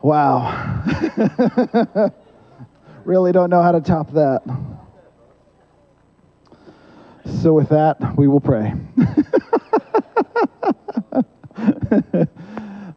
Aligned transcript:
Wow. 0.00 0.82
really 3.04 3.32
don't 3.32 3.50
know 3.50 3.62
how 3.62 3.72
to 3.72 3.80
top 3.80 4.12
that. 4.12 4.42
So, 7.42 7.52
with 7.52 7.68
that, 7.70 8.16
we 8.16 8.28
will 8.28 8.40
pray. 8.40 8.72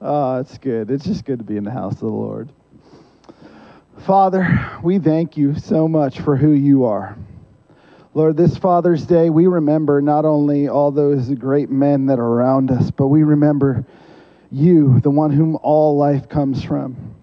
oh, 0.02 0.38
it's 0.40 0.58
good. 0.60 0.92
It's 0.92 1.06
just 1.06 1.26
good 1.26 1.40
to 1.40 1.46
be 1.46 1.58
in 1.58 1.64
the 1.64 1.72
house 1.72 1.94
of 1.94 2.00
the 2.00 2.08
Lord. 2.08 2.50
Father, 4.06 4.70
we 4.84 5.00
thank 5.00 5.38
you 5.38 5.58
so 5.60 5.88
much 5.88 6.22
for 6.22 6.36
who 6.36 6.52
you 6.52 6.86
are. 6.86 7.18
Lord, 8.14 8.36
this 8.36 8.58
Father's 8.58 9.06
Day, 9.06 9.30
we 9.30 9.48
remember 9.48 10.02
not 10.02 10.26
only 10.26 10.68
all 10.68 10.92
those 10.92 11.30
great 11.30 11.70
men 11.70 12.06
that 12.08 12.20
are 12.20 12.28
around 12.28 12.70
us, 12.72 12.92
but 12.92 13.08
we 13.08 13.24
remember 13.24 13.86
you, 14.52 15.00
the 15.00 15.10
one 15.10 15.32
whom 15.32 15.58
all 15.64 15.98
life 15.98 16.28
comes 16.30 16.64
from. 16.64 17.16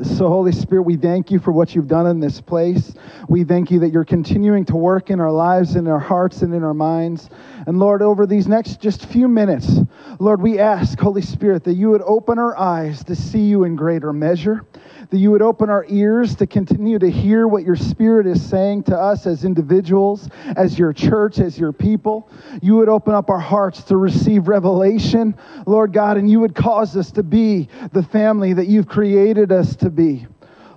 So, 0.00 0.28
Holy 0.28 0.52
Spirit, 0.52 0.82
we 0.82 0.96
thank 0.96 1.32
you 1.32 1.40
for 1.40 1.50
what 1.50 1.74
you've 1.74 1.88
done 1.88 2.06
in 2.06 2.20
this 2.20 2.40
place. 2.40 2.94
We 3.28 3.42
thank 3.42 3.72
you 3.72 3.80
that 3.80 3.90
you're 3.90 4.04
continuing 4.04 4.64
to 4.66 4.76
work 4.76 5.10
in 5.10 5.18
our 5.18 5.32
lives, 5.32 5.74
in 5.74 5.88
our 5.88 5.98
hearts, 5.98 6.42
and 6.42 6.54
in 6.54 6.62
our 6.62 6.72
minds. 6.72 7.28
And 7.66 7.80
Lord, 7.80 8.00
over 8.00 8.24
these 8.24 8.46
next 8.46 8.80
just 8.80 9.06
few 9.06 9.26
minutes, 9.26 9.80
Lord, 10.20 10.40
we 10.40 10.60
ask, 10.60 10.96
Holy 11.00 11.22
Spirit, 11.22 11.64
that 11.64 11.74
you 11.74 11.90
would 11.90 12.02
open 12.02 12.38
our 12.38 12.56
eyes 12.56 13.02
to 13.04 13.16
see 13.16 13.40
you 13.40 13.64
in 13.64 13.74
greater 13.74 14.12
measure, 14.12 14.64
that 15.10 15.18
you 15.18 15.30
would 15.30 15.42
open 15.42 15.70
our 15.70 15.86
ears 15.88 16.36
to 16.36 16.46
continue 16.46 16.98
to 16.98 17.10
hear 17.10 17.48
what 17.48 17.64
your 17.64 17.76
Spirit 17.76 18.26
is 18.26 18.44
saying 18.46 18.82
to 18.84 18.96
us 18.96 19.26
as 19.26 19.44
individuals, 19.44 20.28
as 20.56 20.78
your 20.78 20.92
church, 20.92 21.38
as 21.38 21.58
your 21.58 21.72
people. 21.72 22.30
You 22.60 22.76
would 22.76 22.88
open 22.88 23.14
up 23.14 23.30
our 23.30 23.38
hearts 23.38 23.82
to 23.84 23.96
receive 23.96 24.48
revelation, 24.48 25.34
Lord 25.66 25.92
God, 25.92 26.18
and 26.18 26.30
you 26.30 26.40
would 26.40 26.54
cause 26.54 26.96
us 26.96 27.10
to 27.12 27.22
be 27.22 27.68
the 27.92 28.02
family 28.02 28.52
that 28.52 28.66
you've 28.66 28.88
created 28.88 29.50
us 29.50 29.76
to 29.76 29.90
be. 29.90 30.26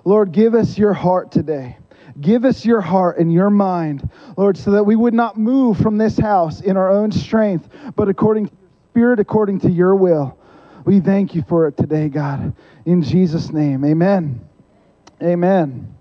Lord, 0.04 0.32
give 0.32 0.54
us 0.54 0.78
your 0.78 0.94
heart 0.94 1.30
today. 1.30 1.76
Give 2.20 2.44
us 2.44 2.64
your 2.64 2.80
heart 2.80 3.18
and 3.18 3.32
your 3.32 3.50
mind, 3.50 4.08
Lord, 4.36 4.56
so 4.56 4.72
that 4.72 4.84
we 4.84 4.96
would 4.96 5.14
not 5.14 5.38
move 5.38 5.78
from 5.78 5.96
this 5.96 6.18
house 6.18 6.60
in 6.60 6.76
our 6.76 6.90
own 6.90 7.10
strength, 7.10 7.68
but 7.96 8.08
according 8.08 8.46
to 8.48 8.52
your 8.52 8.90
spirit, 8.90 9.20
according 9.20 9.60
to 9.60 9.70
your 9.70 9.94
will. 9.96 10.38
We 10.84 11.00
thank 11.00 11.34
you 11.34 11.42
for 11.48 11.68
it 11.68 11.76
today, 11.76 12.08
God. 12.08 12.54
In 12.84 13.02
Jesus' 13.02 13.52
name, 13.52 13.84
amen. 13.84 14.40
Amen. 15.22 15.94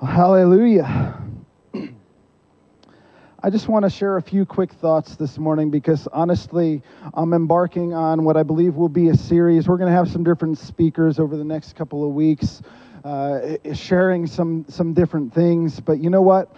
Well, 0.00 0.08
hallelujah. 0.08 1.20
I 3.42 3.50
just 3.50 3.66
want 3.66 3.84
to 3.84 3.90
share 3.90 4.18
a 4.18 4.22
few 4.22 4.46
quick 4.46 4.72
thoughts 4.72 5.16
this 5.16 5.36
morning 5.36 5.70
because 5.70 6.06
honestly, 6.12 6.80
I'm 7.12 7.32
embarking 7.32 7.92
on 7.92 8.22
what 8.22 8.36
I 8.36 8.44
believe 8.44 8.76
will 8.76 8.88
be 8.88 9.08
a 9.08 9.16
series. 9.16 9.66
We're 9.66 9.78
going 9.78 9.90
to 9.90 9.96
have 9.96 10.08
some 10.08 10.22
different 10.22 10.58
speakers 10.58 11.18
over 11.18 11.36
the 11.36 11.42
next 11.42 11.74
couple 11.74 12.06
of 12.06 12.14
weeks, 12.14 12.62
uh, 13.02 13.56
sharing 13.74 14.28
some 14.28 14.64
some 14.68 14.94
different 14.94 15.34
things. 15.34 15.80
But 15.80 15.98
you 15.98 16.08
know 16.08 16.22
what? 16.22 16.54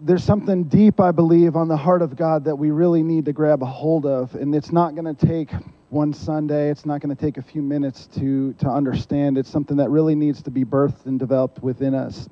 There's 0.00 0.24
something 0.24 0.64
deep, 0.64 0.98
I 0.98 1.10
believe, 1.10 1.56
on 1.56 1.68
the 1.68 1.76
heart 1.76 2.00
of 2.00 2.16
God 2.16 2.44
that 2.44 2.56
we 2.56 2.70
really 2.70 3.02
need 3.02 3.26
to 3.26 3.34
grab 3.34 3.62
a 3.62 3.66
hold 3.66 4.06
of, 4.06 4.34
and 4.34 4.54
it's 4.54 4.72
not 4.72 4.94
going 4.94 5.14
to 5.14 5.26
take 5.26 5.50
one 5.96 6.12
Sunday. 6.12 6.70
It's 6.70 6.86
not 6.86 7.00
going 7.00 7.14
to 7.14 7.20
take 7.20 7.38
a 7.38 7.42
few 7.42 7.62
minutes 7.62 8.06
to 8.18 8.52
to 8.54 8.68
understand. 8.68 9.38
It's 9.38 9.50
something 9.50 9.78
that 9.78 9.90
really 9.90 10.14
needs 10.14 10.42
to 10.42 10.50
be 10.50 10.64
birthed 10.64 11.06
and 11.06 11.18
developed 11.18 11.62
within 11.62 11.94
us 11.94 12.28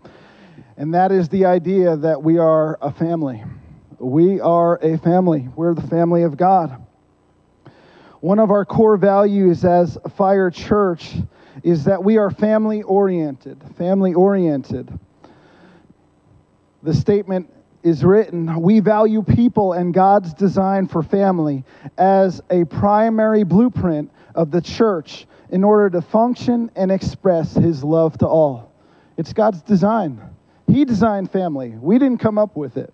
and 0.76 0.94
that 0.94 1.12
is 1.12 1.28
the 1.28 1.44
idea 1.44 1.96
that 1.96 2.22
we 2.22 2.38
are 2.38 2.78
a 2.82 2.92
family. 2.92 3.42
We 3.98 4.40
are 4.40 4.78
a 4.82 4.98
family. 4.98 5.48
We're 5.54 5.74
the 5.74 5.86
family 5.86 6.24
of 6.24 6.36
God. 6.36 6.84
One 8.20 8.38
of 8.38 8.50
our 8.50 8.64
core 8.64 8.96
values 8.96 9.64
as 9.64 9.98
Fire 10.16 10.50
Church 10.50 11.14
is 11.62 11.84
that 11.84 12.02
we 12.02 12.16
are 12.16 12.30
family 12.30 12.82
oriented. 12.82 13.62
Family 13.76 14.14
oriented. 14.14 14.98
The 16.82 16.94
statement 16.94 17.50
is 17.84 18.02
written 18.02 18.60
We 18.60 18.80
value 18.80 19.22
people 19.22 19.74
and 19.74 19.94
God's 19.94 20.34
design 20.34 20.88
for 20.88 21.02
family 21.02 21.64
as 21.96 22.40
a 22.50 22.64
primary 22.64 23.44
blueprint 23.44 24.10
of 24.34 24.50
the 24.50 24.60
church 24.60 25.26
in 25.50 25.62
order 25.62 25.90
to 25.90 26.00
function 26.00 26.70
and 26.74 26.90
express 26.90 27.54
His 27.54 27.84
love 27.84 28.18
to 28.18 28.26
all. 28.26 28.72
It's 29.16 29.32
God's 29.32 29.62
design. 29.62 30.20
He 30.66 30.84
designed 30.84 31.30
family. 31.30 31.76
We 31.78 31.98
didn't 31.98 32.18
come 32.18 32.38
up 32.38 32.56
with 32.56 32.78
it. 32.78 32.92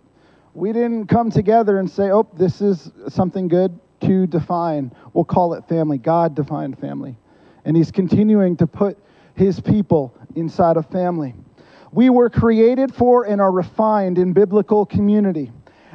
We 0.53 0.73
didn't 0.73 1.07
come 1.07 1.31
together 1.31 1.79
and 1.79 1.89
say, 1.89 2.11
oh, 2.11 2.29
this 2.37 2.61
is 2.61 2.91
something 3.09 3.47
good 3.47 3.79
to 4.01 4.27
define. 4.27 4.93
We'll 5.13 5.25
call 5.25 5.55
it 5.55 5.69
family. 5.69 5.99
God 5.99 6.35
defined 6.35 6.79
family. 6.79 7.17
And 7.65 7.77
He's 7.77 7.93
continuing 7.93 8.57
to 8.57 8.67
put 8.67 8.99
His 9.35 9.61
people 9.61 10.13
inside 10.35 10.77
of 10.77 10.87
family. 10.91 11.35
We 11.93 12.11
were 12.11 12.31
created 12.31 12.95
for 12.95 13.25
and 13.25 13.41
are 13.41 13.51
refined 13.51 14.19
in 14.19 14.33
biblical 14.33 14.87
community 14.87 15.51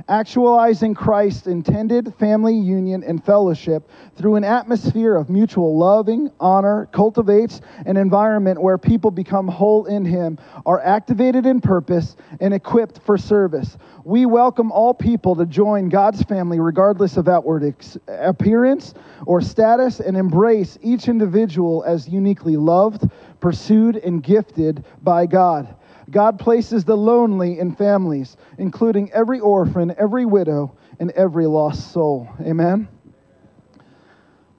actualizing 0.08 0.94
Christ's 0.94 1.48
intended 1.48 2.14
family 2.20 2.56
union 2.56 3.04
and 3.04 3.24
fellowship 3.24 3.90
through 4.16 4.36
an 4.36 4.44
atmosphere 4.44 5.16
of 5.16 5.30
mutual 5.30 5.78
loving, 5.78 6.30
honor, 6.40 6.88
cultivates 6.92 7.62
an 7.86 7.98
environment 7.98 8.62
where 8.62 8.78
people 8.78 9.12
become 9.12 9.48
whole 9.48 9.86
in 9.86 10.06
Him, 10.06 10.38
are 10.66 10.80
activated 10.82 11.46
in 11.46 11.62
purpose, 11.62 12.16
and 12.40 12.54
equipped 12.54 13.00
for 13.00 13.18
service. 13.18 13.78
We 14.04 14.26
welcome 14.26 14.72
all 14.72 14.94
people 14.94 15.36
to 15.38 15.46
join 15.46 15.90
God's 15.90 16.22
family 16.24 16.60
regardless 16.60 17.18
of 17.18 17.28
outward 17.28 17.64
ex- 17.64 17.98
appearance 18.08 18.94
or 19.26 19.42
status 19.42 20.00
and 20.00 20.16
embrace 20.16 20.78
each 20.82 21.08
individual 21.08 21.84
as 21.86 22.08
uniquely 22.08 22.58
loved, 22.58 23.10
pursued, 23.40 23.98
and 23.98 24.22
gifted 24.22 24.86
by 25.02 25.26
God. 25.26 25.76
God 26.10 26.40
places 26.40 26.86
the 26.86 26.96
lonely 26.96 27.60
in 27.60 27.76
families, 27.76 28.38
including 28.58 29.12
every 29.12 29.40
orphan, 29.40 29.96
every 29.98 30.26
widow, 30.26 30.76
and 31.00 31.12
every 31.12 31.48
lost 31.48 31.92
soul. 31.92 32.30
Amen. 32.42 32.88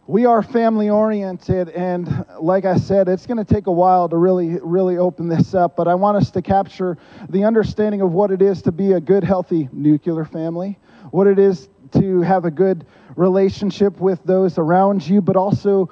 We 0.09 0.25
are 0.25 0.41
family 0.41 0.89
oriented, 0.89 1.69
and 1.71 2.25
like 2.41 2.65
I 2.65 2.77
said, 2.77 3.09
it's 3.09 3.27
going 3.27 3.45
to 3.45 3.55
take 3.55 3.67
a 3.67 3.73
while 3.73 4.09
to 4.09 4.17
really, 4.17 4.59
really 4.63 4.99
open 4.99 5.27
this 5.29 5.53
up. 5.53 5.75
But 5.75 5.89
I 5.89 5.97
want 5.97 6.17
us 6.17 6.31
to 6.33 6.43
capture 6.43 6.97
the 7.29 7.43
understanding 7.43 8.03
of 8.03 8.13
what 8.13 8.31
it 8.31 8.41
is 8.41 8.63
to 8.63 8.73
be 8.73 8.93
a 8.93 9.01
good, 9.01 9.25
healthy 9.25 9.69
nuclear 9.73 10.25
family, 10.25 10.79
what 11.11 11.27
it 11.27 11.41
is 11.41 11.69
to 11.93 12.21
have 12.21 12.45
a 12.45 12.53
good 12.53 12.87
relationship 13.17 13.99
with 13.99 14.23
those 14.25 14.59
around 14.59 15.07
you, 15.07 15.21
but 15.21 15.35
also 15.35 15.91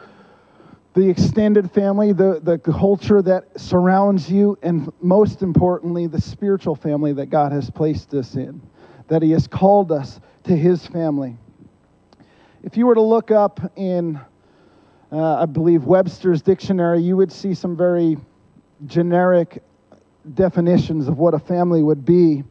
the 0.94 1.08
extended 1.08 1.70
family, 1.72 2.12
the, 2.12 2.40
the 2.40 2.56
culture 2.58 3.20
that 3.20 3.60
surrounds 3.60 4.30
you, 4.30 4.56
and 4.62 4.92
most 5.00 5.42
importantly, 5.42 6.06
the 6.06 6.20
spiritual 6.20 6.76
family 6.76 7.12
that 7.12 7.26
God 7.26 7.50
has 7.50 7.68
placed 7.68 8.14
us 8.14 8.36
in, 8.36 8.62
that 9.08 9.20
He 9.20 9.32
has 9.32 9.48
called 9.48 9.90
us 9.90 10.20
to 10.44 10.56
His 10.56 10.86
family. 10.86 11.36
If 12.62 12.76
you 12.76 12.86
were 12.86 12.94
to 12.94 13.00
look 13.02 13.32
up 13.32 13.60
in, 13.74 14.20
uh, 15.10 15.42
I 15.42 15.46
believe, 15.46 15.84
Webster's 15.84 16.42
dictionary, 16.42 17.02
you 17.02 17.16
would 17.16 17.32
see 17.32 17.54
some 17.54 17.76
very 17.76 18.16
generic 18.86 19.62
definitions 20.34 21.08
of 21.08 21.18
what 21.18 21.34
a 21.34 21.40
family 21.40 21.82
would 21.82 22.04
be. 22.04 22.44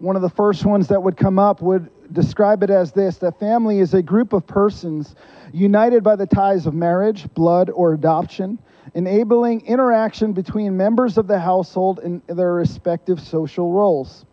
One 0.00 0.16
of 0.16 0.22
the 0.22 0.30
first 0.30 0.64
ones 0.64 0.88
that 0.88 1.00
would 1.00 1.16
come 1.16 1.38
up 1.38 1.62
would 1.62 1.90
describe 2.12 2.62
it 2.62 2.70
as 2.70 2.92
this 2.92 3.18
that 3.18 3.38
family 3.38 3.80
is 3.80 3.94
a 3.94 4.02
group 4.02 4.32
of 4.32 4.46
persons 4.46 5.14
united 5.52 6.02
by 6.02 6.16
the 6.16 6.26
ties 6.26 6.66
of 6.66 6.74
marriage, 6.74 7.32
blood, 7.34 7.70
or 7.70 7.94
adoption, 7.94 8.58
enabling 8.94 9.64
interaction 9.66 10.32
between 10.32 10.76
members 10.76 11.16
of 11.16 11.26
the 11.26 11.38
household 11.38 12.00
in 12.00 12.20
their 12.26 12.52
respective 12.52 13.20
social 13.20 13.72
roles. 13.72 14.24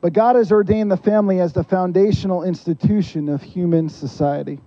But 0.00 0.12
God 0.12 0.36
has 0.36 0.50
ordained 0.50 0.90
the 0.90 0.96
family 0.96 1.40
as 1.40 1.52
the 1.52 1.62
foundational 1.62 2.42
institution 2.42 3.28
of 3.28 3.42
human 3.42 3.88
society. 3.88 4.60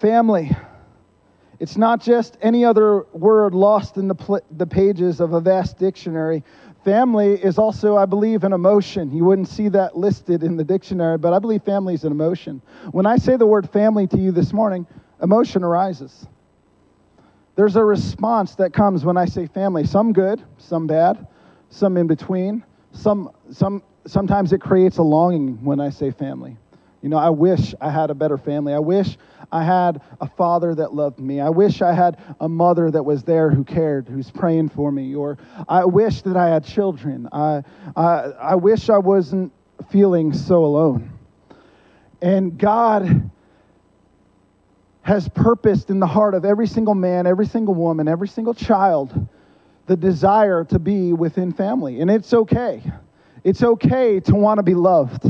Family. 0.00 0.54
It's 1.58 1.76
not 1.76 2.02
just 2.02 2.36
any 2.42 2.64
other 2.64 3.06
word 3.12 3.54
lost 3.54 3.96
in 3.96 4.08
the, 4.08 4.16
pl- 4.16 4.40
the 4.50 4.66
pages 4.66 5.20
of 5.20 5.32
a 5.32 5.40
vast 5.40 5.78
dictionary. 5.78 6.42
Family 6.84 7.34
is 7.34 7.58
also, 7.58 7.96
I 7.96 8.06
believe, 8.06 8.42
an 8.42 8.52
emotion. 8.52 9.12
You 9.12 9.24
wouldn't 9.24 9.48
see 9.48 9.68
that 9.68 9.96
listed 9.96 10.42
in 10.42 10.56
the 10.56 10.64
dictionary, 10.64 11.16
but 11.16 11.32
I 11.32 11.38
believe 11.38 11.62
family 11.62 11.94
is 11.94 12.04
an 12.04 12.10
emotion. 12.10 12.60
When 12.90 13.06
I 13.06 13.16
say 13.16 13.36
the 13.36 13.46
word 13.46 13.70
family 13.70 14.08
to 14.08 14.18
you 14.18 14.32
this 14.32 14.52
morning, 14.52 14.86
emotion 15.22 15.62
arises. 15.62 16.26
There's 17.54 17.76
a 17.76 17.84
response 17.84 18.56
that 18.56 18.72
comes 18.72 19.04
when 19.04 19.16
I 19.16 19.26
say 19.26 19.46
family, 19.46 19.86
some 19.86 20.12
good, 20.12 20.42
some 20.58 20.86
bad, 20.86 21.26
some 21.70 21.96
in 21.96 22.08
between. 22.08 22.64
Some, 22.92 23.30
some, 23.50 23.82
sometimes 24.06 24.52
it 24.52 24.60
creates 24.60 24.98
a 24.98 25.02
longing 25.02 25.62
when 25.64 25.78
I 25.78 25.90
say 25.90 26.10
family. 26.10 26.56
You 27.02 27.08
know, 27.08 27.18
I 27.18 27.30
wish 27.30 27.74
I 27.80 27.90
had 27.90 28.10
a 28.10 28.14
better 28.14 28.38
family. 28.38 28.72
I 28.72 28.78
wish 28.78 29.18
I 29.50 29.64
had 29.64 30.00
a 30.20 30.28
father 30.28 30.74
that 30.76 30.94
loved 30.94 31.18
me. 31.18 31.40
I 31.40 31.50
wish 31.50 31.82
I 31.82 31.92
had 31.92 32.18
a 32.40 32.48
mother 32.48 32.90
that 32.90 33.02
was 33.02 33.24
there 33.24 33.50
who 33.50 33.64
cared, 33.64 34.08
who's 34.08 34.30
praying 34.30 34.68
for 34.68 34.90
me. 34.92 35.14
Or 35.14 35.36
I 35.68 35.84
wish 35.84 36.22
that 36.22 36.36
I 36.36 36.48
had 36.48 36.64
children. 36.64 37.28
I, 37.32 37.64
I, 37.96 38.04
I 38.40 38.54
wish 38.54 38.88
I 38.88 38.98
wasn't 38.98 39.52
feeling 39.90 40.32
so 40.32 40.64
alone. 40.64 41.10
And 42.22 42.56
God 42.56 43.30
has 45.02 45.28
purposed 45.28 45.90
in 45.90 45.98
the 45.98 46.06
heart 46.06 46.34
of 46.34 46.44
every 46.44 46.68
single 46.68 46.94
man, 46.94 47.26
every 47.26 47.46
single 47.46 47.74
woman, 47.74 48.06
every 48.06 48.28
single 48.28 48.54
child 48.54 49.28
the 49.86 49.96
desire 49.96 50.64
to 50.64 50.78
be 50.78 51.12
within 51.12 51.52
family. 51.52 52.00
And 52.00 52.08
it's 52.08 52.32
okay. 52.32 52.80
It's 53.42 53.62
okay 53.62 54.20
to 54.20 54.34
want 54.36 54.58
to 54.58 54.62
be 54.62 54.74
loved. 54.74 55.26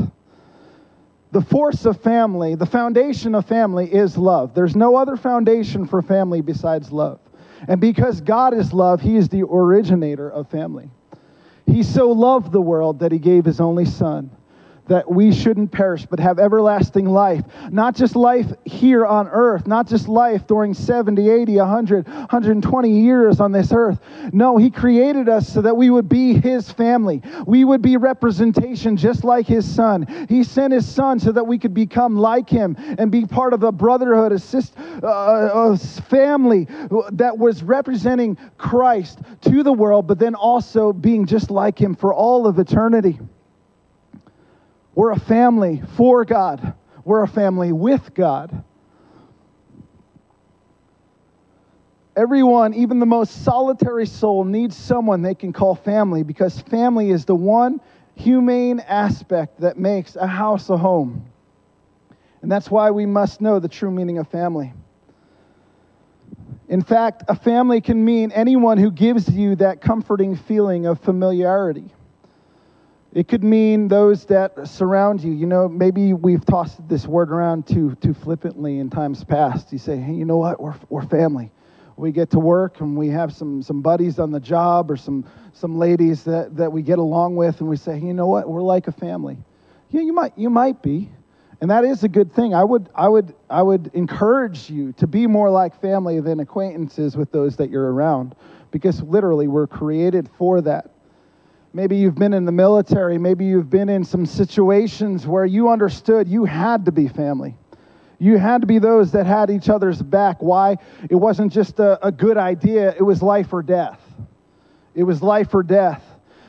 The 1.32 1.40
force 1.40 1.87
of 1.87 2.00
family, 2.00 2.55
the 2.55 2.67
foundation 2.67 3.34
of 3.34 3.46
family 3.46 3.93
is 3.93 4.19
love. 4.19 4.55
There's 4.55 4.76
no 4.76 4.96
other 4.96 5.17
foundation 5.17 5.87
for 5.87 6.02
family 6.02 6.43
besides 6.43 6.93
love. 6.93 7.20
And 7.69 7.81
because 7.81 8.20
God 8.20 8.52
is 8.52 8.73
love, 8.73 9.00
He 9.00 9.17
is 9.17 9.31
the 9.31 9.43
originator 9.43 10.31
of 10.31 10.50
family. 10.50 10.90
He 11.67 11.82
so 11.82 12.11
loved 12.11 12.52
the 12.52 12.61
world 12.61 12.99
that 12.99 13.12
He 13.12 13.19
gave 13.19 13.46
His 13.46 13.61
only 13.61 13.87
Son 13.87 14.31
that 14.88 15.11
we 15.11 15.32
shouldn't 15.32 15.70
perish 15.70 16.06
but 16.06 16.19
have 16.19 16.38
everlasting 16.38 17.06
life. 17.06 17.44
Not 17.70 17.94
just 17.94 18.17
life 18.17 18.52
here 18.64 19.06
on 19.06 19.29
earth, 19.29 19.67
not 19.67 19.87
just 19.87 20.08
life 20.08 20.46
during 20.46 20.75
70, 20.75 21.29
80, 21.29 21.56
100, 21.56 22.06
120 22.06 22.90
years 22.90 23.40
on 23.40 23.52
this 23.52 23.73
earth. 23.73 24.00
No, 24.32 24.56
He 24.56 24.70
created 24.70 25.29
us 25.29 25.49
so 25.49 25.62
that 25.62 25.76
we 25.76 25.90
would 25.90 26.08
be 26.08 26.34
His 26.34 26.70
family. 26.70 27.23
We 27.46 27.64
would 27.64 27.82
be 27.82 27.96
representation 27.96 28.96
just 28.96 29.25
like 29.25 29.46
His 29.46 29.73
Son. 29.73 30.26
He 30.29 30.43
sent 30.44 30.73
His 30.73 30.93
Son 30.93 31.19
so 31.20 31.32
that 31.32 31.44
we 31.44 31.58
could 31.58 31.75
become 31.75 32.17
like 32.17 32.49
Him 32.49 32.76
and 32.99 33.11
be 33.11 33.25
part 33.25 33.52
of 33.52 33.62
a 33.62 33.73
brotherhood, 33.73 34.32
a, 34.32 34.38
sis, 34.38 34.73
uh, 35.02 35.73
a 35.73 35.76
family 35.76 36.67
that 37.12 37.37
was 37.38 37.62
representing 37.62 38.37
Christ 38.58 39.20
to 39.43 39.62
the 39.62 39.73
world, 39.73 40.06
but 40.06 40.19
then 40.19 40.34
also 40.34 40.93
being 40.93 41.26
just 41.26 41.50
like 41.50 41.81
Him 41.81 41.94
for 41.94 42.12
all 42.12 42.46
of 42.46 42.58
eternity. 42.58 43.19
We're 44.94 45.12
a 45.12 45.21
family 45.21 45.83
for 45.97 46.25
God, 46.25 46.75
we're 47.05 47.23
a 47.23 47.29
family 47.29 47.73
with 47.73 48.15
God. 48.15 48.65
Everyone, 52.15 52.75
even 52.75 52.99
the 52.99 53.06
most 53.06 53.43
solitary 53.43 54.05
soul, 54.05 54.44
needs 54.44 54.77
someone 54.77 55.23
they 55.23 55.35
can 55.35 55.55
call 55.55 55.75
family 55.75 56.23
because 56.23 56.61
family 56.61 57.11
is 57.11 57.25
the 57.25 57.35
one 57.35 57.81
humane 58.17 58.81
aspect 58.81 59.61
that 59.61 59.79
makes 59.79 60.15
a 60.17 60.27
house 60.27 60.69
a 60.69 60.77
home. 60.77 61.25
And 62.43 62.53
that's 62.53 62.71
why 62.71 62.91
we 62.91 63.06
must 63.06 63.41
know 63.41 63.61
the 63.61 63.69
true 63.69 63.91
meaning 63.91 64.19
of 64.19 64.29
family. 64.29 64.75
In 66.69 66.83
fact, 66.83 67.25
a 67.29 67.35
family 67.35 67.81
can 67.81 68.05
mean 68.05 68.31
anyone 68.33 68.77
who 68.77 68.91
gives 68.91 69.29
you 69.29 69.56
that 69.56 69.81
comforting 69.81 70.37
feeling 70.37 70.87
of 70.87 71.00
familiarity. 71.00 71.91
It 73.14 73.29
could 73.29 73.44
mean 73.44 73.88
those 73.88 74.25
that 74.26 74.67
surround 74.67 75.23
you. 75.23 75.32
You 75.32 75.44
know, 75.44 75.69
maybe 75.69 76.14
we've 76.14 76.44
tossed 76.44 76.88
this 76.88 77.06
word 77.06 77.31
around 77.31 77.67
too, 77.67 77.94
too 77.97 78.14
flippantly 78.14 78.79
in 78.79 78.88
times 78.88 79.23
past. 79.23 79.70
You 79.70 79.79
say, 79.79 79.99
hey, 79.99 80.14
you 80.14 80.25
know 80.25 80.38
what? 80.38 80.61
We're, 80.61 80.75
we're 80.88 81.03
family. 81.03 81.50
We 81.97 82.11
get 82.11 82.31
to 82.31 82.38
work 82.38 82.81
and 82.81 82.97
we 82.97 83.09
have 83.09 83.35
some, 83.35 83.62
some 83.62 83.82
buddies 83.82 84.19
on 84.19 84.31
the 84.31 84.41
job 84.41 84.91
or 84.91 84.97
some, 84.97 85.26
some 85.53 85.79
ladies 85.79 86.25
that, 86.25 86.56
that 86.56 86.73
we 86.73 86.81
get 86.81 86.99
along 86.99 87.37
with, 87.37 87.61
and 87.61 87.69
we 87.69 87.76
say, 87.76 87.99
hey, 87.99 88.06
you 88.06 88.14
know 88.14 88.29
what? 88.29 88.49
We're 88.49 88.62
like 88.62 88.88
a 88.88 88.93
family. 88.93 89.37
Yeah, 89.91 90.00
you 90.00 90.15
might, 90.15 90.32
you 90.38 90.49
might 90.49 90.82
be. 90.82 91.11
And 91.61 91.70
that 91.70 91.85
is 91.85 92.03
a 92.03 92.08
good 92.08 92.32
thing. 92.32 92.55
I 92.55 92.65
would, 92.65 92.88
I, 92.94 93.08
would, 93.08 93.35
I 93.50 93.62
would 93.62 93.91
encourage 93.93 94.70
you 94.70 94.93
to 94.94 95.06
be 95.06 95.26
more 95.26 95.50
like 95.50 95.79
family 95.81 96.19
than 96.20 96.41
acquaintances 96.41 97.15
with 97.15 97.31
those 97.31 97.56
that 97.56 97.69
you're 97.69 97.93
around 97.93 98.35
because 98.70 99.03
literally 99.03 99.49
we're 99.49 99.67
created 99.67 100.31
for 100.38 100.62
that. 100.62 100.91
Maybe 101.74 101.96
you've 101.96 102.16
been 102.16 102.34
in 102.34 102.44
the 102.44 102.52
military. 102.52 103.16
Maybe 103.16 103.46
you've 103.46 103.70
been 103.70 103.88
in 103.88 104.04
some 104.04 104.26
situations 104.26 105.26
where 105.26 105.46
you 105.46 105.70
understood 105.70 106.28
you 106.28 106.44
had 106.44 106.84
to 106.84 106.92
be 106.92 107.08
family. 107.08 107.56
You 108.19 108.36
had 108.36 108.60
to 108.60 108.66
be 108.66 108.78
those 108.78 109.10
that 109.12 109.24
had 109.24 109.50
each 109.50 109.70
other's 109.70 110.00
back. 110.00 110.42
Why? 110.42 110.76
It 111.08 111.14
wasn't 111.14 111.50
just 111.50 111.80
a, 111.80 112.04
a 112.06 112.12
good 112.12 112.36
idea, 112.36 112.94
it 112.94 113.02
was 113.02 113.22
life 113.22 113.52
or 113.52 113.62
death. 113.62 114.00
It 114.94 115.04
was 115.04 115.22
life 115.22 115.54
or 115.54 115.62
death. 115.62 116.04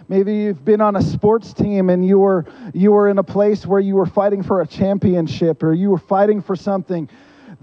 Maybe 0.09 0.35
you've 0.35 0.65
been 0.65 0.81
on 0.81 0.97
a 0.97 1.01
sports 1.01 1.53
team 1.53 1.89
and 1.89 2.05
you 2.05 2.19
were, 2.19 2.45
you 2.73 2.91
were 2.91 3.07
in 3.07 3.17
a 3.17 3.23
place 3.23 3.65
where 3.65 3.79
you 3.79 3.95
were 3.95 4.05
fighting 4.05 4.43
for 4.43 4.61
a 4.61 4.67
championship 4.67 5.63
or 5.63 5.73
you 5.73 5.89
were 5.89 5.97
fighting 5.97 6.41
for 6.41 6.57
something 6.57 7.09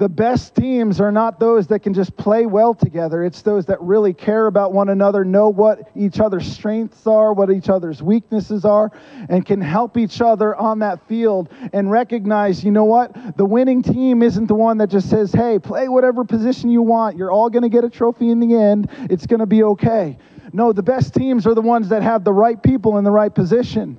the 0.01 0.09
best 0.09 0.55
teams 0.55 0.99
are 0.99 1.13
not 1.13 1.39
those 1.39 1.67
that 1.67 1.81
can 1.81 1.93
just 1.93 2.17
play 2.17 2.47
well 2.47 2.73
together. 2.73 3.23
It's 3.23 3.43
those 3.43 3.67
that 3.67 3.79
really 3.83 4.15
care 4.15 4.47
about 4.47 4.73
one 4.73 4.89
another, 4.89 5.27
know 5.27 5.51
what 5.51 5.91
each 5.95 6.21
other's 6.21 6.51
strengths 6.51 7.07
are, 7.07 7.35
what 7.35 7.51
each 7.51 7.69
other's 7.69 8.03
weaknesses 8.03 8.65
are, 8.65 8.91
and 9.29 9.45
can 9.45 9.61
help 9.61 9.99
each 9.99 10.23
other 10.23 10.57
on 10.57 10.79
that 10.79 11.07
field 11.07 11.51
and 11.75 11.91
recognize, 11.91 12.65
you 12.65 12.71
know 12.71 12.87
what? 12.87 13.37
The 13.37 13.45
winning 13.45 13.83
team 13.83 14.23
isn't 14.23 14.47
the 14.47 14.55
one 14.55 14.79
that 14.79 14.89
just 14.89 15.11
says, 15.11 15.35
hey, 15.35 15.59
play 15.59 15.87
whatever 15.87 16.25
position 16.25 16.71
you 16.71 16.81
want. 16.81 17.19
You're 17.19 17.31
all 17.31 17.51
going 17.51 17.65
to 17.65 17.69
get 17.69 17.85
a 17.85 17.91
trophy 17.91 18.31
in 18.31 18.41
the 18.41 18.57
end. 18.57 18.89
It's 19.11 19.27
going 19.27 19.41
to 19.41 19.47
be 19.47 19.65
okay. 19.65 20.17
No, 20.55 20.73
the 20.73 20.83
best 20.83 21.13
teams 21.13 21.47
are 21.47 21.55
the 21.55 21.61
ones 21.61 21.91
that 21.91 22.03
have 22.03 22.25
the 22.25 22.33
right 22.33 22.61
people 22.61 22.97
in 22.97 23.05
the 23.05 23.11
right 23.11 23.35
position. 23.35 23.99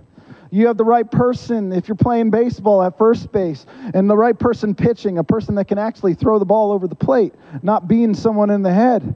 You 0.54 0.68
have 0.68 0.76
the 0.76 0.84
right 0.84 1.10
person 1.10 1.72
if 1.72 1.88
you're 1.88 1.96
playing 1.96 2.30
baseball 2.30 2.84
at 2.84 2.98
first 2.98 3.32
base, 3.32 3.66
and 3.94 4.10
the 4.10 4.18
right 4.18 4.38
person 4.38 4.76
pitching, 4.76 5.18
a 5.18 5.24
person 5.24 5.56
that 5.56 5.66
can 5.66 5.78
actually 5.78 6.14
throw 6.14 6.40
the 6.40 6.46
ball 6.46 6.74
over 6.74 6.90
the 6.90 6.96
plate, 6.96 7.34
not 7.64 7.88
being 7.88 8.14
someone 8.14 8.50
in 8.50 8.62
the 8.62 8.74
head. 8.74 9.16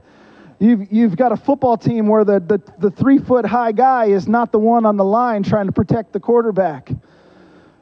You've, 0.58 0.90
you've 0.90 1.16
got 1.16 1.32
a 1.32 1.36
football 1.36 1.76
team 1.76 2.06
where 2.06 2.24
the, 2.24 2.40
the, 2.40 2.62
the 2.78 2.90
three 2.90 3.18
foot 3.18 3.44
high 3.44 3.72
guy 3.72 4.06
is 4.06 4.26
not 4.26 4.50
the 4.50 4.58
one 4.58 4.86
on 4.86 4.96
the 4.96 5.04
line 5.04 5.42
trying 5.42 5.66
to 5.66 5.72
protect 5.72 6.14
the 6.14 6.20
quarterback. 6.20 6.90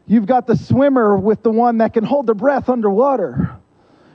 You've 0.09 0.27
got 0.27 0.49
the 0.49 0.57
swimmer 0.57 1.17
with 1.17 1.45
the 1.45 1.53
one 1.53 1.79
that 1.79 1.95
can 1.95 2.03
hold 2.03 2.27
their 2.27 2.35
breath 2.35 2.69
underwater. 2.69 3.57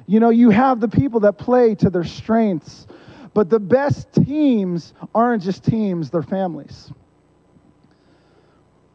You 0.06 0.20
know, 0.20 0.30
you 0.30 0.50
have 0.50 0.82
the 0.82 0.90
people 0.90 1.22
that 1.22 1.38
play 1.38 1.76
to 1.76 1.90
their 1.90 2.04
strengths. 2.04 2.88
But 3.34 3.50
the 3.50 3.60
best 3.60 4.12
teams 4.12 4.94
aren't 5.16 5.44
just 5.44 5.64
teams, 5.64 6.10
they're 6.10 6.24
families. 6.24 6.92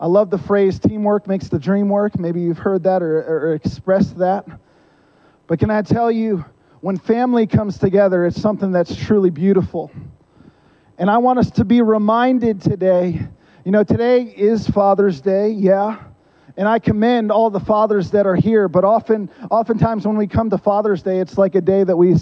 I 0.00 0.06
love 0.06 0.30
the 0.30 0.38
phrase 0.38 0.78
teamwork 0.78 1.26
makes 1.26 1.48
the 1.48 1.58
dream 1.58 1.88
work. 1.88 2.18
Maybe 2.18 2.40
you've 2.40 2.58
heard 2.58 2.82
that 2.82 3.02
or, 3.02 3.18
or, 3.20 3.54
expressed 3.54 4.18
that. 4.18 4.46
But 5.46 5.58
can 5.60 5.70
I 5.70 5.82
tell 5.82 6.10
you, 6.10 6.44
when 6.80 6.98
family 6.98 7.46
comes 7.46 7.78
together, 7.78 8.26
it's 8.26 8.40
something 8.40 8.72
that's 8.72 8.94
truly 8.94 9.30
beautiful. 9.30 9.90
And 10.98 11.10
I 11.10 11.18
want 11.18 11.38
us 11.38 11.50
to 11.52 11.64
be 11.64 11.80
reminded 11.80 12.60
today. 12.60 13.26
You 13.64 13.72
know, 13.72 13.84
today 13.84 14.22
is 14.22 14.68
Father's 14.68 15.20
Day, 15.20 15.50
yeah. 15.50 15.98
And 16.56 16.68
I 16.68 16.78
commend 16.78 17.32
all 17.32 17.50
the 17.50 17.58
fathers 17.58 18.12
that 18.12 18.26
are 18.26 18.36
here, 18.36 18.68
but 18.68 18.84
often, 18.84 19.28
oftentimes 19.50 20.06
when 20.06 20.16
we 20.16 20.28
come 20.28 20.50
to 20.50 20.58
Father's 20.58 21.02
Day, 21.02 21.18
it's 21.18 21.36
like 21.36 21.56
a 21.56 21.60
day 21.60 21.82
that 21.82 21.96
we, 21.96 22.14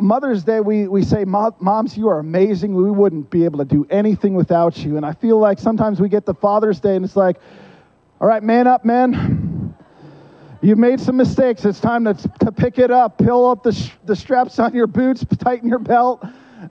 Mother's 0.00 0.42
Day, 0.42 0.58
we, 0.58 0.88
we 0.88 1.04
say, 1.04 1.24
Moms, 1.24 1.96
you 1.96 2.08
are 2.08 2.18
amazing. 2.18 2.74
We 2.74 2.90
wouldn't 2.90 3.30
be 3.30 3.44
able 3.44 3.58
to 3.60 3.64
do 3.64 3.86
anything 3.88 4.34
without 4.34 4.78
you. 4.78 4.96
And 4.96 5.06
I 5.06 5.12
feel 5.12 5.38
like 5.38 5.60
sometimes 5.60 6.00
we 6.00 6.08
get 6.08 6.26
to 6.26 6.34
Father's 6.34 6.80
Day 6.80 6.96
and 6.96 7.04
it's 7.04 7.14
like, 7.14 7.36
all 8.20 8.26
right, 8.26 8.42
man 8.42 8.66
up, 8.66 8.84
man. 8.84 9.74
You've 10.62 10.78
made 10.78 11.00
some 11.00 11.16
mistakes. 11.16 11.64
It's 11.64 11.80
time 11.80 12.04
to, 12.04 12.14
to 12.40 12.52
pick 12.52 12.78
it 12.78 12.90
up, 12.90 13.18
pull 13.18 13.48
up 13.48 13.62
the, 13.62 13.72
sh- 13.72 13.92
the 14.04 14.16
straps 14.16 14.58
on 14.58 14.74
your 14.74 14.88
boots, 14.88 15.24
tighten 15.38 15.68
your 15.68 15.78
belt, 15.78 16.22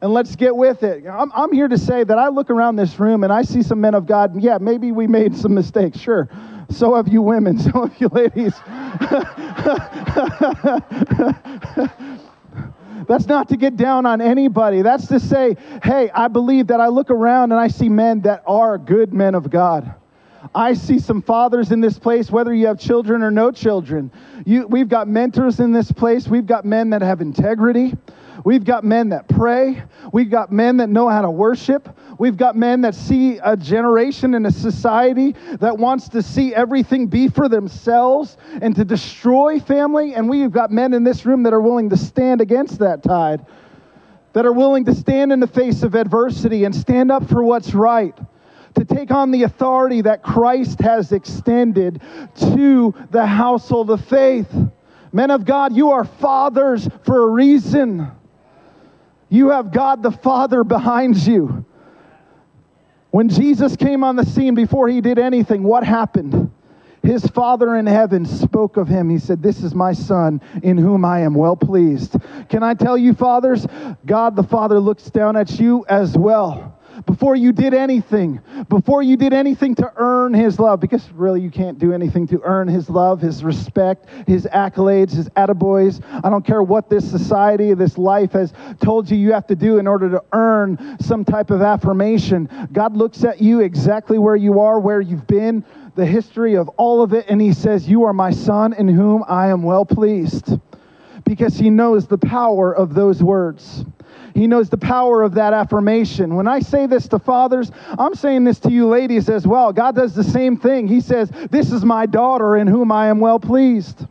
and 0.01 0.13
let's 0.13 0.35
get 0.35 0.55
with 0.55 0.83
it. 0.83 1.05
I'm, 1.07 1.31
I'm 1.33 1.51
here 1.51 1.67
to 1.67 1.77
say 1.77 2.03
that 2.03 2.17
I 2.19 2.27
look 2.27 2.51
around 2.51 2.75
this 2.75 2.99
room 2.99 3.23
and 3.23 3.33
I 3.33 3.41
see 3.41 3.63
some 3.63 3.81
men 3.81 3.95
of 3.95 4.05
God. 4.05 4.39
Yeah, 4.39 4.59
maybe 4.59 4.91
we 4.91 5.07
made 5.07 5.35
some 5.35 5.55
mistakes, 5.55 5.97
sure. 5.97 6.29
So 6.69 6.95
have 6.95 7.07
you 7.07 7.21
women, 7.21 7.57
so 7.59 7.87
have 7.87 7.99
you 7.99 8.07
ladies. 8.09 8.53
That's 13.07 13.25
not 13.25 13.49
to 13.49 13.57
get 13.57 13.75
down 13.75 14.05
on 14.05 14.21
anybody. 14.21 14.83
That's 14.83 15.07
to 15.07 15.19
say, 15.19 15.57
hey, 15.83 16.11
I 16.13 16.27
believe 16.27 16.67
that 16.67 16.79
I 16.79 16.87
look 16.87 17.09
around 17.09 17.51
and 17.51 17.59
I 17.59 17.67
see 17.67 17.89
men 17.89 18.21
that 18.21 18.43
are 18.45 18.77
good 18.77 19.13
men 19.13 19.33
of 19.33 19.49
God. 19.49 19.95
I 20.53 20.73
see 20.73 20.99
some 20.99 21.21
fathers 21.21 21.71
in 21.71 21.81
this 21.81 21.97
place, 21.97 22.29
whether 22.31 22.53
you 22.53 22.67
have 22.67 22.79
children 22.79 23.23
or 23.23 23.31
no 23.31 23.51
children. 23.51 24.11
You, 24.45 24.67
we've 24.67 24.87
got 24.87 25.07
mentors 25.07 25.59
in 25.59 25.73
this 25.73 25.91
place. 25.91 26.27
We've 26.27 26.45
got 26.45 26.65
men 26.65 26.91
that 26.91 27.01
have 27.01 27.21
integrity. 27.21 27.95
We've 28.45 28.63
got 28.63 28.83
men 28.83 29.09
that 29.09 29.27
pray. 29.27 29.83
We've 30.13 30.29
got 30.29 30.51
men 30.51 30.77
that 30.77 30.89
know 30.89 31.09
how 31.09 31.21
to 31.21 31.29
worship. 31.29 31.89
We've 32.17 32.37
got 32.37 32.55
men 32.55 32.81
that 32.81 32.95
see 32.95 33.37
a 33.43 33.55
generation 33.57 34.33
and 34.33 34.47
a 34.47 34.51
society 34.51 35.35
that 35.59 35.77
wants 35.77 36.09
to 36.09 36.21
see 36.21 36.53
everything 36.53 37.07
be 37.07 37.27
for 37.27 37.49
themselves 37.49 38.37
and 38.61 38.75
to 38.75 38.85
destroy 38.85 39.59
family. 39.59 40.13
And 40.13 40.29
we've 40.29 40.51
got 40.51 40.71
men 40.71 40.93
in 40.93 41.03
this 41.03 41.25
room 41.25 41.43
that 41.43 41.53
are 41.53 41.61
willing 41.61 41.89
to 41.89 41.97
stand 41.97 42.41
against 42.41 42.79
that 42.79 43.03
tide, 43.03 43.45
that 44.33 44.45
are 44.45 44.53
willing 44.53 44.85
to 44.85 44.95
stand 44.95 45.31
in 45.31 45.39
the 45.39 45.47
face 45.47 45.83
of 45.83 45.95
adversity 45.95 46.63
and 46.63 46.75
stand 46.75 47.11
up 47.11 47.27
for 47.27 47.43
what's 47.43 47.73
right 47.73 48.17
to 48.75 48.85
take 48.85 49.11
on 49.11 49.31
the 49.31 49.43
authority 49.43 50.01
that 50.01 50.23
Christ 50.23 50.79
has 50.79 51.11
extended 51.11 52.01
to 52.53 52.93
the 53.11 53.25
household 53.25 53.89
of 53.89 54.03
faith. 54.05 54.49
Men 55.11 55.31
of 55.31 55.43
God, 55.43 55.75
you 55.75 55.91
are 55.91 56.05
fathers 56.05 56.87
for 57.03 57.23
a 57.23 57.27
reason. 57.27 58.11
You 59.29 59.49
have 59.49 59.71
God 59.71 60.03
the 60.03 60.11
Father 60.11 60.63
behind 60.63 61.15
you. 61.17 61.65
When 63.11 63.29
Jesus 63.29 63.75
came 63.75 64.03
on 64.03 64.15
the 64.15 64.25
scene 64.25 64.55
before 64.55 64.87
he 64.87 65.01
did 65.01 65.17
anything, 65.17 65.63
what 65.63 65.83
happened? 65.83 66.51
his 67.01 67.25
Father 67.27 67.75
in 67.75 67.85
heaven 67.85 68.25
spoke 68.25 68.77
of 68.77 68.87
him. 68.87 69.09
He 69.09 69.19
said, 69.19 69.41
This 69.41 69.63
is 69.63 69.73
my 69.73 69.93
Son 69.93 70.41
in 70.63 70.77
whom 70.77 71.05
I 71.05 71.21
am 71.21 71.33
well 71.33 71.55
pleased. 71.55 72.15
Can 72.49 72.61
I 72.61 72.73
tell 72.73 72.97
you, 72.97 73.13
fathers? 73.13 73.65
God 74.05 74.35
the 74.35 74.43
Father 74.43 74.79
looks 74.79 75.09
down 75.09 75.37
at 75.37 75.59
you 75.59 75.85
as 75.87 76.17
well 76.17 76.78
before 77.05 77.35
you 77.35 77.51
did 77.51 77.73
anything, 77.73 78.41
before 78.69 79.03
you 79.03 79.17
did 79.17 79.33
anything 79.33 79.75
to 79.75 79.91
earn 79.97 80.33
his 80.33 80.59
love, 80.59 80.79
because 80.79 81.09
really 81.11 81.41
you 81.41 81.51
can't 81.51 81.79
do 81.79 81.93
anything 81.93 82.27
to 82.27 82.41
earn 82.43 82.67
his 82.67 82.89
love, 82.89 83.21
his 83.21 83.43
respect, 83.43 84.07
his 84.27 84.45
accolades, 84.45 85.13
his 85.13 85.29
attaboys. 85.29 86.03
I 86.23 86.29
don't 86.29 86.45
care 86.45 86.63
what 86.63 86.89
this 86.89 87.09
society, 87.09 87.73
this 87.73 87.97
life 87.97 88.33
has 88.33 88.53
told 88.81 89.09
you 89.09 89.17
you 89.17 89.33
have 89.33 89.47
to 89.47 89.55
do 89.55 89.77
in 89.77 89.87
order 89.87 90.09
to 90.09 90.23
earn 90.33 90.97
some 90.99 91.25
type 91.25 91.51
of 91.51 91.61
affirmation. 91.61 92.49
God 92.71 92.95
looks 92.95 93.23
at 93.23 93.41
you 93.41 93.61
exactly 93.61 94.17
where 94.17 94.35
you 94.35 94.59
are, 94.59 94.79
where 94.79 95.01
you've 95.01 95.27
been, 95.27 95.65
the 95.95 96.05
history 96.05 96.55
of 96.55 96.69
all 96.69 97.01
of 97.01 97.13
it, 97.13 97.25
and 97.27 97.41
he 97.41 97.53
says, 97.53 97.87
You 97.87 98.03
are 98.03 98.13
my 98.13 98.31
son 98.31 98.73
in 98.73 98.87
whom 98.87 99.23
I 99.27 99.47
am 99.47 99.63
well 99.63 99.85
pleased. 99.85 100.57
Because 101.25 101.57
he 101.57 101.69
knows 101.69 102.07
the 102.07 102.17
power 102.17 102.73
of 102.73 102.93
those 102.93 103.21
words. 103.21 103.83
He 104.33 104.47
knows 104.47 104.69
the 104.69 104.77
power 104.77 105.23
of 105.23 105.33
that 105.35 105.53
affirmation. 105.53 106.35
When 106.35 106.47
I 106.47 106.59
say 106.59 106.85
this 106.87 107.07
to 107.09 107.19
fathers, 107.19 107.71
I'm 107.97 108.15
saying 108.15 108.43
this 108.43 108.59
to 108.59 108.71
you 108.71 108.87
ladies 108.87 109.29
as 109.29 109.45
well. 109.45 109.73
God 109.73 109.95
does 109.95 110.13
the 110.13 110.23
same 110.23 110.57
thing. 110.57 110.87
He 110.87 111.01
says, 111.01 111.29
This 111.49 111.71
is 111.71 111.83
my 111.83 112.05
daughter 112.05 112.57
in 112.57 112.67
whom 112.67 112.91
I 112.91 113.07
am 113.07 113.19
well 113.19 113.39
pleased. 113.39 114.05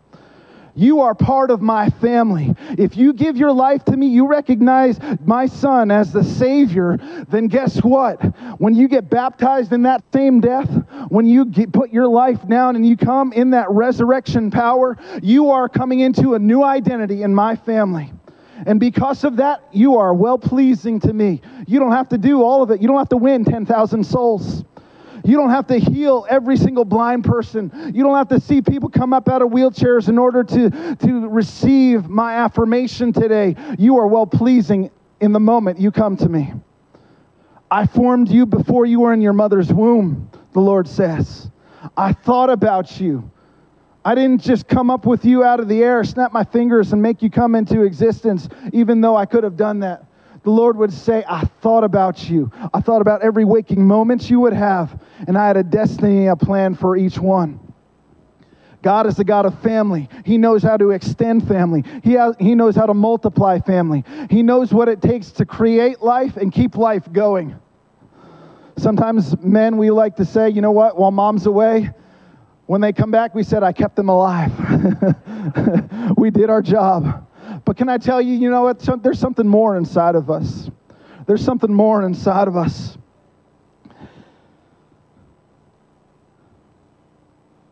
You 0.78 1.00
are 1.00 1.12
part 1.12 1.50
of 1.50 1.60
my 1.60 1.90
family. 1.90 2.54
If 2.78 2.96
you 2.96 3.12
give 3.12 3.36
your 3.36 3.50
life 3.50 3.84
to 3.86 3.96
me, 3.96 4.06
you 4.06 4.28
recognize 4.28 5.00
my 5.24 5.46
son 5.46 5.90
as 5.90 6.12
the 6.12 6.22
Savior, 6.22 6.98
then 7.28 7.48
guess 7.48 7.82
what? 7.82 8.20
When 8.60 8.76
you 8.76 8.86
get 8.86 9.10
baptized 9.10 9.72
in 9.72 9.82
that 9.82 10.04
same 10.12 10.38
death, 10.38 10.70
when 11.08 11.26
you 11.26 11.46
get, 11.46 11.72
put 11.72 11.90
your 11.90 12.06
life 12.06 12.46
down 12.46 12.76
and 12.76 12.86
you 12.86 12.96
come 12.96 13.32
in 13.32 13.50
that 13.50 13.68
resurrection 13.70 14.52
power, 14.52 14.96
you 15.20 15.50
are 15.50 15.68
coming 15.68 15.98
into 15.98 16.34
a 16.34 16.38
new 16.38 16.62
identity 16.62 17.24
in 17.24 17.34
my 17.34 17.56
family. 17.56 18.12
And 18.66 18.80
because 18.80 19.24
of 19.24 19.36
that, 19.36 19.62
you 19.72 19.96
are 19.96 20.12
well 20.12 20.38
pleasing 20.38 21.00
to 21.00 21.12
me. 21.12 21.40
You 21.66 21.78
don't 21.78 21.92
have 21.92 22.08
to 22.10 22.18
do 22.18 22.42
all 22.42 22.62
of 22.62 22.70
it. 22.70 22.80
You 22.80 22.88
don't 22.88 22.98
have 22.98 23.08
to 23.10 23.16
win 23.16 23.44
10,000 23.44 24.04
souls. 24.04 24.64
You 25.24 25.36
don't 25.36 25.50
have 25.50 25.66
to 25.68 25.78
heal 25.78 26.26
every 26.28 26.56
single 26.56 26.84
blind 26.84 27.24
person. 27.24 27.92
You 27.94 28.02
don't 28.02 28.16
have 28.16 28.28
to 28.28 28.40
see 28.40 28.62
people 28.62 28.88
come 28.88 29.12
up 29.12 29.28
out 29.28 29.42
of 29.42 29.50
wheelchairs 29.50 30.08
in 30.08 30.18
order 30.18 30.44
to, 30.44 30.96
to 30.96 31.28
receive 31.28 32.08
my 32.08 32.36
affirmation 32.36 33.12
today. 33.12 33.54
You 33.78 33.98
are 33.98 34.06
well 34.06 34.26
pleasing 34.26 34.90
in 35.20 35.32
the 35.32 35.40
moment 35.40 35.80
you 35.80 35.90
come 35.90 36.16
to 36.18 36.28
me. 36.28 36.52
I 37.70 37.86
formed 37.86 38.30
you 38.30 38.46
before 38.46 38.86
you 38.86 39.00
were 39.00 39.12
in 39.12 39.20
your 39.20 39.32
mother's 39.32 39.72
womb, 39.72 40.30
the 40.52 40.60
Lord 40.60 40.88
says. 40.88 41.50
I 41.96 42.12
thought 42.12 42.50
about 42.50 43.00
you. 43.00 43.30
I 44.08 44.14
didn't 44.14 44.40
just 44.40 44.66
come 44.66 44.88
up 44.88 45.04
with 45.04 45.26
you 45.26 45.44
out 45.44 45.60
of 45.60 45.68
the 45.68 45.82
air, 45.82 46.02
snap 46.02 46.32
my 46.32 46.42
fingers, 46.42 46.94
and 46.94 47.02
make 47.02 47.20
you 47.20 47.28
come 47.28 47.54
into 47.54 47.82
existence, 47.82 48.48
even 48.72 49.02
though 49.02 49.14
I 49.14 49.26
could 49.26 49.44
have 49.44 49.54
done 49.54 49.80
that. 49.80 50.06
The 50.44 50.50
Lord 50.50 50.78
would 50.78 50.94
say, 50.94 51.26
I 51.28 51.42
thought 51.60 51.84
about 51.84 52.30
you. 52.30 52.50
I 52.72 52.80
thought 52.80 53.02
about 53.02 53.20
every 53.20 53.44
waking 53.44 53.86
moment 53.86 54.30
you 54.30 54.40
would 54.40 54.54
have, 54.54 54.98
and 55.26 55.36
I 55.36 55.46
had 55.46 55.58
a 55.58 55.62
destiny, 55.62 56.28
a 56.28 56.36
plan 56.36 56.74
for 56.74 56.96
each 56.96 57.18
one. 57.18 57.60
God 58.80 59.06
is 59.06 59.16
the 59.16 59.24
God 59.24 59.44
of 59.44 59.60
family. 59.60 60.08
He 60.24 60.38
knows 60.38 60.62
how 60.62 60.78
to 60.78 60.92
extend 60.92 61.46
family. 61.46 61.84
He, 62.02 62.14
has, 62.14 62.34
he 62.40 62.54
knows 62.54 62.76
how 62.76 62.86
to 62.86 62.94
multiply 62.94 63.58
family. 63.58 64.04
He 64.30 64.42
knows 64.42 64.72
what 64.72 64.88
it 64.88 65.02
takes 65.02 65.32
to 65.32 65.44
create 65.44 66.00
life 66.00 66.38
and 66.38 66.50
keep 66.50 66.76
life 66.76 67.12
going. 67.12 67.60
Sometimes 68.78 69.38
men, 69.42 69.76
we 69.76 69.90
like 69.90 70.16
to 70.16 70.24
say, 70.24 70.48
you 70.48 70.62
know 70.62 70.72
what, 70.72 70.96
while 70.96 71.10
mom's 71.10 71.44
away, 71.44 71.90
when 72.68 72.82
they 72.82 72.92
come 72.92 73.10
back, 73.10 73.34
we 73.34 73.42
said, 73.44 73.62
I 73.62 73.72
kept 73.72 73.96
them 73.96 74.10
alive. 74.10 74.52
we 76.18 76.28
did 76.28 76.50
our 76.50 76.60
job. 76.60 77.26
But 77.64 77.78
can 77.78 77.88
I 77.88 77.96
tell 77.96 78.20
you, 78.20 78.34
you 78.34 78.50
know 78.50 78.60
what? 78.60 78.86
There's 79.02 79.18
something 79.18 79.48
more 79.48 79.78
inside 79.78 80.14
of 80.14 80.28
us. 80.28 80.68
There's 81.26 81.42
something 81.42 81.72
more 81.72 82.02
inside 82.04 82.46
of 82.46 82.58
us. 82.58 82.98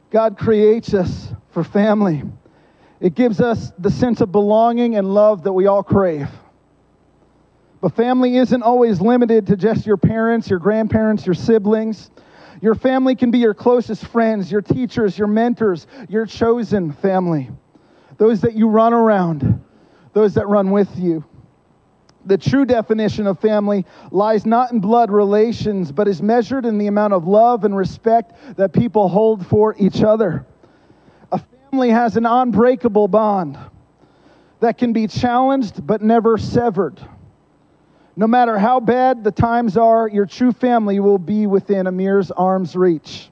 God 0.09 0.39
creates 0.39 0.95
us 0.95 1.29
for 1.51 1.63
family. 1.63 2.23
It 2.99 3.15
gives 3.15 3.39
us 3.39 3.73
the 3.79 3.91
sense 3.91 4.23
of 4.23 4.33
belonging 4.33 4.97
and 4.97 5.13
love 5.13 5.43
that 5.43 5.53
we 5.53 5.67
all 5.67 5.83
crave. 5.83 6.31
But 7.83 7.95
family 7.95 8.39
isn't 8.39 8.63
always 8.63 9.03
limited 9.03 9.47
to 9.49 9.57
just 9.57 9.85
your 9.87 9.99
parents, 9.99 10.49
your 10.49 10.59
grandparents, 10.59 11.27
your 11.27 11.35
siblings. 11.35 12.11
Your 12.67 12.75
family 12.75 13.15
can 13.15 13.31
be 13.31 13.39
your 13.39 13.55
closest 13.55 14.05
friends, 14.07 14.51
your 14.51 14.61
teachers, 14.61 15.17
your 15.17 15.29
mentors, 15.29 15.87
your 16.09 16.27
chosen 16.27 16.91
family, 16.91 17.49
those 18.19 18.41
that 18.41 18.55
you 18.55 18.67
run 18.67 18.93
around, 18.93 19.63
those 20.15 20.35
that 20.35 20.49
run 20.49 20.73
with 20.73 20.89
you. 20.99 21.25
The 22.25 22.37
true 22.37 22.65
definition 22.65 23.29
of 23.29 23.39
family 23.39 23.87
lies 24.11 24.45
not 24.45 24.73
in 24.73 24.81
blood 24.81 25.13
relations, 25.13 25.93
but 25.93 26.09
is 26.09 26.21
measured 26.21 26.67
in 26.67 26.77
the 26.77 26.89
amount 26.89 27.13
of 27.13 27.29
love 27.29 27.63
and 27.63 27.77
respect 27.77 28.33
that 28.57 28.73
people 28.73 29.09
hold 29.09 29.47
for 29.47 29.77
each 29.79 30.03
other. 30.03 30.45
A 31.31 31.41
family 31.71 31.91
has 31.91 32.17
an 32.17 32.27
unbreakable 32.27 33.07
bond 33.07 33.57
that 34.59 34.77
can 34.77 34.93
be 34.93 35.07
challenged 35.07 35.87
but 35.87 36.03
never 36.03 36.37
severed. 36.37 37.01
No 38.19 38.27
matter 38.27 38.59
how 38.59 38.81
bad 38.81 39.23
the 39.23 39.31
times 39.31 39.77
are, 39.77 40.09
your 40.09 40.25
true 40.25 40.53
family 40.53 41.01
will 41.01 41.19
be 41.19 41.47
within 41.47 41.87
Amir's 41.87 42.31
arm's 42.31 42.75
reach. 42.75 43.29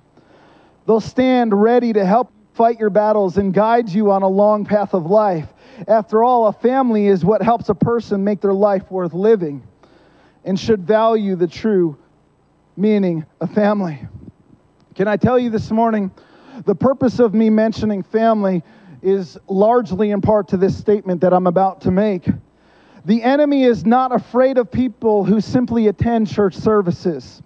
They'll 0.86 1.00
stand 1.00 1.58
ready 1.58 1.94
to 1.94 2.04
help 2.04 2.30
fight 2.52 2.78
your 2.78 2.90
battles 2.90 3.38
and 3.38 3.54
guide 3.54 3.88
you 3.88 4.10
on 4.10 4.22
a 4.22 4.28
long 4.28 4.66
path 4.66 4.92
of 4.92 5.06
life. 5.06 5.48
After 5.88 6.22
all, 6.22 6.46
a 6.46 6.52
family 6.52 7.06
is 7.06 7.24
what 7.24 7.42
helps 7.42 7.70
a 7.70 7.74
person 7.74 8.22
make 8.22 8.42
their 8.42 8.52
life 8.52 8.90
worth 8.90 9.14
living 9.14 9.66
and 10.44 10.60
should 10.60 10.86
value 10.86 11.34
the 11.34 11.48
true 11.48 11.96
meaning 12.76 13.24
of 13.40 13.52
family. 13.54 14.06
Can 14.94 15.08
I 15.08 15.16
tell 15.16 15.38
you 15.38 15.48
this 15.48 15.70
morning, 15.70 16.10
the 16.66 16.74
purpose 16.74 17.18
of 17.18 17.32
me 17.32 17.48
mentioning 17.48 18.02
family 18.02 18.62
is 19.02 19.38
largely 19.48 20.10
in 20.10 20.20
part 20.20 20.48
to 20.48 20.56
this 20.58 20.76
statement 20.76 21.22
that 21.22 21.32
I'm 21.32 21.46
about 21.46 21.80
to 21.82 21.90
make. 21.90 22.28
The 23.04 23.23
enemy 23.23 23.64
is 23.64 23.84
not 23.84 24.12
afraid 24.12 24.56
of 24.56 24.70
people 24.70 25.25
who 25.25 25.40
simply 25.40 25.88
attend 25.88 26.28
church 26.28 26.54
services. 26.54 27.42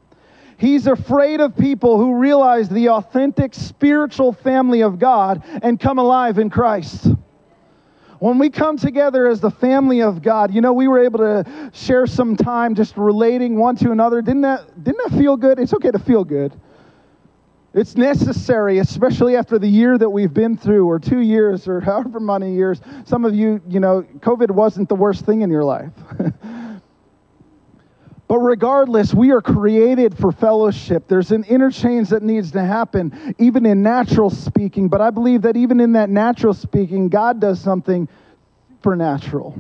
He's 0.57 0.87
afraid 0.87 1.41
of 1.41 1.57
people 1.57 1.99
who 1.99 2.17
realize 2.17 2.69
the 2.69 2.91
authentic 2.91 3.55
spiritual 3.55 4.33
family 4.33 4.83
of 4.83 4.99
God 4.99 5.43
and 5.63 5.79
come 5.79 5.99
alive 5.99 6.39
in 6.39 6.51
Christ. 6.51 7.09
When 8.19 8.39
we 8.39 8.51
come 8.51 8.77
together 8.77 9.29
as 9.29 9.41
the 9.41 9.51
family 9.51 10.03
of 10.03 10.23
God, 10.23 10.53
you 10.53 10.61
know, 10.61 10.73
we 10.73 10.89
were 10.89 11.05
able 11.05 11.21
to 11.21 11.71
share 11.73 12.07
some 12.07 12.37
time 12.37 12.75
just 12.75 12.97
relating 12.97 13.57
one 13.57 13.77
to 13.77 13.93
another. 13.93 14.21
Didn't 14.21 14.41
that, 14.41 14.83
didn't 14.83 14.99
that 15.11 15.19
feel 15.19 15.37
good? 15.37 15.61
It's 15.61 15.73
okay 15.75 15.93
to 15.93 15.99
feel 16.01 16.25
good. 16.25 16.53
It's 17.75 17.97
necessary, 17.97 18.79
especially 18.79 19.37
after 19.37 19.59
the 19.59 19.69
year 19.69 19.99
that 19.99 20.09
we've 20.09 20.33
been 20.33 20.57
through, 20.57 20.89
or 20.89 20.99
two 20.99 21.21
years, 21.21 21.69
or 21.69 21.81
however 21.85 22.19
many 22.19 22.55
years. 22.55 22.81
Some 23.05 23.25
of 23.25 23.35
you, 23.35 23.61
you 23.69 23.81
know, 23.81 24.03
COVID 24.21 24.51
wasn't 24.51 24.89
the 24.89 24.95
worst 24.95 25.27
thing 25.27 25.43
in 25.43 25.51
your 25.51 25.65
life. 25.65 25.93
but 28.29 28.39
regardless, 28.39 29.13
we 29.13 29.33
are 29.33 29.43
created 29.43 30.17
for 30.17 30.33
fellowship. 30.33 31.09
There's 31.09 31.31
an 31.31 31.45
interchange 31.45 32.09
that 32.09 32.23
needs 32.23 32.53
to 32.53 32.65
happen, 32.65 33.35
even 33.39 33.67
in 33.67 33.83
natural 33.83 34.31
speaking. 34.31 34.89
But 34.89 35.03
I 35.03 35.11
believe 35.11 35.43
that 35.43 35.57
even 35.57 35.81
in 35.81 35.93
that 35.93 36.09
natural 36.09 36.55
speaking, 36.55 37.11
God 37.11 37.39
does 37.39 37.61
something 37.61 38.09
supernatural 38.79 39.59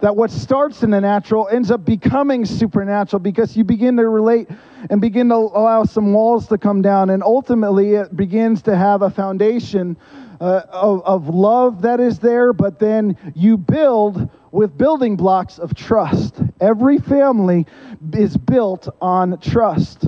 that 0.00 0.16
what 0.16 0.30
starts 0.30 0.82
in 0.82 0.90
the 0.90 1.00
natural 1.00 1.48
ends 1.48 1.70
up 1.70 1.84
becoming 1.84 2.44
supernatural 2.44 3.20
because 3.20 3.56
you 3.56 3.64
begin 3.64 3.96
to 3.96 4.08
relate 4.08 4.48
and 4.88 5.00
begin 5.00 5.28
to 5.28 5.34
allow 5.34 5.84
some 5.84 6.12
walls 6.12 6.46
to 6.48 6.58
come 6.58 6.82
down. 6.82 7.10
And 7.10 7.22
ultimately, 7.22 7.94
it 7.94 8.16
begins 8.16 8.62
to 8.62 8.76
have 8.76 9.02
a 9.02 9.10
foundation 9.10 9.96
uh, 10.40 10.62
of, 10.70 11.02
of 11.04 11.28
love 11.28 11.82
that 11.82 12.00
is 12.00 12.18
there, 12.18 12.52
but 12.52 12.78
then 12.78 13.16
you 13.34 13.58
build 13.58 14.30
with 14.52 14.76
building 14.76 15.16
blocks 15.16 15.58
of 15.58 15.74
trust. 15.74 16.40
Every 16.60 16.98
family 16.98 17.66
is 18.12 18.36
built 18.36 18.88
on 19.00 19.38
trust. 19.38 20.06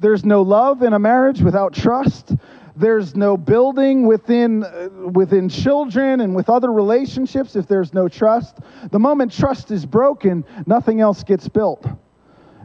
There's 0.00 0.24
no 0.24 0.40
love 0.42 0.82
in 0.82 0.94
a 0.94 0.98
marriage 0.98 1.42
without 1.42 1.74
trust. 1.74 2.32
There's 2.80 3.14
no 3.14 3.36
building 3.36 4.06
within, 4.06 4.64
uh, 4.64 4.88
within 5.12 5.50
children 5.50 6.22
and 6.22 6.34
with 6.34 6.48
other 6.48 6.72
relationships 6.72 7.54
if 7.54 7.66
there's 7.66 7.92
no 7.92 8.08
trust. 8.08 8.56
The 8.90 8.98
moment 8.98 9.32
trust 9.32 9.70
is 9.70 9.84
broken, 9.84 10.46
nothing 10.66 11.02
else 11.02 11.22
gets 11.22 11.46
built. 11.46 11.86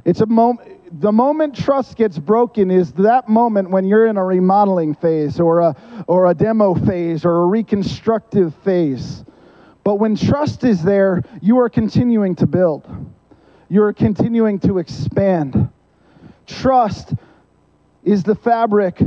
It's 0.06 0.22
a 0.22 0.26
moment 0.26 0.72
the 1.02 1.12
moment 1.12 1.56
trust 1.56 1.98
gets 1.98 2.18
broken 2.18 2.72
is 2.72 2.94
that 2.94 3.28
moment 3.28 3.70
when 3.70 3.84
you're 3.84 4.08
in 4.08 4.16
a 4.16 4.24
remodeling 4.24 4.94
phase 4.96 5.40
or 5.40 5.60
a, 5.60 5.76
or 6.08 6.28
a 6.28 6.34
demo 6.34 6.74
phase 6.74 7.26
or 7.26 7.42
a 7.42 7.46
reconstructive 7.48 8.56
phase. 8.64 9.26
But 9.84 9.96
when 9.96 10.16
trust 10.16 10.64
is 10.64 10.84
there, 10.84 11.24
you 11.42 11.60
are 11.60 11.70
continuing 11.70 12.36
to 12.36 12.48
build, 12.48 12.88
you 13.68 13.84
are 13.84 13.92
continuing 13.92 14.60
to 14.60 14.78
expand. 14.78 15.70
Trust 16.48 17.16
is 18.04 18.24
the 18.24 18.36
fabric 18.36 19.02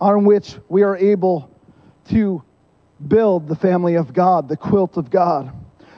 on 0.00 0.24
which 0.24 0.56
we 0.68 0.82
are 0.82 0.96
able 0.96 1.50
to 2.08 2.42
build 3.08 3.48
the 3.48 3.56
family 3.56 3.94
of 3.94 4.12
God, 4.12 4.48
the 4.48 4.56
quilt 4.56 4.96
of 4.96 5.10
God. 5.10 5.52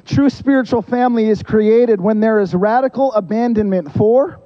True 0.04 0.30
spiritual 0.30 0.82
family 0.82 1.28
is 1.28 1.42
created 1.42 2.00
when 2.00 2.20
there 2.20 2.40
is 2.40 2.54
radical 2.54 3.12
abandonment 3.12 3.92
for, 3.92 4.40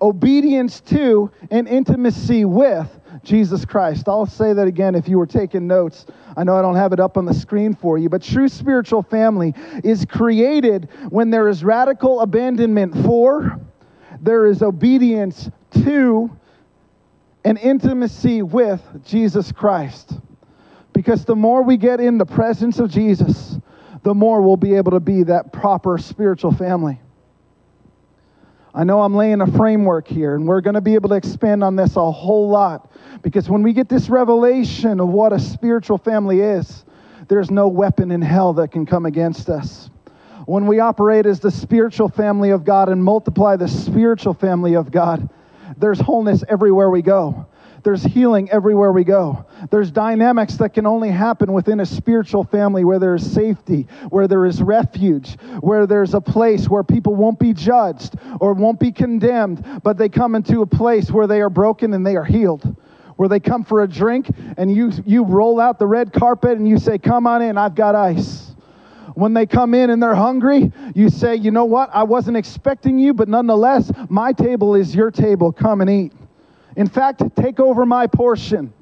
obedience 0.00 0.80
to, 0.80 1.30
and 1.50 1.68
intimacy 1.68 2.44
with 2.44 2.88
Jesus 3.22 3.64
Christ. 3.64 4.08
I'll 4.08 4.26
say 4.26 4.52
that 4.52 4.66
again 4.66 4.94
if 4.94 5.08
you 5.08 5.18
were 5.18 5.26
taking 5.26 5.66
notes. 5.66 6.06
I 6.36 6.44
know 6.44 6.56
I 6.56 6.62
don't 6.62 6.76
have 6.76 6.92
it 6.92 7.00
up 7.00 7.16
on 7.16 7.24
the 7.24 7.34
screen 7.34 7.74
for 7.74 7.98
you, 7.98 8.08
but 8.08 8.22
true 8.22 8.48
spiritual 8.48 9.02
family 9.02 9.54
is 9.84 10.04
created 10.04 10.88
when 11.10 11.30
there 11.30 11.48
is 11.48 11.64
radical 11.64 12.20
abandonment 12.20 12.94
for, 13.04 13.60
there 14.20 14.46
is 14.46 14.62
obedience 14.62 15.50
to, 15.82 16.30
and 17.48 17.56
intimacy 17.56 18.42
with 18.42 18.82
Jesus 19.06 19.52
Christ. 19.52 20.12
Because 20.92 21.24
the 21.24 21.34
more 21.34 21.62
we 21.62 21.78
get 21.78 21.98
in 21.98 22.18
the 22.18 22.26
presence 22.26 22.78
of 22.78 22.90
Jesus, 22.90 23.56
the 24.02 24.12
more 24.12 24.42
we'll 24.42 24.58
be 24.58 24.74
able 24.74 24.90
to 24.90 25.00
be 25.00 25.22
that 25.22 25.50
proper 25.50 25.96
spiritual 25.96 26.52
family. 26.52 27.00
I 28.74 28.84
know 28.84 29.00
I'm 29.00 29.14
laying 29.14 29.40
a 29.40 29.46
framework 29.46 30.06
here, 30.06 30.34
and 30.34 30.46
we're 30.46 30.60
going 30.60 30.74
to 30.74 30.82
be 30.82 30.94
able 30.94 31.08
to 31.08 31.14
expand 31.14 31.64
on 31.64 31.74
this 31.74 31.96
a 31.96 32.12
whole 32.12 32.50
lot 32.50 32.92
because 33.22 33.48
when 33.48 33.62
we 33.62 33.72
get 33.72 33.88
this 33.88 34.10
revelation 34.10 35.00
of 35.00 35.08
what 35.08 35.32
a 35.32 35.38
spiritual 35.40 35.96
family 35.96 36.42
is, 36.42 36.84
there's 37.28 37.50
no 37.50 37.66
weapon 37.66 38.10
in 38.10 38.20
hell 38.20 38.52
that 38.52 38.72
can 38.72 38.84
come 38.84 39.06
against 39.06 39.48
us. 39.48 39.88
When 40.44 40.66
we 40.66 40.80
operate 40.80 41.24
as 41.24 41.40
the 41.40 41.50
spiritual 41.50 42.10
family 42.10 42.50
of 42.50 42.66
God 42.66 42.90
and 42.90 43.02
multiply 43.02 43.56
the 43.56 43.68
spiritual 43.68 44.34
family 44.34 44.74
of 44.74 44.90
God, 44.90 45.30
there's 45.76 46.00
wholeness 46.00 46.44
everywhere 46.48 46.90
we 46.90 47.02
go. 47.02 47.46
There's 47.84 48.02
healing 48.02 48.50
everywhere 48.50 48.92
we 48.92 49.04
go. 49.04 49.46
There's 49.70 49.90
dynamics 49.90 50.56
that 50.56 50.74
can 50.74 50.86
only 50.86 51.10
happen 51.10 51.52
within 51.52 51.80
a 51.80 51.86
spiritual 51.86 52.44
family 52.44 52.84
where 52.84 52.98
there 52.98 53.14
is 53.14 53.32
safety, 53.32 53.86
where 54.08 54.26
there 54.26 54.46
is 54.46 54.62
refuge, 54.62 55.38
where 55.60 55.86
there's 55.86 56.14
a 56.14 56.20
place 56.20 56.68
where 56.68 56.82
people 56.82 57.14
won't 57.14 57.38
be 57.38 57.52
judged 57.52 58.16
or 58.40 58.52
won't 58.52 58.80
be 58.80 58.90
condemned, 58.90 59.64
but 59.82 59.96
they 59.96 60.08
come 60.08 60.34
into 60.34 60.62
a 60.62 60.66
place 60.66 61.10
where 61.10 61.26
they 61.26 61.40
are 61.40 61.50
broken 61.50 61.94
and 61.94 62.06
they 62.06 62.16
are 62.16 62.24
healed. 62.24 62.76
Where 63.16 63.28
they 63.28 63.40
come 63.40 63.64
for 63.64 63.82
a 63.82 63.88
drink 63.88 64.30
and 64.56 64.70
you, 64.70 64.92
you 65.04 65.24
roll 65.24 65.60
out 65.60 65.78
the 65.78 65.86
red 65.86 66.12
carpet 66.12 66.56
and 66.56 66.68
you 66.68 66.78
say, 66.78 66.98
Come 66.98 67.26
on 67.26 67.42
in, 67.42 67.58
I've 67.58 67.74
got 67.74 67.96
ice 67.96 68.47
when 69.18 69.34
they 69.34 69.46
come 69.46 69.74
in 69.74 69.90
and 69.90 70.00
they're 70.00 70.14
hungry, 70.14 70.72
you 70.94 71.08
say, 71.10 71.34
You 71.34 71.50
know 71.50 71.64
what? 71.64 71.90
I 71.92 72.04
wasn't 72.04 72.36
expecting 72.36 72.98
you, 72.98 73.12
but 73.12 73.28
nonetheless, 73.28 73.90
my 74.08 74.32
table 74.32 74.76
is 74.76 74.94
your 74.94 75.10
table. 75.10 75.50
Come 75.50 75.80
and 75.80 75.90
eat. 75.90 76.12
In 76.76 76.88
fact, 76.88 77.22
take 77.34 77.58
over 77.58 77.84
my 77.84 78.06
portion. 78.06 78.72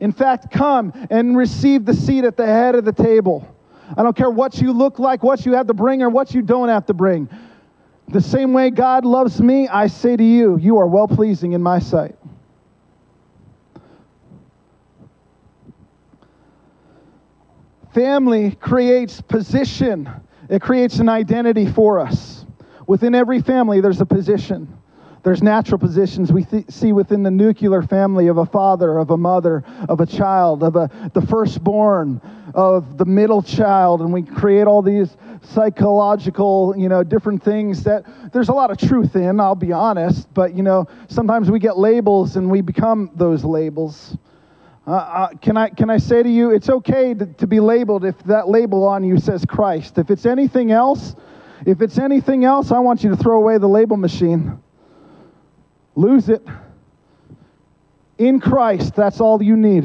In 0.00 0.10
fact, 0.10 0.50
come 0.50 0.92
and 1.08 1.36
receive 1.36 1.84
the 1.84 1.94
seat 1.94 2.24
at 2.24 2.36
the 2.36 2.46
head 2.46 2.74
of 2.74 2.84
the 2.84 2.92
table. 2.92 3.48
I 3.96 4.02
don't 4.02 4.16
care 4.16 4.30
what 4.30 4.60
you 4.60 4.72
look 4.72 4.98
like, 4.98 5.22
what 5.22 5.46
you 5.46 5.52
have 5.52 5.68
to 5.68 5.74
bring, 5.74 6.02
or 6.02 6.10
what 6.10 6.34
you 6.34 6.42
don't 6.42 6.68
have 6.68 6.86
to 6.86 6.94
bring. 6.94 7.28
The 8.08 8.20
same 8.20 8.52
way 8.52 8.70
God 8.70 9.04
loves 9.04 9.40
me, 9.40 9.68
I 9.68 9.86
say 9.86 10.16
to 10.16 10.24
you, 10.24 10.58
you 10.58 10.78
are 10.78 10.86
well 10.88 11.06
pleasing 11.06 11.52
in 11.52 11.62
my 11.62 11.78
sight. 11.78 12.16
Family 17.94 18.56
creates 18.56 19.20
position, 19.20 20.10
it 20.50 20.60
creates 20.60 20.98
an 20.98 21.08
identity 21.08 21.70
for 21.70 22.00
us. 22.00 22.44
Within 22.88 23.14
every 23.14 23.40
family, 23.40 23.80
there's 23.80 24.00
a 24.00 24.06
position. 24.06 24.76
There's 25.22 25.42
natural 25.42 25.78
positions 25.78 26.32
we 26.32 26.44
th- 26.44 26.68
see 26.68 26.92
within 26.92 27.22
the 27.22 27.30
nuclear 27.30 27.82
family 27.82 28.26
of 28.26 28.36
a 28.36 28.44
father, 28.44 28.98
of 28.98 29.10
a 29.10 29.16
mother, 29.16 29.64
of 29.88 30.00
a 30.00 30.06
child, 30.06 30.62
of 30.62 30.76
a, 30.76 30.90
the 31.14 31.22
firstborn, 31.22 32.20
of 32.52 32.98
the 32.98 33.06
middle 33.06 33.42
child, 33.42 34.02
and 34.02 34.12
we 34.12 34.22
create 34.22 34.66
all 34.66 34.82
these 34.82 35.16
psychological, 35.42 36.74
you 36.76 36.88
know, 36.88 37.04
different 37.04 37.42
things 37.42 37.84
that 37.84 38.04
there's 38.32 38.48
a 38.48 38.52
lot 38.52 38.70
of 38.70 38.76
truth 38.76 39.14
in, 39.16 39.40
I'll 39.40 39.54
be 39.54 39.72
honest, 39.72 40.32
but, 40.34 40.52
you 40.54 40.62
know, 40.62 40.88
sometimes 41.08 41.50
we 41.50 41.58
get 41.58 41.78
labels 41.78 42.36
and 42.36 42.50
we 42.50 42.60
become 42.60 43.10
those 43.14 43.44
labels. 43.44 44.16
Uh, 44.86 44.92
uh, 44.92 45.28
can, 45.40 45.56
I, 45.56 45.70
can 45.70 45.88
I 45.88 45.96
say 45.96 46.22
to 46.22 46.28
you, 46.28 46.50
it's 46.50 46.68
okay 46.68 47.14
to, 47.14 47.26
to 47.26 47.46
be 47.46 47.60
labeled 47.60 48.04
if 48.04 48.18
that 48.24 48.48
label 48.48 48.86
on 48.86 49.02
you 49.02 49.18
says 49.18 49.44
Christ. 49.46 49.96
If 49.98 50.10
it's 50.10 50.26
anything 50.26 50.72
else, 50.72 51.16
if 51.64 51.80
it's 51.80 51.98
anything 51.98 52.44
else, 52.44 52.70
I 52.70 52.80
want 52.80 53.02
you 53.02 53.10
to 53.10 53.16
throw 53.16 53.38
away 53.38 53.58
the 53.58 53.68
label 53.68 53.96
machine 53.96 54.60
lose 55.96 56.28
it. 56.28 56.42
In 58.18 58.40
Christ, 58.40 58.94
that's 58.94 59.20
all 59.20 59.42
you 59.42 59.56
need. 59.56 59.84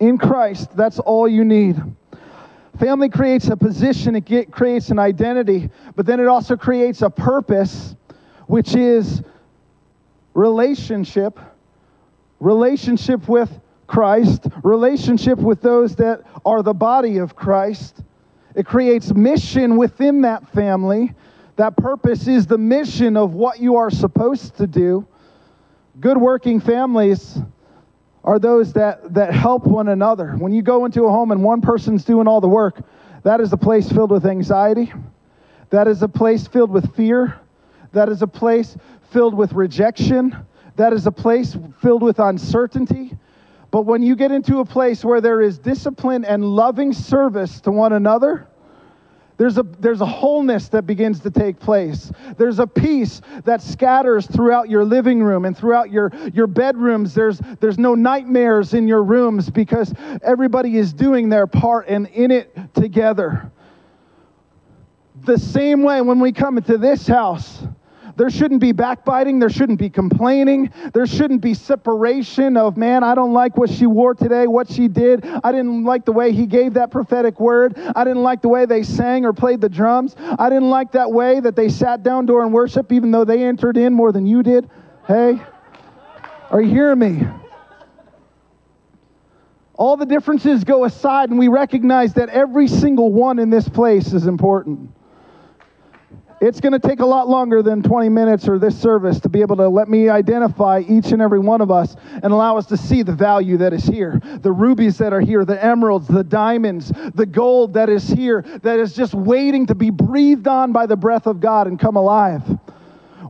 In 0.00 0.18
Christ, 0.18 0.76
that's 0.76 0.98
all 0.98 1.28
you 1.28 1.44
need. 1.44 1.80
Family 2.78 3.08
creates 3.08 3.48
a 3.48 3.56
position, 3.56 4.14
it 4.14 4.24
get, 4.24 4.52
creates 4.52 4.90
an 4.90 4.98
identity, 4.98 5.70
but 5.96 6.06
then 6.06 6.20
it 6.20 6.28
also 6.28 6.56
creates 6.56 7.02
a 7.02 7.10
purpose, 7.10 7.96
which 8.46 8.76
is 8.76 9.22
relationship, 10.34 11.38
relationship 12.38 13.28
with 13.28 13.50
Christ, 13.88 14.46
relationship 14.62 15.38
with 15.38 15.60
those 15.60 15.96
that 15.96 16.22
are 16.44 16.62
the 16.62 16.74
body 16.74 17.16
of 17.16 17.34
Christ. 17.34 18.02
It 18.54 18.66
creates 18.66 19.12
mission 19.12 19.76
within 19.76 20.20
that 20.20 20.48
family, 20.52 21.14
that 21.56 21.76
purpose 21.76 22.28
is 22.28 22.46
the 22.46 22.56
mission 22.56 23.16
of 23.16 23.34
what 23.34 23.58
you 23.58 23.74
are 23.74 23.90
supposed 23.90 24.56
to 24.58 24.68
do. 24.68 25.04
Good 25.98 26.16
working 26.16 26.60
families 26.60 27.36
are 28.22 28.38
those 28.38 28.72
that, 28.74 29.12
that 29.14 29.34
help 29.34 29.64
one 29.64 29.88
another. 29.88 30.36
When 30.36 30.52
you 30.52 30.62
go 30.62 30.84
into 30.84 31.06
a 31.06 31.10
home 31.10 31.32
and 31.32 31.42
one 31.42 31.60
person's 31.60 32.04
doing 32.04 32.28
all 32.28 32.40
the 32.40 32.48
work, 32.48 32.80
that 33.24 33.40
is 33.40 33.52
a 33.52 33.56
place 33.56 33.90
filled 33.90 34.12
with 34.12 34.24
anxiety. 34.24 34.92
That 35.70 35.88
is 35.88 36.02
a 36.02 36.08
place 36.08 36.46
filled 36.46 36.70
with 36.70 36.94
fear. 36.94 37.40
That 37.90 38.08
is 38.08 38.22
a 38.22 38.28
place 38.28 38.76
filled 39.10 39.34
with 39.34 39.52
rejection. 39.52 40.36
That 40.76 40.92
is 40.92 41.06
a 41.08 41.12
place 41.12 41.56
filled 41.80 42.02
with 42.02 42.20
uncertainty. 42.20 43.16
But 43.70 43.82
when 43.82 44.02
you 44.02 44.16
get 44.16 44.32
into 44.32 44.60
a 44.60 44.64
place 44.64 45.04
where 45.04 45.20
there 45.20 45.40
is 45.40 45.58
discipline 45.58 46.24
and 46.24 46.44
loving 46.44 46.92
service 46.92 47.60
to 47.62 47.70
one 47.70 47.92
another, 47.92 48.48
there's 49.38 49.56
a, 49.56 49.62
there's 49.62 50.00
a 50.00 50.06
wholeness 50.06 50.68
that 50.70 50.82
begins 50.82 51.20
to 51.20 51.30
take 51.30 51.60
place. 51.60 52.10
There's 52.36 52.58
a 52.58 52.66
peace 52.66 53.20
that 53.44 53.62
scatters 53.62 54.26
throughout 54.26 54.68
your 54.68 54.84
living 54.84 55.22
room 55.22 55.44
and 55.44 55.56
throughout 55.56 55.92
your, 55.92 56.10
your 56.34 56.48
bedrooms. 56.48 57.14
There's, 57.14 57.40
there's 57.60 57.78
no 57.78 57.94
nightmares 57.94 58.74
in 58.74 58.88
your 58.88 59.04
rooms 59.04 59.48
because 59.48 59.94
everybody 60.22 60.76
is 60.76 60.92
doing 60.92 61.28
their 61.28 61.46
part 61.46 61.86
and 61.88 62.08
in 62.08 62.32
it 62.32 62.74
together. 62.74 63.52
The 65.24 65.38
same 65.38 65.84
way 65.84 66.00
when 66.00 66.18
we 66.18 66.32
come 66.32 66.58
into 66.58 66.76
this 66.76 67.06
house, 67.06 67.62
there 68.18 68.30
shouldn't 68.30 68.60
be 68.60 68.72
backbiting. 68.72 69.38
There 69.38 69.48
shouldn't 69.48 69.78
be 69.78 69.88
complaining. 69.88 70.72
There 70.92 71.06
shouldn't 71.06 71.40
be 71.40 71.54
separation 71.54 72.56
of, 72.56 72.76
man, 72.76 73.04
I 73.04 73.14
don't 73.14 73.32
like 73.32 73.56
what 73.56 73.70
she 73.70 73.86
wore 73.86 74.12
today, 74.12 74.48
what 74.48 74.68
she 74.68 74.88
did. 74.88 75.24
I 75.24 75.52
didn't 75.52 75.84
like 75.84 76.04
the 76.04 76.12
way 76.12 76.32
he 76.32 76.44
gave 76.44 76.74
that 76.74 76.90
prophetic 76.90 77.38
word. 77.38 77.78
I 77.78 78.02
didn't 78.02 78.24
like 78.24 78.42
the 78.42 78.48
way 78.48 78.66
they 78.66 78.82
sang 78.82 79.24
or 79.24 79.32
played 79.32 79.60
the 79.60 79.68
drums. 79.68 80.16
I 80.18 80.48
didn't 80.48 80.68
like 80.68 80.92
that 80.92 81.12
way 81.12 81.38
that 81.38 81.54
they 81.54 81.68
sat 81.68 82.02
down 82.02 82.26
during 82.26 82.50
worship, 82.50 82.92
even 82.92 83.12
though 83.12 83.24
they 83.24 83.44
entered 83.44 83.76
in 83.76 83.94
more 83.94 84.10
than 84.10 84.26
you 84.26 84.42
did. 84.42 84.68
Hey, 85.06 85.40
are 86.50 86.60
you 86.60 86.70
hearing 86.70 86.98
me? 86.98 87.28
All 89.74 89.96
the 89.96 90.06
differences 90.06 90.64
go 90.64 90.84
aside, 90.84 91.30
and 91.30 91.38
we 91.38 91.46
recognize 91.46 92.14
that 92.14 92.30
every 92.30 92.66
single 92.66 93.12
one 93.12 93.38
in 93.38 93.48
this 93.48 93.68
place 93.68 94.12
is 94.12 94.26
important. 94.26 94.90
It's 96.40 96.60
going 96.60 96.72
to 96.72 96.78
take 96.78 97.00
a 97.00 97.06
lot 97.06 97.28
longer 97.28 97.62
than 97.62 97.82
20 97.82 98.08
minutes 98.08 98.46
or 98.48 98.60
this 98.60 98.78
service 98.78 99.18
to 99.20 99.28
be 99.28 99.40
able 99.40 99.56
to 99.56 99.68
let 99.68 99.88
me 99.88 100.08
identify 100.08 100.84
each 100.88 101.06
and 101.10 101.20
every 101.20 101.40
one 101.40 101.60
of 101.60 101.72
us 101.72 101.96
and 102.22 102.32
allow 102.32 102.56
us 102.56 102.66
to 102.66 102.76
see 102.76 103.02
the 103.02 103.12
value 103.12 103.56
that 103.56 103.72
is 103.72 103.84
here. 103.84 104.20
The 104.42 104.52
rubies 104.52 104.98
that 104.98 105.12
are 105.12 105.20
here, 105.20 105.44
the 105.44 105.62
emeralds, 105.62 106.06
the 106.06 106.22
diamonds, 106.22 106.92
the 107.14 107.26
gold 107.26 107.74
that 107.74 107.88
is 107.88 108.08
here, 108.08 108.42
that 108.62 108.78
is 108.78 108.94
just 108.94 109.14
waiting 109.14 109.66
to 109.66 109.74
be 109.74 109.90
breathed 109.90 110.46
on 110.46 110.70
by 110.70 110.86
the 110.86 110.96
breath 110.96 111.26
of 111.26 111.40
God 111.40 111.66
and 111.66 111.78
come 111.78 111.96
alive. 111.96 112.42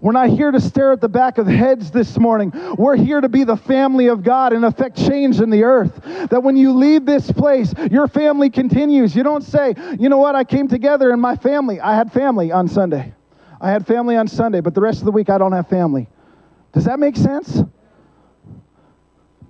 We're 0.00 0.12
not 0.12 0.28
here 0.28 0.50
to 0.50 0.60
stare 0.60 0.92
at 0.92 1.00
the 1.00 1.08
back 1.08 1.38
of 1.38 1.46
heads 1.46 1.90
this 1.90 2.18
morning. 2.18 2.52
We're 2.76 2.96
here 2.96 3.20
to 3.20 3.28
be 3.28 3.44
the 3.44 3.56
family 3.56 4.08
of 4.08 4.22
God 4.22 4.52
and 4.52 4.64
affect 4.64 4.96
change 4.96 5.40
in 5.40 5.50
the 5.50 5.64
earth. 5.64 6.00
That 6.30 6.42
when 6.42 6.56
you 6.56 6.72
leave 6.72 7.04
this 7.04 7.30
place, 7.32 7.72
your 7.90 8.06
family 8.06 8.50
continues. 8.50 9.16
You 9.16 9.22
don't 9.22 9.42
say, 9.42 9.74
you 9.98 10.08
know 10.08 10.18
what, 10.18 10.34
I 10.34 10.44
came 10.44 10.68
together 10.68 11.10
and 11.10 11.20
my 11.20 11.36
family, 11.36 11.80
I 11.80 11.94
had 11.94 12.12
family 12.12 12.52
on 12.52 12.68
Sunday. 12.68 13.12
I 13.60 13.70
had 13.70 13.86
family 13.86 14.16
on 14.16 14.28
Sunday, 14.28 14.60
but 14.60 14.74
the 14.74 14.80
rest 14.80 15.00
of 15.00 15.04
the 15.04 15.10
week 15.10 15.30
I 15.30 15.38
don't 15.38 15.52
have 15.52 15.68
family. 15.68 16.08
Does 16.72 16.84
that 16.84 17.00
make 17.00 17.16
sense? 17.16 17.62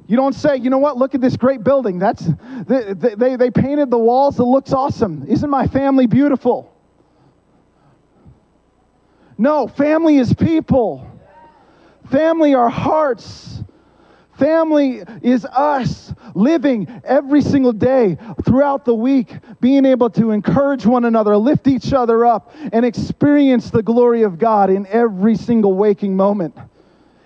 You 0.06 0.16
don't 0.16 0.34
say, 0.34 0.56
you 0.56 0.70
know 0.70 0.78
what, 0.78 0.96
look 0.96 1.14
at 1.14 1.20
this 1.20 1.36
great 1.36 1.62
building. 1.62 1.98
That's 1.98 2.26
they, 2.66 2.94
they, 2.94 3.36
they 3.36 3.50
painted 3.50 3.90
the 3.90 3.98
walls, 3.98 4.38
it 4.38 4.44
looks 4.44 4.72
awesome. 4.72 5.26
Isn't 5.28 5.50
my 5.50 5.66
family 5.66 6.06
beautiful? 6.06 6.74
No, 9.38 9.68
family 9.68 10.18
is 10.18 10.34
people. 10.34 11.08
Family 12.10 12.54
are 12.54 12.68
hearts. 12.68 13.62
Family 14.36 15.02
is 15.22 15.44
us 15.44 16.12
living 16.34 17.00
every 17.04 17.40
single 17.40 17.72
day 17.72 18.16
throughout 18.44 18.84
the 18.84 18.94
week, 18.94 19.32
being 19.60 19.84
able 19.84 20.10
to 20.10 20.30
encourage 20.30 20.86
one 20.86 21.04
another, 21.04 21.36
lift 21.36 21.66
each 21.66 21.92
other 21.92 22.24
up, 22.24 22.52
and 22.72 22.84
experience 22.84 23.70
the 23.70 23.82
glory 23.82 24.22
of 24.22 24.38
God 24.38 24.70
in 24.70 24.86
every 24.86 25.36
single 25.36 25.74
waking 25.74 26.16
moment. 26.16 26.56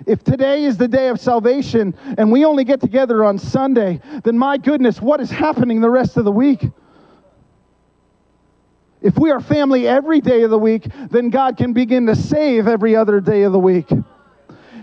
If 0.06 0.24
today 0.24 0.64
is 0.64 0.76
the 0.76 0.88
day 0.88 1.08
of 1.08 1.20
salvation 1.20 1.94
and 2.18 2.32
we 2.32 2.44
only 2.44 2.64
get 2.64 2.80
together 2.80 3.24
on 3.24 3.38
Sunday, 3.38 4.00
then 4.24 4.36
my 4.36 4.56
goodness, 4.56 5.00
what 5.00 5.20
is 5.20 5.30
happening 5.30 5.80
the 5.80 5.90
rest 5.90 6.16
of 6.16 6.24
the 6.24 6.32
week? 6.32 6.64
If 9.02 9.18
we 9.18 9.30
are 9.30 9.40
family 9.40 9.88
every 9.88 10.20
day 10.20 10.42
of 10.42 10.50
the 10.50 10.58
week, 10.58 10.86
then 11.10 11.30
God 11.30 11.56
can 11.56 11.72
begin 11.72 12.06
to 12.06 12.14
save 12.14 12.68
every 12.68 12.94
other 12.94 13.20
day 13.20 13.42
of 13.42 13.52
the 13.52 13.58
week. 13.58 13.90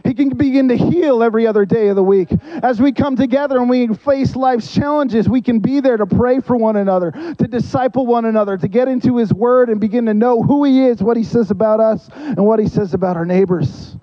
He 0.04 0.14
can 0.14 0.30
begin 0.30 0.70
to 0.70 0.78
heal 0.78 1.24
every 1.24 1.46
other 1.46 1.66
day 1.66 1.90
of 1.90 1.96
the 1.96 2.04
week. 2.04 2.30
As 2.64 2.82
we 2.82 2.92
come 2.92 3.16
together 3.16 3.58
and 3.58 3.70
we 3.70 3.88
face 3.88 4.36
life's 4.36 4.74
challenges, 4.74 5.28
we 5.28 5.42
can 5.42 5.60
be 5.60 5.80
there 5.82 5.98
to 5.98 6.06
pray 6.06 6.40
for 6.40 6.56
one 6.56 6.78
another, 6.78 7.12
to 7.12 7.48
disciple 7.48 8.06
one 8.06 8.26
another, 8.26 8.58
to 8.58 8.68
get 8.68 8.88
into 8.88 9.18
His 9.18 9.34
Word 9.34 9.70
and 9.70 9.80
begin 9.80 10.06
to 10.06 10.14
know 10.14 10.42
who 10.42 10.64
He 10.64 10.86
is, 10.86 11.04
what 11.04 11.18
He 11.18 11.24
says 11.24 11.52
about 11.52 11.80
us, 11.80 12.10
and 12.14 12.46
what 12.46 12.60
He 12.60 12.68
says 12.68 12.94
about 12.94 13.18
our 13.18 13.26
neighbors. 13.26 13.96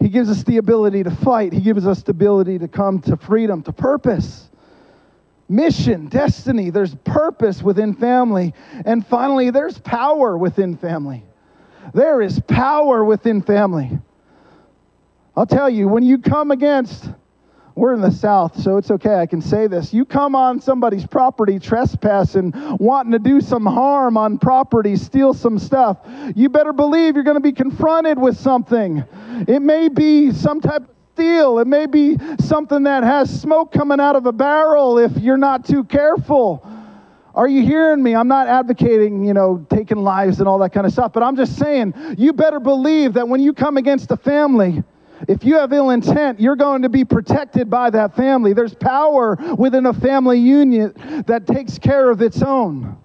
He 0.00 0.08
gives 0.08 0.30
us 0.30 0.44
the 0.44 0.58
ability 0.58 1.02
to 1.02 1.10
fight, 1.10 1.52
He 1.52 1.60
gives 1.60 1.86
us 1.86 2.02
the 2.02 2.12
ability 2.12 2.58
to 2.60 2.68
come 2.68 3.00
to 3.02 3.16
freedom, 3.16 3.62
to 3.62 3.72
purpose 3.72 4.48
mission, 5.48 6.06
destiny, 6.08 6.70
there's 6.70 6.94
purpose 6.94 7.62
within 7.62 7.94
family. 7.94 8.54
And 8.84 9.06
finally, 9.06 9.50
there's 9.50 9.78
power 9.78 10.36
within 10.36 10.76
family. 10.76 11.24
There 11.94 12.20
is 12.20 12.40
power 12.40 13.04
within 13.04 13.42
family. 13.42 13.98
I'll 15.36 15.46
tell 15.46 15.70
you, 15.70 15.88
when 15.88 16.02
you 16.02 16.18
come 16.18 16.50
against, 16.50 17.10
we're 17.78 17.94
in 17.94 18.00
the 18.00 18.10
South, 18.10 18.60
so 18.60 18.76
it's 18.76 18.90
okay, 18.90 19.20
I 19.20 19.26
can 19.26 19.40
say 19.40 19.68
this. 19.68 19.94
You 19.94 20.04
come 20.04 20.34
on 20.34 20.60
somebody's 20.60 21.06
property 21.06 21.60
trespassing, 21.60 22.52
wanting 22.78 23.12
to 23.12 23.20
do 23.20 23.40
some 23.40 23.64
harm 23.64 24.16
on 24.16 24.38
property, 24.38 24.96
steal 24.96 25.32
some 25.32 25.60
stuff, 25.60 25.98
you 26.34 26.48
better 26.48 26.72
believe 26.72 27.14
you're 27.14 27.22
going 27.22 27.36
to 27.36 27.40
be 27.40 27.52
confronted 27.52 28.18
with 28.18 28.36
something. 28.36 29.04
It 29.46 29.62
may 29.62 29.88
be 29.88 30.32
some 30.32 30.60
type 30.60 30.82
of 30.82 30.97
steel. 31.18 31.58
It 31.58 31.66
may 31.66 31.86
be 31.86 32.16
something 32.38 32.84
that 32.84 33.02
has 33.02 33.40
smoke 33.40 33.72
coming 33.72 33.98
out 33.98 34.14
of 34.14 34.26
a 34.26 34.32
barrel 34.32 34.98
if 34.98 35.16
you're 35.18 35.36
not 35.36 35.66
too 35.66 35.82
careful. 35.82 36.64
Are 37.34 37.48
you 37.48 37.62
hearing 37.62 38.00
me? 38.00 38.14
I'm 38.14 38.28
not 38.28 38.46
advocating, 38.46 39.24
you 39.24 39.34
know, 39.34 39.66
taking 39.68 39.98
lives 39.98 40.38
and 40.38 40.48
all 40.48 40.60
that 40.60 40.70
kind 40.70 40.86
of 40.86 40.92
stuff, 40.92 41.12
but 41.12 41.24
I'm 41.24 41.34
just 41.34 41.56
saying 41.56 41.92
you 42.16 42.32
better 42.32 42.60
believe 42.60 43.14
that 43.14 43.28
when 43.28 43.40
you 43.40 43.52
come 43.52 43.76
against 43.76 44.12
a 44.12 44.16
family, 44.16 44.84
if 45.26 45.42
you 45.42 45.56
have 45.56 45.72
ill 45.72 45.90
intent, 45.90 46.38
you're 46.38 46.54
going 46.54 46.82
to 46.82 46.88
be 46.88 47.04
protected 47.04 47.68
by 47.68 47.90
that 47.90 48.14
family. 48.14 48.52
There's 48.52 48.74
power 48.74 49.36
within 49.58 49.86
a 49.86 49.92
family 49.92 50.38
union 50.38 51.24
that 51.26 51.48
takes 51.48 51.78
care 51.78 52.10
of 52.10 52.22
its 52.22 52.42
own. 52.42 52.96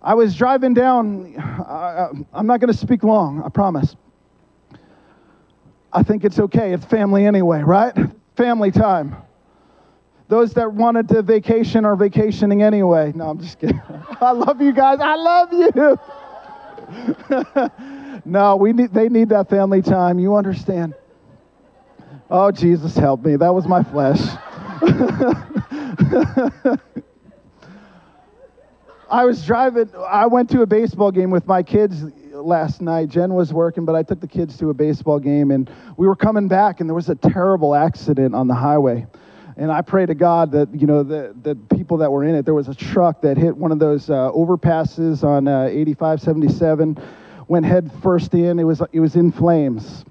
I 0.00 0.14
was 0.14 0.36
driving 0.36 0.72
down, 0.72 1.34
I'm 2.32 2.46
not 2.46 2.60
going 2.60 2.72
to 2.72 2.78
speak 2.78 3.02
long, 3.02 3.42
I 3.44 3.48
promise. 3.48 3.96
I 5.96 6.02
think 6.02 6.24
it's 6.24 6.38
okay. 6.38 6.74
It's 6.74 6.84
family 6.84 7.24
anyway, 7.24 7.62
right? 7.62 7.96
Family 8.36 8.70
time. 8.70 9.16
Those 10.28 10.52
that 10.52 10.70
wanted 10.70 11.08
to 11.08 11.22
vacation 11.22 11.86
are 11.86 11.96
vacationing 11.96 12.62
anyway. 12.62 13.12
No, 13.14 13.30
I'm 13.30 13.40
just 13.40 13.58
kidding. 13.58 13.80
I 14.20 14.32
love 14.32 14.60
you 14.60 14.74
guys. 14.74 14.98
I 15.00 15.16
love 15.16 15.54
you. 15.54 15.98
no, 18.26 18.56
we 18.56 18.74
need, 18.74 18.92
they 18.92 19.08
need 19.08 19.30
that 19.30 19.48
family 19.48 19.80
time. 19.80 20.18
You 20.18 20.36
understand? 20.36 20.94
Oh, 22.28 22.50
Jesus, 22.50 22.94
help 22.94 23.24
me. 23.24 23.36
That 23.36 23.54
was 23.54 23.66
my 23.66 23.82
flesh. 23.82 24.20
I 29.08 29.24
was 29.24 29.46
driving, 29.46 29.88
I 30.06 30.26
went 30.26 30.50
to 30.50 30.60
a 30.60 30.66
baseball 30.66 31.10
game 31.10 31.30
with 31.30 31.46
my 31.46 31.62
kids 31.62 32.04
last 32.42 32.80
night. 32.80 33.08
Jen 33.08 33.34
was 33.34 33.52
working, 33.52 33.84
but 33.84 33.94
I 33.94 34.02
took 34.02 34.20
the 34.20 34.26
kids 34.26 34.56
to 34.58 34.70
a 34.70 34.74
baseball 34.74 35.18
game, 35.18 35.50
and 35.50 35.70
we 35.96 36.06
were 36.06 36.16
coming 36.16 36.48
back, 36.48 36.80
and 36.80 36.88
there 36.88 36.94
was 36.94 37.08
a 37.08 37.14
terrible 37.14 37.74
accident 37.74 38.34
on 38.34 38.48
the 38.48 38.54
highway. 38.54 39.06
And 39.56 39.72
I 39.72 39.80
pray 39.80 40.04
to 40.04 40.14
God 40.14 40.52
that 40.52 40.68
you 40.74 40.86
know 40.86 41.02
the 41.02 41.34
the 41.42 41.54
people 41.74 41.96
that 41.98 42.12
were 42.12 42.24
in 42.24 42.34
it. 42.34 42.44
There 42.44 42.54
was 42.54 42.68
a 42.68 42.74
truck 42.74 43.22
that 43.22 43.38
hit 43.38 43.56
one 43.56 43.72
of 43.72 43.78
those 43.78 44.10
uh, 44.10 44.30
overpasses 44.32 45.24
on 45.24 45.48
uh, 45.48 45.68
85, 45.70 46.20
77, 46.20 46.98
went 47.48 47.64
head 47.64 47.90
first 48.02 48.34
in. 48.34 48.58
It 48.58 48.64
was 48.64 48.82
it 48.92 49.00
was 49.00 49.16
in 49.16 49.32
flames. 49.32 50.04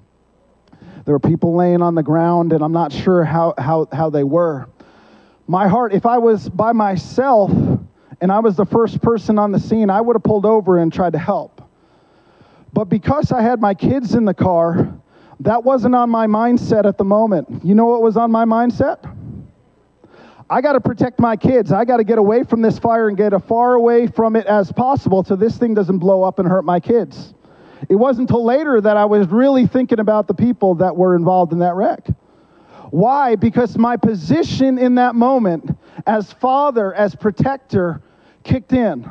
There 1.04 1.14
were 1.14 1.20
people 1.20 1.54
laying 1.54 1.82
on 1.82 1.94
the 1.94 2.02
ground, 2.02 2.52
and 2.52 2.64
I'm 2.64 2.72
not 2.72 2.92
sure 2.92 3.22
how 3.22 3.54
how 3.56 3.86
how 3.92 4.10
they 4.10 4.24
were. 4.24 4.68
My 5.46 5.68
heart, 5.68 5.92
if 5.94 6.06
I 6.06 6.18
was 6.18 6.48
by 6.48 6.72
myself 6.72 7.52
and 8.20 8.32
I 8.32 8.40
was 8.40 8.56
the 8.56 8.66
first 8.66 9.00
person 9.00 9.38
on 9.38 9.52
the 9.52 9.60
scene, 9.60 9.90
I 9.90 10.00
would 10.00 10.16
have 10.16 10.24
pulled 10.24 10.44
over 10.44 10.78
and 10.78 10.92
tried 10.92 11.12
to 11.12 11.18
help. 11.18 11.55
But 12.72 12.86
because 12.86 13.32
I 13.32 13.42
had 13.42 13.60
my 13.60 13.74
kids 13.74 14.14
in 14.14 14.24
the 14.24 14.34
car, 14.34 14.92
that 15.40 15.64
wasn't 15.64 15.94
on 15.94 16.10
my 16.10 16.26
mindset 16.26 16.84
at 16.86 16.98
the 16.98 17.04
moment. 17.04 17.64
You 17.64 17.74
know 17.74 17.86
what 17.86 18.02
was 18.02 18.16
on 18.16 18.30
my 18.30 18.44
mindset? 18.44 19.12
I 20.48 20.60
got 20.60 20.72
to 20.74 20.80
protect 20.80 21.18
my 21.18 21.36
kids. 21.36 21.72
I 21.72 21.84
got 21.84 21.96
to 21.96 22.04
get 22.04 22.18
away 22.18 22.44
from 22.44 22.62
this 22.62 22.78
fire 22.78 23.08
and 23.08 23.16
get 23.16 23.34
as 23.34 23.42
far 23.42 23.74
away 23.74 24.06
from 24.06 24.36
it 24.36 24.46
as 24.46 24.70
possible 24.70 25.24
so 25.24 25.34
this 25.34 25.56
thing 25.58 25.74
doesn't 25.74 25.98
blow 25.98 26.22
up 26.22 26.38
and 26.38 26.48
hurt 26.48 26.64
my 26.64 26.78
kids. 26.78 27.34
It 27.88 27.96
wasn't 27.96 28.30
until 28.30 28.44
later 28.44 28.80
that 28.80 28.96
I 28.96 29.04
was 29.04 29.26
really 29.28 29.66
thinking 29.66 29.98
about 29.98 30.28
the 30.28 30.34
people 30.34 30.76
that 30.76 30.96
were 30.96 31.16
involved 31.16 31.52
in 31.52 31.58
that 31.58 31.74
wreck. 31.74 32.06
Why? 32.90 33.34
Because 33.34 33.76
my 33.76 33.96
position 33.96 34.78
in 34.78 34.94
that 34.94 35.14
moment 35.14 35.76
as 36.06 36.32
father, 36.32 36.94
as 36.94 37.14
protector, 37.16 38.00
kicked 38.44 38.72
in 38.72 39.10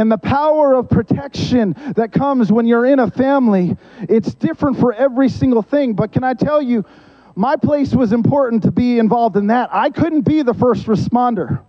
and 0.00 0.10
the 0.10 0.16
power 0.16 0.72
of 0.72 0.88
protection 0.88 1.76
that 1.94 2.10
comes 2.10 2.50
when 2.50 2.66
you're 2.66 2.86
in 2.86 3.00
a 3.00 3.10
family, 3.10 3.76
it's 4.08 4.32
different 4.32 4.80
for 4.80 4.94
every 4.94 5.28
single 5.28 5.60
thing. 5.60 5.92
But 5.92 6.10
can 6.10 6.24
I 6.24 6.32
tell 6.32 6.62
you, 6.62 6.86
my 7.34 7.56
place 7.56 7.92
was 7.92 8.14
important 8.14 8.62
to 8.62 8.70
be 8.70 8.98
involved 8.98 9.36
in 9.36 9.48
that. 9.48 9.68
I 9.70 9.90
couldn't 9.90 10.22
be 10.22 10.40
the 10.40 10.54
first 10.54 10.86
responder. 10.86 11.60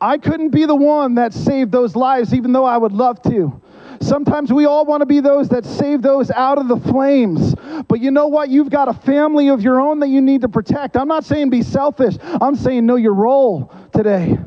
I 0.00 0.16
couldn't 0.16 0.52
be 0.52 0.64
the 0.64 0.74
one 0.74 1.16
that 1.16 1.34
saved 1.34 1.70
those 1.70 1.94
lives, 1.94 2.32
even 2.32 2.52
though 2.52 2.64
I 2.64 2.78
would 2.78 2.92
love 2.92 3.20
to. 3.24 3.60
Sometimes 4.00 4.50
we 4.50 4.64
all 4.64 4.86
want 4.86 5.02
to 5.02 5.06
be 5.06 5.20
those 5.20 5.50
that 5.50 5.66
save 5.66 6.00
those 6.00 6.30
out 6.30 6.56
of 6.56 6.66
the 6.68 6.78
flames. 6.78 7.54
But 7.88 8.00
you 8.00 8.10
know 8.10 8.28
what? 8.28 8.48
You've 8.48 8.70
got 8.70 8.88
a 8.88 8.94
family 8.94 9.48
of 9.48 9.60
your 9.60 9.82
own 9.82 10.00
that 10.00 10.08
you 10.08 10.22
need 10.22 10.40
to 10.40 10.48
protect. 10.48 10.96
I'm 10.96 11.08
not 11.08 11.26
saying 11.26 11.50
be 11.50 11.60
selfish, 11.60 12.16
I'm 12.22 12.56
saying 12.56 12.86
know 12.86 12.96
your 12.96 13.12
role 13.12 13.70
today. 13.92 14.38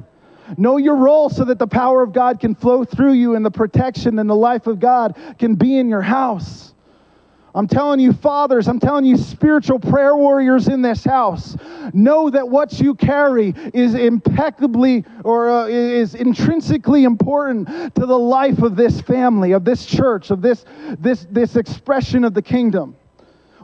Know 0.55 0.77
your 0.77 0.95
role 0.95 1.29
so 1.29 1.43
that 1.45 1.59
the 1.59 1.67
power 1.67 2.03
of 2.03 2.13
God 2.13 2.39
can 2.39 2.55
flow 2.55 2.85
through 2.85 3.13
you 3.13 3.35
and 3.35 3.45
the 3.45 3.51
protection 3.51 4.19
and 4.19 4.29
the 4.29 4.35
life 4.35 4.67
of 4.67 4.79
God 4.79 5.17
can 5.37 5.55
be 5.55 5.77
in 5.77 5.89
your 5.89 6.01
house. 6.01 6.73
I'm 7.57 7.67
telling 7.67 7.99
you, 7.99 8.13
fathers, 8.13 8.67
I'm 8.67 8.79
telling 8.79 9.03
you, 9.03 9.17
spiritual 9.17 9.79
prayer 9.79 10.15
warriors 10.15 10.67
in 10.67 10.83
this 10.83 11.03
house, 11.03 11.57
know 11.91 12.29
that 12.29 12.47
what 12.47 12.79
you 12.79 12.93
carry 12.93 13.55
is 13.73 13.95
impeccably 13.95 15.03
or 15.23 15.49
uh, 15.49 15.65
is 15.65 16.13
intrinsically 16.13 17.03
important 17.03 17.95
to 17.95 18.05
the 18.05 18.17
life 18.17 18.59
of 18.59 18.75
this 18.75 19.01
family, 19.01 19.53
of 19.53 19.65
this 19.65 19.87
church, 19.87 20.29
of 20.29 20.43
this, 20.43 20.65
this, 20.99 21.25
this 21.31 21.55
expression 21.55 22.23
of 22.23 22.35
the 22.35 22.43
kingdom. 22.43 22.95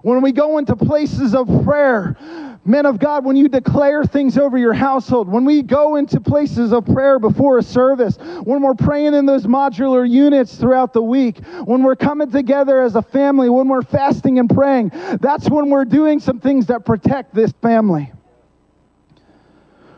When 0.02 0.22
we 0.22 0.32
go 0.32 0.58
into 0.58 0.76
places 0.76 1.36
of 1.36 1.48
prayer, 1.63 2.17
Men 2.65 2.86
of 2.86 2.97
God, 2.97 3.26
when 3.26 3.36
you 3.36 3.49
declare 3.49 4.06
things 4.06 4.38
over 4.38 4.58
your 4.58 4.71
household, 4.71 5.28
when 5.28 5.43
we 5.43 5.62
go 5.62 5.97
into 5.97 6.21
places 6.21 6.71
of 6.71 6.86
prayer 6.86 7.19
before 7.19 7.58
a 7.58 7.63
service, 7.63 8.17
when 8.43 8.62
we're 8.62 8.73
praying 8.73 9.13
in 9.13 9.26
those 9.26 9.45
modular 9.45 10.10
units 10.10 10.56
throughout 10.56 10.93
the 10.93 11.02
week, 11.02 11.45
when 11.65 11.84
we're 11.84 11.97
coming 11.97 12.32
together 12.32 12.82
as 12.82 12.95
a 12.95 13.02
family, 13.02 13.49
when 13.49 13.67
we're 13.67 13.82
fasting 13.82 14.39
and 14.39 14.49
praying, 14.49 14.91
that's 15.19 15.49
when 15.49 15.69
we're 15.69 15.84
doing 15.84 16.21
some 16.21 16.39
things 16.39 16.67
that 16.67 16.86
protect 16.86 17.36
this 17.36 17.52
family. 17.62 18.13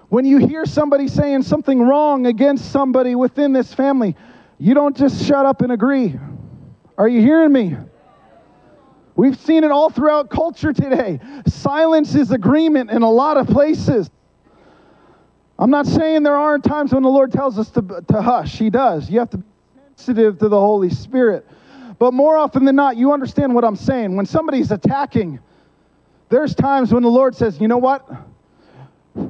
When 0.09 0.25
you 0.25 0.37
hear 0.37 0.65
somebody 0.65 1.07
saying 1.07 1.43
something 1.43 1.79
wrong 1.79 2.25
against 2.25 2.71
somebody 2.71 3.13
within 3.13 3.53
this 3.53 3.73
family, 3.75 4.15
you 4.57 4.73
don't 4.73 4.97
just 4.97 5.23
shut 5.23 5.45
up 5.45 5.61
and 5.61 5.71
agree. 5.71 6.17
Are 6.97 7.07
you 7.07 7.21
hearing 7.21 7.51
me? 7.51 7.77
We've 9.15 9.37
seen 9.37 9.63
it 9.63 9.71
all 9.71 9.89
throughout 9.89 10.29
culture 10.29 10.73
today. 10.73 11.19
Silence 11.47 12.15
is 12.15 12.31
agreement 12.31 12.91
in 12.91 13.01
a 13.01 13.09
lot 13.09 13.37
of 13.37 13.47
places. 13.47 14.09
I'm 15.57 15.69
not 15.69 15.85
saying 15.85 16.23
there 16.23 16.35
aren't 16.35 16.65
times 16.65 16.93
when 16.93 17.03
the 17.03 17.09
Lord 17.09 17.31
tells 17.31 17.57
us 17.57 17.69
to, 17.71 18.03
to 18.09 18.21
hush. 18.21 18.57
He 18.57 18.69
does. 18.69 19.09
You 19.09 19.19
have 19.19 19.29
to 19.29 19.37
be 19.37 19.45
sensitive 19.95 20.37
to 20.39 20.49
the 20.49 20.59
Holy 20.59 20.89
Spirit. 20.89 21.47
But 21.97 22.13
more 22.13 22.35
often 22.35 22.65
than 22.65 22.75
not, 22.75 22.97
you 22.97 23.13
understand 23.13 23.55
what 23.55 23.63
I'm 23.63 23.77
saying. 23.77 24.17
When 24.17 24.25
somebody's 24.25 24.71
attacking, 24.71 25.39
there's 26.27 26.53
times 26.53 26.91
when 26.91 27.03
the 27.03 27.09
Lord 27.09 27.35
says, 27.35 27.61
you 27.61 27.69
know 27.69 27.77
what? 27.77 28.05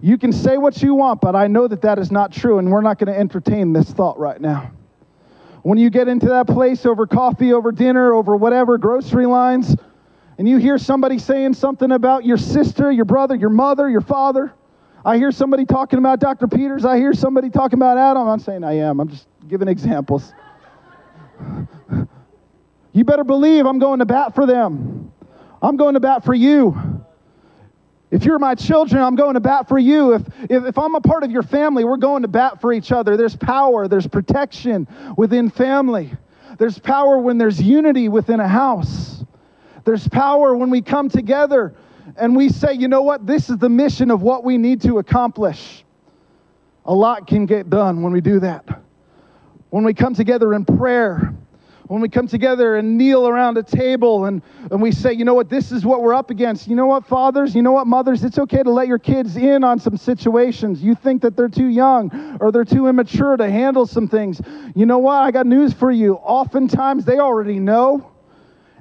You 0.01 0.17
can 0.17 0.33
say 0.33 0.57
what 0.57 0.81
you 0.81 0.95
want, 0.95 1.21
but 1.21 1.35
I 1.35 1.45
know 1.45 1.67
that 1.67 1.83
that 1.83 1.99
is 1.99 2.11
not 2.11 2.31
true, 2.31 2.57
and 2.57 2.71
we're 2.71 2.81
not 2.81 2.97
going 2.97 3.13
to 3.13 3.19
entertain 3.19 3.71
this 3.71 3.91
thought 3.91 4.17
right 4.17 4.41
now. 4.41 4.71
When 5.65 5.79
you 5.79 5.89
get 5.89 6.07
into 6.07 6.27
that 6.27 6.45
place 6.45 6.85
over 6.85 7.07
coffee, 7.07 7.51
over 7.51 7.71
dinner, 7.71 8.13
over 8.13 8.35
whatever, 8.35 8.77
grocery 8.77 9.25
lines, 9.25 9.75
and 10.37 10.47
you 10.47 10.57
hear 10.57 10.77
somebody 10.77 11.17
saying 11.17 11.55
something 11.55 11.91
about 11.91 12.23
your 12.23 12.37
sister, 12.37 12.91
your 12.91 13.05
brother, 13.05 13.33
your 13.33 13.49
mother, 13.49 13.89
your 13.89 14.01
father, 14.01 14.53
I 15.03 15.17
hear 15.17 15.31
somebody 15.31 15.65
talking 15.65 15.97
about 15.97 16.19
Dr. 16.19 16.47
Peters, 16.47 16.85
I 16.85 16.97
hear 16.97 17.13
somebody 17.13 17.49
talking 17.49 17.79
about 17.79 17.97
Adam. 17.97 18.27
I'm 18.27 18.37
saying 18.37 18.63
I 18.63 18.73
am, 18.73 18.99
I'm 18.99 19.09
just 19.09 19.27
giving 19.47 19.67
examples. 19.67 20.35
You 22.93 23.03
better 23.03 23.23
believe 23.23 23.65
I'm 23.65 23.79
going 23.79 23.97
to 23.97 24.05
bat 24.05 24.35
for 24.35 24.45
them. 24.45 25.11
I'm 25.63 25.77
going 25.77 25.95
to 25.95 25.99
bat 25.99 26.23
for 26.23 26.35
you. 26.35 26.94
If 28.15 28.23
you're 28.23 28.39
my 28.39 28.55
children, 28.55 29.03
I'm 29.03 29.17
going 29.17 29.33
to 29.33 29.41
bat 29.41 29.67
for 29.67 29.77
you. 29.77 30.13
If, 30.13 30.21
if, 30.49 30.63
if, 30.63 30.77
I'm 30.77 30.95
a 30.95 31.01
part 31.01 31.25
of 31.25 31.31
your 31.31 31.43
family, 31.43 31.83
we're 31.83 31.97
going 31.97 32.21
to 32.21 32.29
bat 32.29 32.61
for 32.61 32.71
each 32.71 32.93
other. 32.93 33.17
There's 33.17 33.35
power, 33.35 33.89
there's 33.89 34.07
protection 34.07 34.87
within 35.17 35.49
family. 35.49 36.13
There's 36.57 36.79
power 36.79 37.19
when 37.19 37.37
there's 37.37 37.61
unity 37.61 38.07
within 38.07 38.39
a 38.39 38.47
house. 38.47 39.21
There's 39.83 40.07
power 40.07 40.55
when 40.55 40.69
we 40.69 40.81
come 40.81 41.09
together 41.09 41.75
and 42.15 42.37
we 42.37 42.47
say, 42.47 42.71
you 42.71 42.87
know 42.87 43.01
what, 43.01 43.27
this 43.27 43.49
is 43.49 43.57
the 43.57 43.67
mission 43.67 44.09
of 44.09 44.21
what 44.21 44.45
we 44.45 44.57
need 44.57 44.81
to 44.83 44.99
accomplish. 44.99 45.83
A 46.85 46.93
lot 46.95 47.27
can 47.27 47.45
get 47.45 47.69
done 47.69 48.01
when 48.01 48.13
we 48.13 48.21
do 48.21 48.39
that. 48.39 48.81
When 49.71 49.83
we 49.83 49.93
come 49.93 50.13
together 50.13 50.53
in 50.53 50.63
prayer, 50.63 51.35
when 51.87 52.01
we 52.01 52.09
come 52.09 52.27
together 52.27 52.77
and 52.77 52.97
kneel 52.97 53.27
around 53.27 53.57
a 53.57 53.63
table 53.63 54.25
and, 54.25 54.41
and 54.71 54.81
we 54.81 54.91
say, 54.91 55.13
you 55.13 55.23
know 55.23 55.33
what, 55.33 55.49
this 55.49 55.71
is 55.71 55.85
what 55.85 56.01
we're 56.01 56.13
up 56.13 56.31
against. 56.31 56.67
You 56.67 56.75
know 56.75 56.87
what, 56.87 57.05
fathers, 57.05 57.53
you 57.55 57.61
know 57.61 57.71
what, 57.71 57.85
mothers, 57.85 58.23
it's 58.23 58.39
okay 58.39 58.63
to 58.63 58.71
let 58.71 58.87
your 58.87 58.97
kids 58.97 59.37
in 59.37 59.63
on 59.63 59.79
some 59.79 59.97
situations. 59.97 60.81
You 60.81 60.95
think 60.95 61.21
that 61.21 61.37
they're 61.37 61.49
too 61.49 61.67
young 61.67 62.37
or 62.41 62.51
they're 62.51 62.65
too 62.65 62.87
immature 62.87 63.37
to 63.37 63.49
handle 63.49 63.85
some 63.85 64.07
things. 64.07 64.41
You 64.75 64.85
know 64.85 64.97
what, 64.97 65.21
I 65.21 65.31
got 65.31 65.45
news 65.45 65.73
for 65.73 65.91
you. 65.91 66.15
Oftentimes 66.15 67.05
they 67.05 67.19
already 67.19 67.59
know 67.59 68.11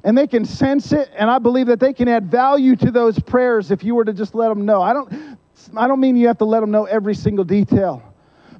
and 0.03 0.17
they 0.17 0.27
can 0.27 0.45
sense 0.45 0.93
it, 0.93 1.11
and 1.17 1.31
I 1.31 1.39
believe 1.39 1.67
that 1.69 1.81
they 1.81 1.95
can 1.95 2.09
add 2.09 2.31
value 2.31 2.77
to 2.77 2.91
those 2.91 3.19
prayers 3.19 3.71
if 3.71 3.83
you 3.83 3.95
were 3.95 4.05
to 4.05 4.13
just 4.13 4.35
let 4.35 4.49
them 4.49 4.67
know. 4.67 4.83
I 4.83 4.93
don't, 4.93 5.39
I 5.77 5.89
don't 5.89 5.99
mean 5.99 6.17
you 6.17 6.27
have 6.27 6.39
to 6.39 6.45
let 6.45 6.61
them 6.61 6.71
know 6.71 6.85
every 6.85 7.15
single 7.15 7.45
detail. 7.45 8.14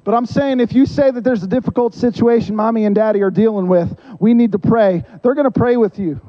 But 0.05 0.13
I'm 0.13 0.27
saying 0.27 0.59
if 0.59 0.71
you 0.71 0.85
say 0.85 1.09
that 1.09 1.23
there's 1.23 1.41
a 1.41 1.47
difficult 1.47 1.95
situation 1.95 2.55
mommy 2.55 2.85
and 2.85 2.93
daddy 2.93 3.21
are 3.23 3.31
dealing 3.31 3.67
with, 3.67 3.99
we 4.19 4.35
need 4.35 4.51
to 4.51 4.59
pray. 4.59 5.03
They're 5.23 5.33
going 5.33 5.51
to 5.51 5.59
pray 5.59 5.77
with 5.77 5.97
you. 5.97 6.21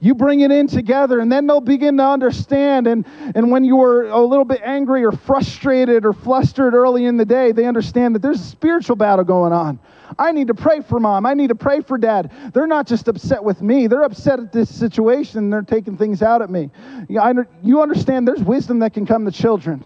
You 0.00 0.14
bring 0.14 0.40
it 0.40 0.50
in 0.50 0.66
together, 0.66 1.20
and 1.20 1.30
then 1.30 1.46
they'll 1.46 1.60
begin 1.60 1.98
to 1.98 2.04
understand. 2.04 2.86
And, 2.86 3.06
and 3.34 3.50
when 3.50 3.64
you 3.64 3.76
were 3.76 4.08
a 4.08 4.20
little 4.20 4.44
bit 4.44 4.62
angry 4.62 5.04
or 5.04 5.12
frustrated 5.12 6.06
or 6.06 6.14
flustered 6.14 6.72
early 6.72 7.04
in 7.04 7.18
the 7.18 7.24
day, 7.26 7.52
they 7.52 7.66
understand 7.66 8.14
that 8.14 8.22
there's 8.22 8.40
a 8.40 8.44
spiritual 8.44 8.96
battle 8.96 9.24
going 9.24 9.52
on. 9.52 9.78
I 10.18 10.32
need 10.32 10.46
to 10.46 10.54
pray 10.54 10.80
for 10.80 10.98
mom. 10.98 11.26
I 11.26 11.34
need 11.34 11.48
to 11.48 11.54
pray 11.54 11.80
for 11.80 11.98
dad. 11.98 12.32
They're 12.54 12.66
not 12.66 12.86
just 12.86 13.08
upset 13.08 13.42
with 13.44 13.60
me, 13.60 13.86
they're 13.86 14.04
upset 14.04 14.38
at 14.38 14.52
this 14.52 14.74
situation 14.74 15.40
and 15.40 15.52
they're 15.52 15.62
taking 15.62 15.96
things 15.96 16.22
out 16.22 16.40
at 16.40 16.48
me. 16.48 16.70
You 17.08 17.82
understand 17.82 18.26
there's 18.26 18.42
wisdom 18.42 18.78
that 18.78 18.94
can 18.94 19.04
come 19.04 19.24
to 19.26 19.32
children. 19.32 19.84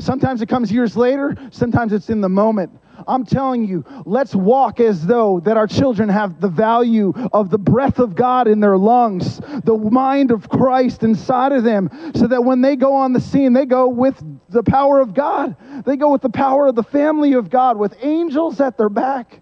Sometimes 0.00 0.40
it 0.42 0.48
comes 0.48 0.72
years 0.72 0.96
later, 0.96 1.36
sometimes 1.50 1.92
it's 1.92 2.10
in 2.10 2.20
the 2.20 2.28
moment. 2.28 2.72
I'm 3.06 3.24
telling 3.24 3.66
you, 3.66 3.84
let's 4.04 4.34
walk 4.34 4.80
as 4.80 5.06
though 5.06 5.40
that 5.40 5.56
our 5.56 5.66
children 5.66 6.08
have 6.08 6.40
the 6.40 6.48
value 6.48 7.12
of 7.32 7.50
the 7.50 7.58
breath 7.58 7.98
of 7.98 8.14
God 8.14 8.48
in 8.48 8.60
their 8.60 8.76
lungs, 8.76 9.38
the 9.64 9.76
mind 9.76 10.30
of 10.30 10.48
Christ 10.48 11.02
inside 11.02 11.52
of 11.52 11.64
them, 11.64 11.90
so 12.14 12.26
that 12.26 12.44
when 12.44 12.60
they 12.60 12.76
go 12.76 12.94
on 12.94 13.12
the 13.12 13.20
scene, 13.20 13.52
they 13.52 13.66
go 13.66 13.88
with 13.88 14.22
the 14.48 14.62
power 14.62 15.00
of 15.00 15.14
God. 15.14 15.56
They 15.84 15.96
go 15.96 16.10
with 16.10 16.22
the 16.22 16.30
power 16.30 16.66
of 16.66 16.74
the 16.74 16.82
family 16.82 17.34
of 17.34 17.50
God, 17.50 17.78
with 17.78 17.96
angels 18.02 18.60
at 18.60 18.76
their 18.76 18.90
back. 18.90 19.40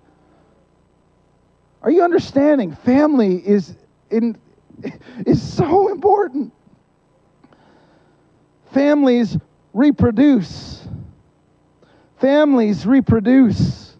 Are 1.82 1.90
you 1.90 2.02
understanding? 2.02 2.74
Family 2.74 3.36
is 3.46 3.76
in, 4.10 4.36
is 5.26 5.40
so 5.40 5.88
important. 5.88 6.52
Families 8.72 9.36
reproduce. 9.78 10.88
Families 12.20 12.84
reproduce. 12.84 13.96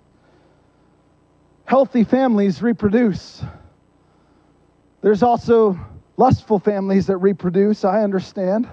Healthy 1.66 2.02
families 2.02 2.60
reproduce. 2.60 3.44
There's 5.02 5.22
also 5.22 5.78
lustful 6.16 6.58
families 6.58 7.06
that 7.06 7.18
reproduce, 7.18 7.84
I 7.84 8.02
understand. 8.02 8.68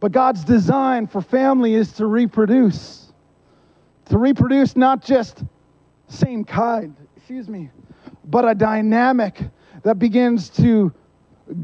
But 0.00 0.10
God's 0.10 0.42
design 0.42 1.06
for 1.06 1.22
family 1.22 1.74
is 1.74 1.92
to 1.92 2.06
reproduce. 2.06 3.12
To 4.06 4.18
reproduce 4.18 4.74
not 4.74 5.04
just 5.04 5.44
same 6.08 6.44
kind, 6.44 6.96
excuse 7.16 7.48
me, 7.48 7.70
but 8.24 8.48
a 8.48 8.56
dynamic 8.56 9.40
that 9.84 10.00
begins 10.00 10.48
to 10.50 10.92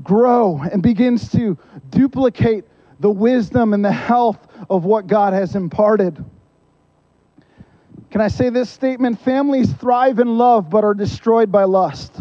grow 0.04 0.60
and 0.60 0.80
begins 0.80 1.28
to 1.32 1.58
duplicate 1.90 2.64
the 3.02 3.10
wisdom 3.10 3.74
and 3.74 3.84
the 3.84 3.92
health 3.92 4.38
of 4.70 4.84
what 4.84 5.08
God 5.08 5.32
has 5.32 5.56
imparted. 5.56 6.24
Can 8.10 8.20
I 8.20 8.28
say 8.28 8.48
this 8.48 8.70
statement? 8.70 9.20
Families 9.20 9.72
thrive 9.72 10.20
in 10.20 10.38
love 10.38 10.70
but 10.70 10.84
are 10.84 10.94
destroyed 10.94 11.50
by 11.50 11.64
lust. 11.64 12.20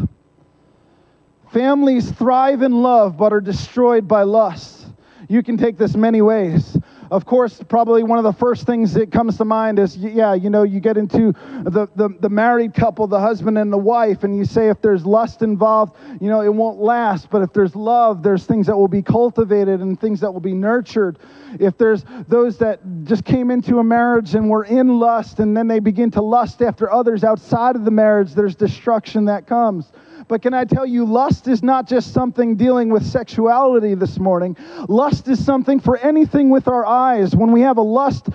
Families 1.51 2.09
thrive 2.11 2.63
in 2.63 2.81
love 2.81 3.15
but 3.15 3.31
are 3.31 3.41
destroyed 3.41 4.07
by 4.07 4.23
lust. 4.23 4.87
You 5.29 5.43
can 5.43 5.55
take 5.55 5.77
this 5.77 5.95
many 5.95 6.21
ways. 6.21 6.77
Of 7.11 7.25
course, 7.25 7.61
probably 7.67 8.03
one 8.03 8.19
of 8.19 8.23
the 8.23 8.31
first 8.31 8.65
things 8.65 8.93
that 8.93 9.11
comes 9.11 9.35
to 9.35 9.43
mind 9.43 9.79
is 9.79 9.97
yeah, 9.97 10.33
you 10.33 10.49
know, 10.49 10.63
you 10.63 10.79
get 10.79 10.95
into 10.95 11.33
the, 11.63 11.89
the, 11.93 12.07
the 12.21 12.29
married 12.29 12.73
couple, 12.73 13.05
the 13.05 13.19
husband 13.19 13.57
and 13.57 13.71
the 13.71 13.77
wife, 13.77 14.23
and 14.23 14.33
you 14.33 14.45
say 14.45 14.69
if 14.69 14.81
there's 14.81 15.05
lust 15.05 15.41
involved, 15.41 15.97
you 16.21 16.29
know, 16.29 16.39
it 16.39 16.53
won't 16.53 16.79
last. 16.79 17.29
But 17.29 17.41
if 17.41 17.51
there's 17.51 17.75
love, 17.75 18.23
there's 18.23 18.45
things 18.45 18.65
that 18.67 18.77
will 18.77 18.87
be 18.87 19.01
cultivated 19.01 19.81
and 19.81 19.99
things 19.99 20.21
that 20.21 20.31
will 20.31 20.39
be 20.39 20.53
nurtured. 20.53 21.19
If 21.59 21.77
there's 21.77 22.05
those 22.29 22.57
that 22.59 22.79
just 23.03 23.25
came 23.25 23.51
into 23.51 23.79
a 23.79 23.83
marriage 23.83 24.33
and 24.33 24.49
were 24.49 24.63
in 24.63 24.97
lust 24.97 25.41
and 25.41 25.55
then 25.55 25.67
they 25.67 25.79
begin 25.79 26.11
to 26.11 26.21
lust 26.21 26.61
after 26.61 26.89
others 26.89 27.25
outside 27.25 27.75
of 27.75 27.83
the 27.83 27.91
marriage, 27.91 28.33
there's 28.33 28.55
destruction 28.55 29.25
that 29.25 29.47
comes. 29.47 29.91
But 30.27 30.41
can 30.41 30.53
I 30.53 30.65
tell 30.65 30.85
you, 30.85 31.05
lust 31.05 31.47
is 31.47 31.63
not 31.63 31.87
just 31.87 32.13
something 32.13 32.55
dealing 32.55 32.89
with 32.89 33.05
sexuality 33.05 33.95
this 33.95 34.19
morning. 34.19 34.55
Lust 34.87 35.27
is 35.27 35.43
something 35.43 35.79
for 35.79 35.97
anything 35.97 36.49
with 36.49 36.67
our 36.67 36.85
eyes. 36.85 37.35
When 37.35 37.51
we 37.51 37.61
have 37.61 37.77
a 37.77 37.81
lust 37.81 38.29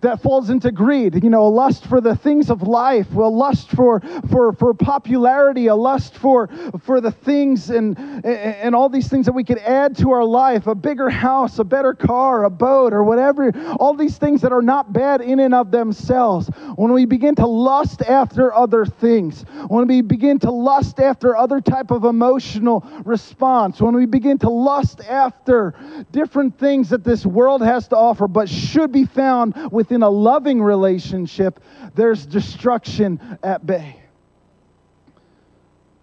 that 0.00 0.20
falls 0.22 0.50
into 0.50 0.70
greed, 0.70 1.22
you 1.22 1.30
know, 1.30 1.46
a 1.46 1.48
lust 1.48 1.86
for 1.86 2.00
the 2.00 2.14
things 2.14 2.50
of 2.50 2.62
life, 2.62 3.12
a 3.14 3.20
lust 3.20 3.70
for 3.70 4.00
for 4.30 4.52
for 4.52 4.74
popularity, 4.74 5.66
a 5.66 5.74
lust 5.74 6.16
for 6.16 6.48
for 6.82 7.00
the 7.00 7.10
things 7.10 7.70
and 7.70 7.98
and 8.24 8.74
all 8.74 8.88
these 8.88 9.08
things 9.08 9.26
that 9.26 9.32
we 9.32 9.44
could 9.44 9.58
add 9.58 9.96
to 9.96 10.10
our 10.12 10.24
life, 10.24 10.66
a 10.66 10.74
bigger 10.74 11.08
house, 11.08 11.58
a 11.58 11.64
better 11.64 11.94
car, 11.94 12.44
a 12.44 12.50
boat, 12.50 12.92
or 12.92 13.04
whatever, 13.04 13.52
all 13.78 13.94
these 13.94 14.18
things 14.18 14.40
that 14.42 14.52
are 14.52 14.62
not 14.62 14.92
bad 14.92 15.20
in 15.20 15.40
and 15.40 15.54
of 15.54 15.70
themselves. 15.70 16.48
When 16.76 16.92
we 16.92 17.06
begin 17.06 17.34
to 17.36 17.46
lust 17.46 18.02
after 18.02 18.54
other 18.54 18.84
things, 18.84 19.44
when 19.68 19.86
we 19.86 20.02
begin 20.02 20.38
to 20.40 20.50
lust 20.50 21.00
after 21.00 21.25
other 21.34 21.62
type 21.62 21.90
of 21.90 22.04
emotional 22.04 22.86
response, 23.06 23.80
when 23.80 23.96
we 23.96 24.04
begin 24.04 24.36
to 24.40 24.50
lust 24.50 25.00
after 25.00 25.74
different 26.12 26.58
things 26.58 26.90
that 26.90 27.02
this 27.02 27.24
world 27.24 27.62
has 27.62 27.88
to 27.88 27.96
offer, 27.96 28.28
but 28.28 28.50
should 28.50 28.92
be 28.92 29.06
found 29.06 29.72
within 29.72 30.02
a 30.02 30.10
loving 30.10 30.60
relationship, 30.60 31.60
there's 31.94 32.26
destruction 32.26 33.38
at 33.42 33.64
bay. 33.64 33.98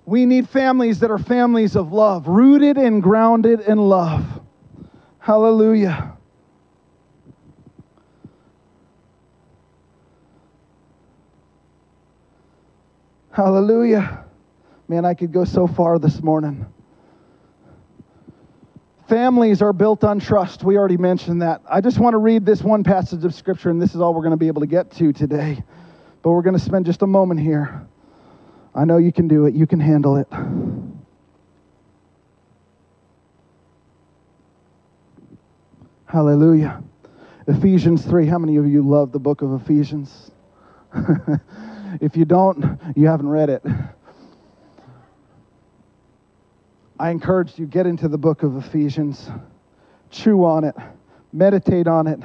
We 0.05 0.25
need 0.25 0.49
families 0.49 0.99
that 1.01 1.11
are 1.11 1.19
families 1.19 1.75
of 1.75 1.93
love, 1.93 2.27
rooted 2.27 2.77
and 2.77 3.03
grounded 3.03 3.61
in 3.61 3.77
love. 3.77 4.25
Hallelujah. 5.19 6.17
Hallelujah. 13.31 14.25
Man, 14.93 15.05
I 15.05 15.15
could 15.15 15.31
go 15.31 15.43
so 15.43 15.65
far 15.65 15.97
this 15.97 16.21
morning. 16.21 16.67
Families 19.09 19.63
are 19.63 19.73
built 19.73 20.03
on 20.03 20.19
trust. 20.19 20.63
We 20.63 20.77
already 20.77 20.97
mentioned 20.97 21.41
that. 21.41 21.63
I 21.67 21.81
just 21.81 21.97
want 21.97 22.13
to 22.13 22.19
read 22.19 22.45
this 22.45 22.61
one 22.61 22.83
passage 22.83 23.25
of 23.25 23.33
Scripture, 23.33 23.71
and 23.71 23.81
this 23.81 23.95
is 23.95 24.01
all 24.01 24.13
we're 24.13 24.21
going 24.21 24.33
to 24.33 24.37
be 24.37 24.45
able 24.45 24.61
to 24.61 24.67
get 24.67 24.91
to 24.91 25.11
today. 25.11 25.63
But 26.21 26.29
we're 26.29 26.43
going 26.43 26.55
to 26.55 26.63
spend 26.63 26.85
just 26.85 27.01
a 27.01 27.07
moment 27.07 27.39
here. 27.39 27.87
I 28.75 28.85
know 28.85 28.97
you 28.97 29.11
can 29.11 29.27
do 29.27 29.47
it, 29.47 29.55
you 29.55 29.65
can 29.65 29.79
handle 29.79 30.17
it. 30.17 30.27
Hallelujah. 36.05 36.83
Ephesians 37.47 38.05
3. 38.05 38.27
How 38.27 38.37
many 38.37 38.57
of 38.57 38.67
you 38.67 38.87
love 38.87 39.11
the 39.11 39.17
book 39.17 39.41
of 39.41 39.59
Ephesians? 39.59 40.29
if 41.99 42.15
you 42.15 42.25
don't, 42.25 42.79
you 42.95 43.07
haven't 43.07 43.29
read 43.29 43.49
it. 43.49 43.63
I 47.03 47.09
encourage 47.09 47.59
you 47.59 47.65
get 47.65 47.85
into 47.85 48.07
the 48.07 48.17
book 48.17 48.43
of 48.43 48.55
Ephesians, 48.55 49.29
chew 50.09 50.45
on 50.45 50.63
it, 50.63 50.73
meditate 51.33 51.85
on 51.85 52.07
it. 52.07 52.21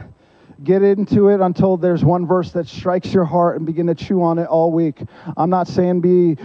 get 0.64 0.82
into 0.82 1.28
it 1.28 1.40
until 1.40 1.76
there's 1.76 2.04
one 2.04 2.26
verse 2.26 2.52
that 2.52 2.66
strikes 2.66 3.12
your 3.12 3.24
heart 3.24 3.56
and 3.56 3.66
begin 3.66 3.86
to 3.86 3.94
chew 3.94 4.22
on 4.22 4.38
it 4.38 4.46
all 4.46 4.72
week. 4.72 5.00
I'm 5.36 5.50
not 5.50 5.68
saying 5.68 6.00
be 6.00 6.36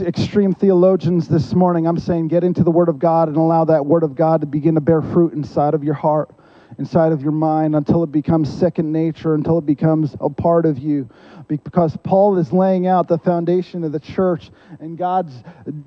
extreme 0.00 0.52
theologians 0.54 1.28
this 1.28 1.54
morning. 1.54 1.86
I'm 1.86 1.98
saying 1.98 2.28
get 2.28 2.44
into 2.44 2.62
the 2.62 2.70
Word 2.70 2.88
of 2.88 2.98
God 2.98 3.28
and 3.28 3.36
allow 3.36 3.64
that 3.64 3.86
Word 3.86 4.02
of 4.02 4.14
God 4.14 4.40
to 4.40 4.46
begin 4.46 4.74
to 4.74 4.80
bear 4.80 5.02
fruit 5.02 5.32
inside 5.32 5.74
of 5.74 5.82
your 5.82 5.94
heart, 5.94 6.30
inside 6.78 7.12
of 7.12 7.22
your 7.22 7.32
mind, 7.32 7.74
until 7.74 8.02
it 8.02 8.12
becomes 8.12 8.52
second 8.52 8.90
nature, 8.92 9.34
until 9.34 9.58
it 9.58 9.66
becomes 9.66 10.16
a 10.20 10.28
part 10.28 10.66
of 10.66 10.78
you. 10.78 11.08
Because 11.48 11.96
Paul 11.98 12.38
is 12.38 12.52
laying 12.52 12.86
out 12.86 13.06
the 13.06 13.18
foundation 13.18 13.84
of 13.84 13.92
the 13.92 14.00
church 14.00 14.50
and 14.80 14.98
God's, 14.98 15.32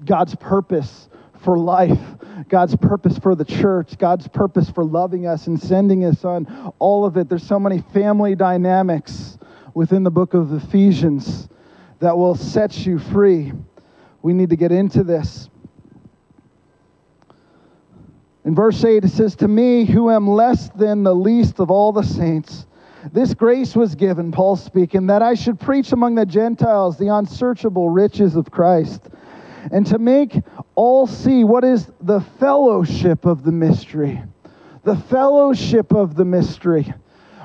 God's 0.05 0.35
purpose 0.35 1.09
for 1.41 1.57
life, 1.57 1.99
God's 2.47 2.75
purpose 2.75 3.17
for 3.17 3.35
the 3.35 3.45
church, 3.45 3.97
God's 3.97 4.27
purpose 4.27 4.69
for 4.69 4.83
loving 4.83 5.27
us 5.27 5.47
and 5.47 5.61
sending 5.61 6.01
His 6.01 6.19
Son, 6.19 6.73
all 6.79 7.05
of 7.05 7.17
it. 7.17 7.29
There's 7.29 7.43
so 7.43 7.59
many 7.59 7.81
family 7.93 8.35
dynamics 8.35 9.37
within 9.73 10.03
the 10.03 10.11
book 10.11 10.33
of 10.33 10.53
Ephesians 10.53 11.47
that 11.99 12.17
will 12.17 12.35
set 12.35 12.85
you 12.85 12.99
free. 12.99 13.53
We 14.21 14.33
need 14.33 14.49
to 14.49 14.55
get 14.55 14.71
into 14.71 15.03
this. 15.03 15.49
In 18.45 18.55
verse 18.55 18.83
8, 18.83 19.03
it 19.03 19.09
says, 19.09 19.35
To 19.37 19.47
me, 19.47 19.85
who 19.85 20.09
am 20.09 20.27
less 20.27 20.69
than 20.69 21.03
the 21.03 21.13
least 21.13 21.59
of 21.59 21.69
all 21.69 21.91
the 21.91 22.03
saints, 22.03 22.65
this 23.13 23.33
grace 23.33 23.75
was 23.75 23.95
given, 23.95 24.31
Paul 24.31 24.55
speaking, 24.55 25.07
that 25.07 25.21
I 25.21 25.35
should 25.35 25.59
preach 25.59 25.91
among 25.91 26.15
the 26.15 26.25
Gentiles 26.25 26.97
the 26.97 27.07
unsearchable 27.07 27.89
riches 27.89 28.35
of 28.35 28.51
Christ 28.51 29.07
and 29.71 29.85
to 29.87 29.99
make 29.99 30.41
all 30.75 31.07
see 31.07 31.43
what 31.43 31.63
is 31.63 31.91
the 32.01 32.21
fellowship 32.39 33.25
of 33.25 33.43
the 33.43 33.51
mystery. 33.51 34.21
The 34.83 34.95
fellowship 34.95 35.93
of 35.93 36.15
the 36.15 36.25
mystery. 36.25 36.93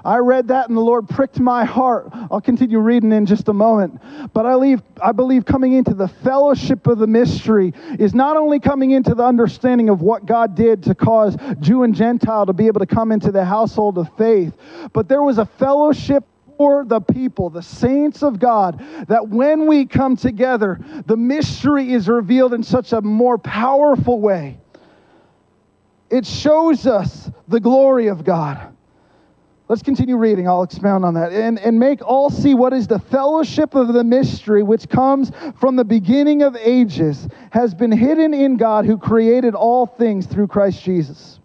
I 0.04 0.18
read 0.18 0.48
that 0.48 0.68
and 0.68 0.76
the 0.76 0.82
Lord 0.82 1.08
pricked 1.08 1.40
my 1.40 1.64
heart. 1.64 2.10
I'll 2.30 2.40
continue 2.40 2.78
reading 2.78 3.10
in 3.12 3.24
just 3.24 3.48
a 3.48 3.54
moment. 3.54 4.02
But 4.34 4.44
I, 4.44 4.54
leave, 4.54 4.82
I 5.02 5.12
believe 5.12 5.46
coming 5.46 5.72
into 5.72 5.94
the 5.94 6.08
fellowship 6.08 6.86
of 6.86 6.98
the 6.98 7.06
mystery 7.06 7.72
is 7.98 8.14
not 8.14 8.36
only 8.36 8.60
coming 8.60 8.90
into 8.90 9.14
the 9.14 9.24
understanding 9.24 9.88
of 9.88 10.02
what 10.02 10.26
God 10.26 10.54
did 10.54 10.82
to 10.84 10.94
cause 10.94 11.36
Jew 11.60 11.84
and 11.84 11.94
Gentile 11.94 12.44
to 12.44 12.52
be 12.52 12.66
able 12.66 12.80
to 12.80 12.86
come 12.86 13.12
into 13.12 13.32
the 13.32 13.44
household 13.44 13.96
of 13.96 14.14
faith, 14.18 14.54
but 14.92 15.08
there 15.08 15.22
was 15.22 15.38
a 15.38 15.46
fellowship 15.46 16.24
for 16.56 16.84
the 16.84 17.00
people, 17.00 17.50
the 17.50 17.62
saints 17.62 18.22
of 18.22 18.38
God, 18.38 18.84
that 19.08 19.28
when 19.28 19.66
we 19.66 19.86
come 19.86 20.16
together, 20.16 20.80
the 21.06 21.16
mystery 21.16 21.92
is 21.92 22.08
revealed 22.08 22.54
in 22.54 22.62
such 22.62 22.92
a 22.92 23.00
more 23.00 23.38
powerful 23.38 24.20
way. 24.20 24.58
It 26.10 26.26
shows 26.26 26.86
us 26.86 27.30
the 27.48 27.60
glory 27.60 28.08
of 28.08 28.24
God. 28.24 28.74
Let's 29.66 29.82
continue 29.82 30.18
reading. 30.18 30.46
I'll 30.46 30.62
expound 30.62 31.06
on 31.06 31.14
that. 31.14 31.32
And, 31.32 31.58
and 31.58 31.78
make 31.78 32.02
all 32.02 32.28
see 32.28 32.54
what 32.54 32.74
is 32.74 32.86
the 32.86 32.98
fellowship 32.98 33.74
of 33.74 33.94
the 33.94 34.04
mystery 34.04 34.62
which 34.62 34.88
comes 34.90 35.32
from 35.58 35.76
the 35.76 35.84
beginning 35.84 36.42
of 36.42 36.54
ages, 36.56 37.26
has 37.50 37.74
been 37.74 37.90
hidden 37.90 38.34
in 38.34 38.58
God 38.58 38.84
who 38.84 38.98
created 38.98 39.54
all 39.54 39.86
things 39.86 40.26
through 40.26 40.48
Christ 40.48 40.82
Jesus. 40.82 41.40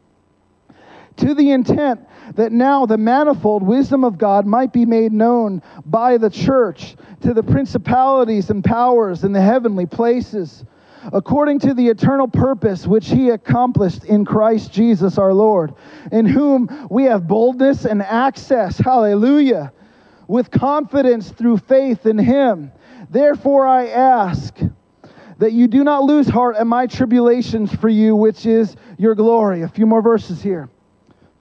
To 1.20 1.34
the 1.34 1.52
intent 1.52 2.08
that 2.36 2.54
now 2.54 2.86
the 2.86 2.98
manifold 2.98 3.62
wisdom 3.62 4.06
of 4.06 4.18
God 4.18 4.46
might 4.46 4.72
be 4.72 4.86
made 4.86 5.12
known 5.12 5.62
by 5.86 6.18
the 6.18 6.30
church 6.30 6.96
to 7.22 7.34
the 7.34 7.44
principalities 7.44 8.50
and 8.50 8.64
powers 8.64 9.26
in 9.26 9.34
the 9.34 9.42
heavenly 9.42 9.86
places, 9.86 10.64
according 11.12 11.60
to 11.60 11.74
the 11.74 11.90
eternal 11.90 12.30
purpose 12.30 12.88
which 12.88 13.10
he 13.10 13.32
accomplished 13.32 14.06
in 14.06 14.24
Christ 14.24 14.72
Jesus 14.72 15.18
our 15.18 15.34
Lord, 15.34 15.74
in 16.12 16.26
whom 16.26 16.88
we 16.90 17.04
have 17.04 17.28
boldness 17.28 17.86
and 17.86 18.02
access, 18.02 18.78
hallelujah, 18.78 19.74
with 20.28 20.50
confidence 20.52 21.32
through 21.32 21.58
faith 21.58 22.06
in 22.06 22.18
him. 22.18 22.72
Therefore 23.10 23.68
I 23.68 23.88
ask, 23.88 24.58
that 25.40 25.54
you 25.54 25.68
do 25.68 25.86
not 25.86 26.04
lose 26.04 26.28
heart 26.28 26.58
at 26.58 26.68
my 26.68 26.86
tribulations 26.86 27.74
for 27.74 27.88
you, 27.88 28.14
which 28.14 28.46
is 28.46 28.76
your 28.98 29.16
glory. 29.16 29.62
A 29.62 29.70
few 29.70 29.86
more 29.86 30.02
verses 30.02 30.42
here. 30.42 30.70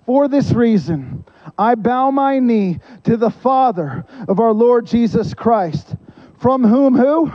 For 0.08 0.26
this 0.26 0.52
reason, 0.52 1.22
I 1.58 1.74
bow 1.74 2.10
my 2.10 2.38
knee 2.38 2.80
to 3.04 3.18
the 3.18 3.28
Father 3.28 4.06
of 4.26 4.40
our 4.40 4.54
Lord 4.54 4.86
Jesus 4.86 5.34
Christ, 5.34 5.96
from 6.38 6.64
whom 6.64 6.96
who? 6.96 7.30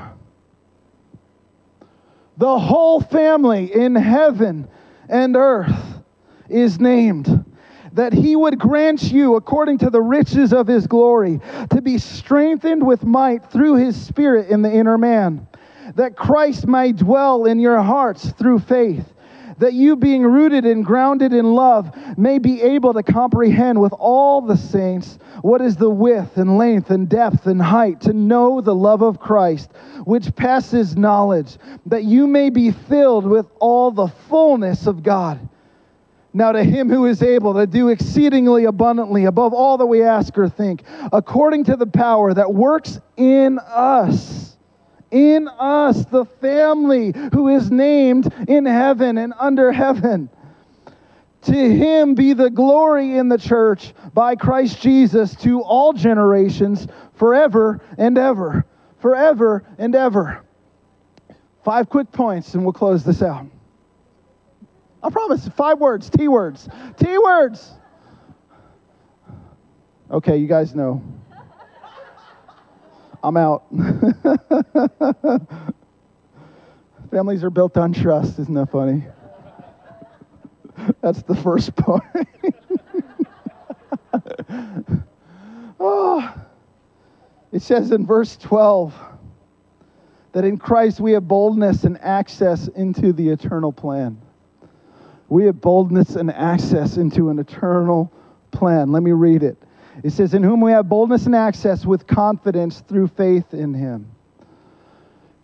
The 2.38 2.58
whole 2.58 3.00
family 3.00 3.72
in 3.72 3.94
heaven 3.94 4.68
and 5.08 5.36
earth 5.36 6.02
is 6.50 6.80
named 6.80 7.46
that 7.92 8.12
he 8.12 8.36
would 8.36 8.58
grant 8.58 9.04
you, 9.04 9.36
according 9.36 9.78
to 9.78 9.92
the 9.92 10.02
riches 10.02 10.52
of 10.52 10.66
his 10.66 10.88
glory, 10.88 11.42
to 11.70 11.80
be 11.80 12.00
strengthened 12.00 12.84
with 12.84 13.04
might 13.04 13.52
through 13.52 13.76
his 13.76 14.04
Spirit 14.04 14.50
in 14.50 14.64
the 14.64 14.74
inner 14.74 14.98
man, 14.98 15.48
that 15.94 16.16
Christ 16.16 16.66
may 16.66 16.92
dwell 16.92 17.46
in 17.46 17.60
your 17.60 17.84
hearts 17.84 18.32
through 18.32 18.58
faith 18.58 19.13
that 19.58 19.74
you, 19.74 19.96
being 19.96 20.24
rooted 20.24 20.66
and 20.66 20.86
grounded 20.86 21.34
in 21.34 21.54
love, 21.54 21.96
may 22.18 22.40
be 22.40 22.62
able 22.62 22.94
to 22.94 23.04
comprehend 23.04 23.80
with 23.80 23.94
all 23.94 24.42
the 24.42 24.58
saints 24.58 25.20
what 25.42 25.62
is 25.62 25.76
the 25.76 25.90
width 25.90 26.38
and 26.38 26.58
length 26.58 26.90
and 26.90 27.10
depth 27.10 27.48
and 27.48 27.62
height, 27.62 28.02
to 28.02 28.14
know 28.14 28.62
the 28.62 28.76
love 28.76 29.02
of 29.02 29.20
Christ, 29.20 29.72
which 30.06 30.36
passes 30.36 30.96
knowledge, 30.96 31.58
that 31.86 32.04
you 32.04 32.28
may 32.28 32.50
be 32.50 32.72
filled 32.72 33.26
with 33.26 33.48
all 33.60 33.92
the 33.92 34.08
fullness 34.08 34.88
of 34.88 35.04
God. 35.04 35.40
Now, 36.36 36.52
to 36.52 36.64
him 36.64 36.90
who 36.90 37.06
is 37.06 37.22
able 37.22 37.54
to 37.54 37.68
do 37.68 37.90
exceedingly 37.90 38.66
abundantly 38.66 39.26
above 39.26 39.54
all 39.54 39.78
that 39.78 39.86
we 39.86 40.02
ask 40.02 40.36
or 40.38 40.50
think, 40.50 40.84
according 41.12 41.66
to 41.66 41.76
the 41.76 41.86
power 41.86 42.34
that 42.34 42.52
works 42.52 43.00
in 43.18 43.60
us 43.60 44.53
in 45.14 45.48
us, 45.48 46.04
the 46.06 46.26
family 46.26 47.14
who 47.32 47.50
is 47.50 47.72
named 47.72 48.34
in 48.48 48.66
heaven 48.66 49.18
and 49.18 49.34
under 49.40 49.72
heaven. 49.72 50.30
To 51.44 51.54
him 51.54 52.16
be 52.16 52.34
the 52.34 52.50
glory 52.50 53.18
in 53.18 53.30
the 53.30 53.38
church 53.38 53.94
by 54.14 54.36
Christ 54.36 54.82
Jesus 54.82 55.36
to 55.38 55.62
all 55.62 55.94
generations, 55.94 56.88
forever 57.14 57.82
and 57.98 58.18
ever. 58.18 58.66
Forever 59.00 59.64
and 59.78 59.94
ever. 59.94 60.44
Five 61.64 61.90
quick 61.90 62.12
points, 62.12 62.54
and 62.54 62.64
we'll 62.64 62.74
close 62.74 63.04
this 63.04 63.22
out. 63.22 63.46
I 65.04 65.10
promise, 65.10 65.48
five 65.50 65.80
words, 65.80 66.10
T 66.10 66.30
words. 66.30 66.70
T 66.98 67.18
words. 67.18 67.74
Okay, 70.10 70.38
you 70.38 70.48
guys 70.48 70.74
know. 70.74 71.04
I'm 73.24 73.38
out. 73.38 73.64
Families 77.10 77.44
are 77.44 77.50
built 77.50 77.78
on 77.78 77.94
trust. 77.94 78.38
Isn't 78.38 78.54
that 78.56 78.70
funny? 78.70 79.06
That's 81.02 81.22
the 81.24 81.36
first 81.36 81.74
point. 81.78 82.04
oh, 85.80 86.20
ah. 86.22 86.36
it 87.54 87.62
says 87.62 87.92
in 87.92 88.06
verse 88.06 88.36
12 88.38 88.94
that 90.34 90.44
in 90.44 90.58
Christ 90.58 91.00
we 91.00 91.14
have 91.14 91.26
boldness 91.26 91.86
and 91.86 91.98
access 92.02 92.68
into 92.70 93.14
the 93.14 93.30
eternal 93.30 93.72
plan. 93.72 94.20
We 95.30 95.46
have 95.46 95.62
boldness 95.62 96.16
and 96.16 96.30
access 96.30 96.98
into 96.98 97.30
an 97.30 97.40
eternal 97.40 98.12
plan. 98.52 98.92
Let 98.92 99.02
me 99.02 99.14
read 99.14 99.44
it. 99.44 99.58
It 100.02 100.12
says, 100.12 100.34
In 100.34 100.44
whom 100.44 100.62
we 100.62 100.72
have 100.72 100.90
boldness 100.90 101.26
and 101.26 101.36
access 101.36 101.86
with 101.86 102.08
confidence 102.08 102.82
through 102.82 103.10
faith 103.10 103.54
in 103.54 103.74
him. 103.74 104.10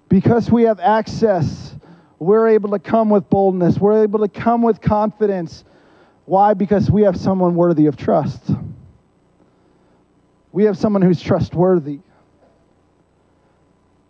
Because 0.08 0.50
we 0.50 0.64
have 0.64 0.80
access, 0.80 1.76
we're 2.18 2.48
able 2.48 2.72
to 2.72 2.80
come 2.80 3.10
with 3.10 3.30
boldness. 3.30 3.78
We're 3.78 4.04
able 4.04 4.20
to 4.20 4.28
come 4.28 4.64
with 4.64 4.82
confidence. 4.82 5.64
Why? 6.26 6.54
Because 6.56 6.90
we 6.90 7.04
have 7.04 7.16
someone 7.16 7.56
worthy 7.56 7.86
of 7.86 7.96
trust. 7.96 8.52
We 10.52 10.64
have 10.64 10.78
someone 10.78 11.04
who's 11.04 11.22
trustworthy. 11.22 12.00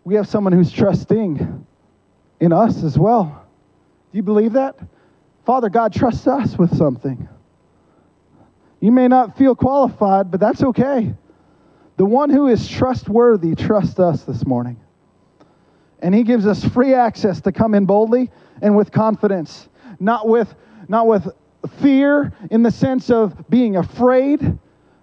We 0.06 0.16
have 0.16 0.28
someone 0.28 0.54
who's 0.54 0.72
trusting 0.72 1.66
in 2.40 2.54
us 2.54 2.84
as 2.84 2.98
well. 2.98 3.46
Do 4.12 4.18
you 4.18 4.24
believe 4.24 4.54
that? 4.54 4.80
Father 5.46 5.70
God 5.70 5.94
trusts 5.94 6.28
us 6.28 6.58
with 6.58 6.76
something. 6.78 7.28
You 8.80 8.92
may 8.92 9.08
not 9.08 9.38
feel 9.38 9.56
qualified, 9.56 10.32
but 10.32 10.40
that's 10.40 10.64
okay. 10.64 11.14
The 11.98 12.06
one 12.06 12.30
who 12.30 12.48
is 12.48 12.68
trustworthy 12.68 13.56
trusts 13.56 14.00
us 14.00 14.24
this 14.24 14.46
morning. 14.46 14.80
And 16.02 16.16
he 16.16 16.24
gives 16.24 16.48
us 16.48 16.64
free 16.64 16.94
access 16.94 17.42
to 17.42 17.52
come 17.52 17.76
in 17.76 17.86
boldly 17.86 18.32
and 18.62 18.78
with 18.78 18.92
confidence, 18.92 19.68
not 20.00 20.28
with, 20.28 20.54
not 20.88 21.08
with 21.08 21.28
fear 21.82 22.32
in 22.50 22.64
the 22.64 22.72
sense 22.72 23.10
of 23.10 23.50
being 23.50 23.76
afraid, 23.76 24.58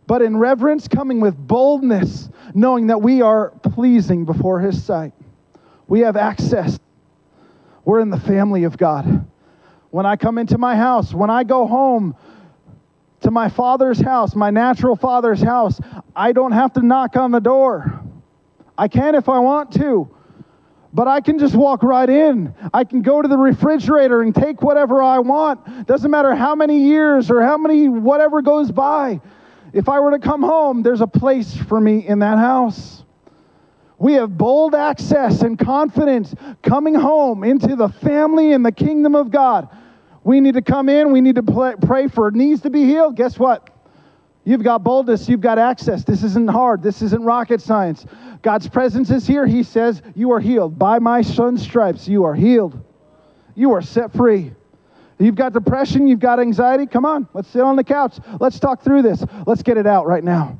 but 0.06 0.22
in 0.22 0.38
reverence, 0.38 0.88
coming 0.88 1.20
with 1.20 1.36
boldness, 1.36 2.30
knowing 2.54 2.86
that 2.86 3.02
we 3.02 3.20
are 3.20 3.50
pleasing 3.50 4.24
before 4.24 4.60
his 4.60 4.82
sight. 4.82 5.12
We 5.86 6.00
have 6.00 6.16
access. 6.16 6.78
We're 7.84 8.00
in 8.00 8.10
the 8.10 8.20
family 8.20 8.64
of 8.64 8.78
God. 8.78 9.26
When 9.90 10.06
I 10.06 10.16
come 10.16 10.38
into 10.38 10.58
my 10.58 10.76
house, 10.76 11.12
when 11.12 11.30
I 11.30 11.44
go 11.44 11.66
home, 11.66 12.16
to 13.20 13.30
my 13.30 13.48
father's 13.48 14.00
house, 14.00 14.34
my 14.34 14.50
natural 14.50 14.96
father's 14.96 15.40
house, 15.40 15.80
I 16.14 16.32
don't 16.32 16.52
have 16.52 16.72
to 16.74 16.82
knock 16.82 17.16
on 17.16 17.30
the 17.30 17.40
door. 17.40 18.02
I 18.78 18.88
can 18.88 19.14
if 19.14 19.28
I 19.28 19.38
want 19.38 19.72
to, 19.74 20.08
but 20.92 21.08
I 21.08 21.20
can 21.20 21.38
just 21.38 21.54
walk 21.54 21.82
right 21.82 22.08
in. 22.08 22.54
I 22.72 22.84
can 22.84 23.02
go 23.02 23.22
to 23.22 23.28
the 23.28 23.38
refrigerator 23.38 24.22
and 24.22 24.34
take 24.34 24.62
whatever 24.62 25.02
I 25.02 25.18
want. 25.18 25.86
Doesn't 25.86 26.10
matter 26.10 26.34
how 26.34 26.54
many 26.54 26.80
years 26.80 27.30
or 27.30 27.42
how 27.42 27.56
many 27.56 27.88
whatever 27.88 28.42
goes 28.42 28.70
by. 28.70 29.20
If 29.72 29.88
I 29.88 30.00
were 30.00 30.12
to 30.12 30.18
come 30.18 30.42
home, 30.42 30.82
there's 30.82 31.00
a 31.00 31.06
place 31.06 31.54
for 31.54 31.80
me 31.80 32.06
in 32.06 32.20
that 32.20 32.38
house. 32.38 33.04
We 33.98 34.14
have 34.14 34.36
bold 34.36 34.74
access 34.74 35.42
and 35.42 35.58
confidence 35.58 36.34
coming 36.62 36.94
home 36.94 37.44
into 37.44 37.76
the 37.76 37.88
family 37.88 38.52
and 38.52 38.64
the 38.64 38.72
kingdom 38.72 39.14
of 39.14 39.30
God. 39.30 39.68
We 40.26 40.40
need 40.40 40.54
to 40.54 40.62
come 40.62 40.88
in, 40.88 41.12
we 41.12 41.20
need 41.20 41.36
to 41.36 41.76
pray 41.80 42.08
for 42.08 42.32
needs 42.32 42.62
to 42.62 42.70
be 42.70 42.82
healed. 42.84 43.14
Guess 43.14 43.38
what? 43.38 43.70
You've 44.42 44.64
got 44.64 44.82
boldness, 44.82 45.28
you've 45.28 45.40
got 45.40 45.56
access. 45.56 46.02
This 46.02 46.24
isn't 46.24 46.50
hard, 46.50 46.82
this 46.82 47.00
isn't 47.00 47.22
rocket 47.22 47.60
science. 47.60 48.04
God's 48.42 48.68
presence 48.68 49.08
is 49.10 49.24
here. 49.24 49.46
He 49.46 49.62
says, 49.62 50.02
You 50.16 50.32
are 50.32 50.40
healed. 50.40 50.80
By 50.80 50.98
my 50.98 51.22
son's 51.22 51.62
stripes, 51.62 52.08
you 52.08 52.24
are 52.24 52.34
healed. 52.34 52.76
You 53.54 53.70
are 53.70 53.80
set 53.80 54.12
free. 54.14 54.50
You've 55.20 55.36
got 55.36 55.52
depression, 55.52 56.08
you've 56.08 56.18
got 56.18 56.40
anxiety. 56.40 56.86
Come 56.86 57.04
on, 57.04 57.28
let's 57.32 57.46
sit 57.48 57.62
on 57.62 57.76
the 57.76 57.84
couch. 57.84 58.18
Let's 58.40 58.58
talk 58.58 58.82
through 58.82 59.02
this. 59.02 59.24
Let's 59.46 59.62
get 59.62 59.76
it 59.76 59.86
out 59.86 60.08
right 60.08 60.24
now. 60.24 60.58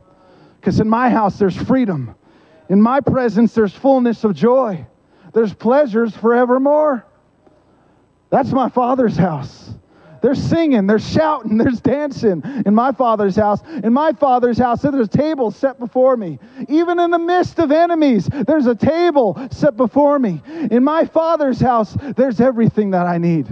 Because 0.61 0.79
in 0.79 0.89
my 0.89 1.11
house, 1.11 1.41
there's 1.41 1.57
freedom. 1.57 2.15
In 2.69 2.81
my 2.81 3.01
presence, 3.01 3.53
there's 3.53 3.75
fullness 3.75 4.23
of 4.23 4.33
joy. 4.33 4.87
There's 5.33 5.53
pleasures 5.53 6.15
forevermore. 6.15 7.05
That's 8.31 8.53
my 8.53 8.69
Father's 8.69 9.17
house. 9.17 9.71
They're 10.23 10.35
singing, 10.35 10.87
they're 10.87 10.99
shouting, 10.99 11.57
there's 11.59 11.81
dancing 11.81 12.43
in 12.65 12.75
my 12.75 12.93
Father's 12.93 13.37
house. 13.37 13.61
In 13.85 13.93
my 13.93 14.13
Father's 14.13 14.59
house, 14.59 14.83
there's 14.83 15.07
a 15.07 15.09
table 15.09 15.51
set 15.51 15.79
before 15.79 16.17
me. 16.17 16.39
Even 16.69 16.99
in 16.99 17.11
the 17.11 17.19
midst 17.19 17.59
of 17.59 17.71
enemies, 17.71 18.29
there's 18.47 18.67
a 18.67 18.75
table 18.75 19.41
set 19.51 19.77
before 19.77 20.19
me. 20.19 20.43
In 20.71 20.83
my 20.83 21.05
Father's 21.05 21.61
house, 21.61 21.97
there's 22.17 22.41
everything 22.41 22.91
that 22.91 23.07
I 23.07 23.19
need. 23.19 23.47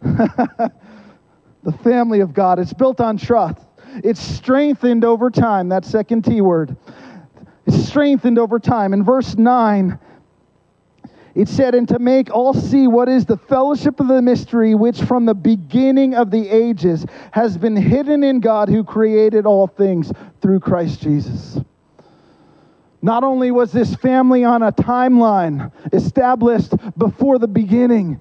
the 0.00 0.72
family 1.82 2.20
of 2.20 2.32
God, 2.32 2.58
it's 2.58 2.72
built 2.72 3.00
on 3.00 3.18
trust. 3.18 3.60
It's 4.04 4.20
strengthened 4.20 5.04
over 5.04 5.30
time. 5.30 5.68
That 5.68 5.84
second 5.84 6.24
T 6.24 6.40
word 6.40 6.76
It's 7.66 7.86
strengthened 7.86 8.38
over 8.38 8.58
time. 8.58 8.92
In 8.92 9.04
verse 9.04 9.36
9, 9.36 9.98
it 11.38 11.48
said, 11.48 11.76
And 11.76 11.86
to 11.90 12.00
make 12.00 12.34
all 12.34 12.52
see 12.52 12.88
what 12.88 13.08
is 13.08 13.24
the 13.24 13.36
fellowship 13.36 14.00
of 14.00 14.08
the 14.08 14.20
mystery, 14.20 14.74
which 14.74 15.00
from 15.02 15.24
the 15.24 15.34
beginning 15.34 16.16
of 16.16 16.32
the 16.32 16.48
ages 16.48 17.06
has 17.30 17.56
been 17.56 17.76
hidden 17.76 18.24
in 18.24 18.40
God 18.40 18.68
who 18.68 18.82
created 18.82 19.46
all 19.46 19.68
things 19.68 20.10
through 20.42 20.58
Christ 20.58 21.00
Jesus. 21.00 21.60
Not 23.02 23.22
only 23.22 23.52
was 23.52 23.70
this 23.70 23.94
family 23.94 24.42
on 24.42 24.64
a 24.64 24.72
timeline 24.72 25.70
established 25.92 26.72
before 26.98 27.38
the 27.38 27.46
beginning, 27.46 28.20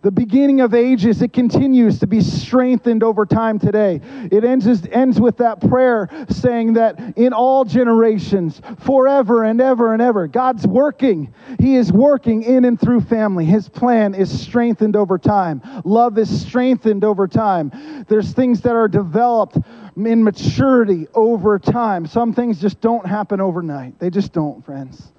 the 0.00 0.12
beginning 0.12 0.60
of 0.60 0.74
ages, 0.74 1.22
it 1.22 1.32
continues 1.32 1.98
to 1.98 2.06
be 2.06 2.20
strengthened 2.20 3.02
over 3.02 3.26
time 3.26 3.58
today. 3.58 4.00
It 4.30 4.44
ends, 4.44 4.86
ends 4.92 5.20
with 5.20 5.38
that 5.38 5.60
prayer 5.60 6.08
saying 6.28 6.74
that 6.74 7.16
in 7.16 7.32
all 7.32 7.64
generations, 7.64 8.62
forever 8.78 9.42
and 9.42 9.60
ever 9.60 9.92
and 9.92 10.00
ever, 10.00 10.28
God's 10.28 10.66
working. 10.68 11.34
He 11.58 11.74
is 11.74 11.92
working 11.92 12.44
in 12.44 12.64
and 12.64 12.80
through 12.80 13.00
family. 13.00 13.44
His 13.44 13.68
plan 13.68 14.14
is 14.14 14.40
strengthened 14.40 14.94
over 14.94 15.18
time. 15.18 15.62
Love 15.84 16.16
is 16.16 16.46
strengthened 16.46 17.02
over 17.02 17.26
time. 17.26 18.04
There's 18.08 18.32
things 18.32 18.60
that 18.60 18.76
are 18.76 18.88
developed 18.88 19.58
in 19.96 20.22
maturity 20.22 21.08
over 21.12 21.58
time. 21.58 22.06
Some 22.06 22.32
things 22.32 22.60
just 22.60 22.80
don't 22.80 23.04
happen 23.04 23.40
overnight, 23.40 23.98
they 23.98 24.10
just 24.10 24.32
don't, 24.32 24.64
friends. 24.64 25.12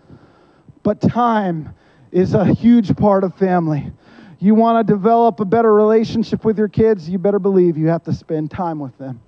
But 0.83 1.01
time 1.01 1.75
is 2.11 2.33
a 2.33 2.45
huge 2.45 2.95
part 2.95 3.23
of 3.23 3.35
family. 3.35 3.91
You 4.39 4.55
want 4.55 4.85
to 4.87 4.93
develop 4.93 5.41
a 5.41 5.45
better 5.45 5.73
relationship 5.73 6.45
with 6.45 6.57
your 6.57 6.69
kids, 6.69 7.09
you 7.09 7.17
better 7.17 7.39
believe 7.39 7.77
you 7.77 7.87
have 7.87 8.03
to 8.03 8.13
spend 8.13 8.49
time 8.49 8.79
with 8.79 8.97
them. 8.97 9.21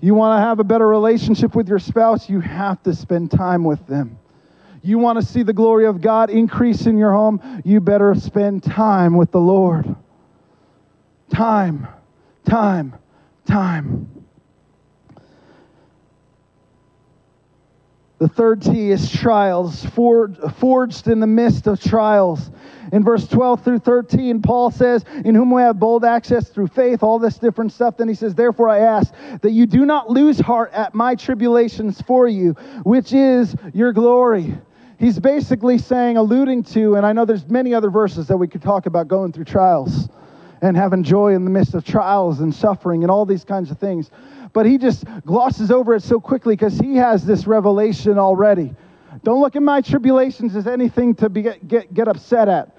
You 0.00 0.14
want 0.14 0.38
to 0.38 0.42
have 0.42 0.60
a 0.60 0.64
better 0.64 0.88
relationship 0.88 1.54
with 1.54 1.68
your 1.68 1.78
spouse, 1.78 2.28
you 2.28 2.40
have 2.40 2.82
to 2.84 2.94
spend 2.94 3.30
time 3.30 3.64
with 3.64 3.86
them. 3.86 4.18
You 4.82 4.98
want 4.98 5.20
to 5.20 5.26
see 5.26 5.42
the 5.42 5.52
glory 5.52 5.86
of 5.86 6.00
God 6.00 6.30
increase 6.30 6.86
in 6.86 6.96
your 6.96 7.12
home, 7.12 7.62
you 7.64 7.80
better 7.80 8.14
spend 8.14 8.62
time 8.62 9.14
with 9.16 9.30
the 9.30 9.40
Lord. 9.40 9.94
Time, 11.30 11.86
time, 12.44 12.94
time. 13.46 14.13
The 18.18 18.28
third 18.28 18.62
T 18.62 18.90
is 18.90 19.10
trials, 19.10 19.84
forged 19.86 21.08
in 21.08 21.18
the 21.20 21.26
midst 21.26 21.66
of 21.66 21.80
trials. 21.80 22.50
In 22.92 23.02
verse 23.02 23.26
12 23.26 23.64
through 23.64 23.80
13, 23.80 24.40
Paul 24.40 24.70
says, 24.70 25.04
In 25.24 25.34
whom 25.34 25.50
we 25.50 25.62
have 25.62 25.80
bold 25.80 26.04
access 26.04 26.48
through 26.48 26.68
faith, 26.68 27.02
all 27.02 27.18
this 27.18 27.38
different 27.38 27.72
stuff. 27.72 27.96
Then 27.96 28.06
he 28.06 28.14
says, 28.14 28.36
Therefore 28.36 28.68
I 28.68 28.78
ask 28.78 29.12
that 29.42 29.50
you 29.50 29.66
do 29.66 29.84
not 29.84 30.10
lose 30.10 30.38
heart 30.38 30.72
at 30.72 30.94
my 30.94 31.16
tribulations 31.16 32.00
for 32.02 32.28
you, 32.28 32.52
which 32.84 33.12
is 33.12 33.56
your 33.72 33.92
glory. 33.92 34.56
He's 34.96 35.18
basically 35.18 35.78
saying, 35.78 36.16
alluding 36.16 36.62
to, 36.64 36.94
and 36.94 37.04
I 37.04 37.12
know 37.12 37.24
there's 37.24 37.48
many 37.48 37.74
other 37.74 37.90
verses 37.90 38.28
that 38.28 38.36
we 38.36 38.46
could 38.46 38.62
talk 38.62 38.86
about 38.86 39.08
going 39.08 39.32
through 39.32 39.46
trials 39.46 40.08
and 40.62 40.76
having 40.76 41.02
joy 41.02 41.34
in 41.34 41.44
the 41.44 41.50
midst 41.50 41.74
of 41.74 41.84
trials 41.84 42.40
and 42.40 42.54
suffering 42.54 43.02
and 43.02 43.10
all 43.10 43.26
these 43.26 43.44
kinds 43.44 43.72
of 43.72 43.78
things. 43.78 44.10
But 44.54 44.64
he 44.64 44.78
just 44.78 45.04
glosses 45.26 45.70
over 45.70 45.94
it 45.94 46.02
so 46.02 46.18
quickly 46.18 46.54
because 46.54 46.78
he 46.78 46.96
has 46.96 47.26
this 47.26 47.46
revelation 47.46 48.18
already. 48.18 48.72
Don't 49.22 49.40
look 49.40 49.56
at 49.56 49.62
my 49.62 49.80
tribulations 49.80 50.56
as 50.56 50.66
anything 50.66 51.14
to 51.16 51.28
be, 51.28 51.42
get, 51.42 51.92
get 51.92 52.08
upset 52.08 52.48
at. 52.48 52.74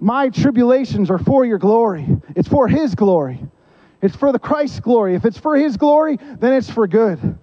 My 0.00 0.28
tribulations 0.28 1.10
are 1.10 1.18
for 1.18 1.44
your 1.44 1.58
glory. 1.58 2.06
It's 2.36 2.48
for 2.48 2.68
His 2.68 2.94
glory. 2.94 3.40
It's 4.00 4.14
for 4.14 4.30
the 4.30 4.38
Christ's 4.38 4.80
glory. 4.80 5.16
If 5.16 5.24
it's 5.24 5.38
for 5.38 5.56
His 5.56 5.76
glory, 5.76 6.18
then 6.38 6.52
it's 6.52 6.70
for 6.70 6.86
good. 6.86 7.38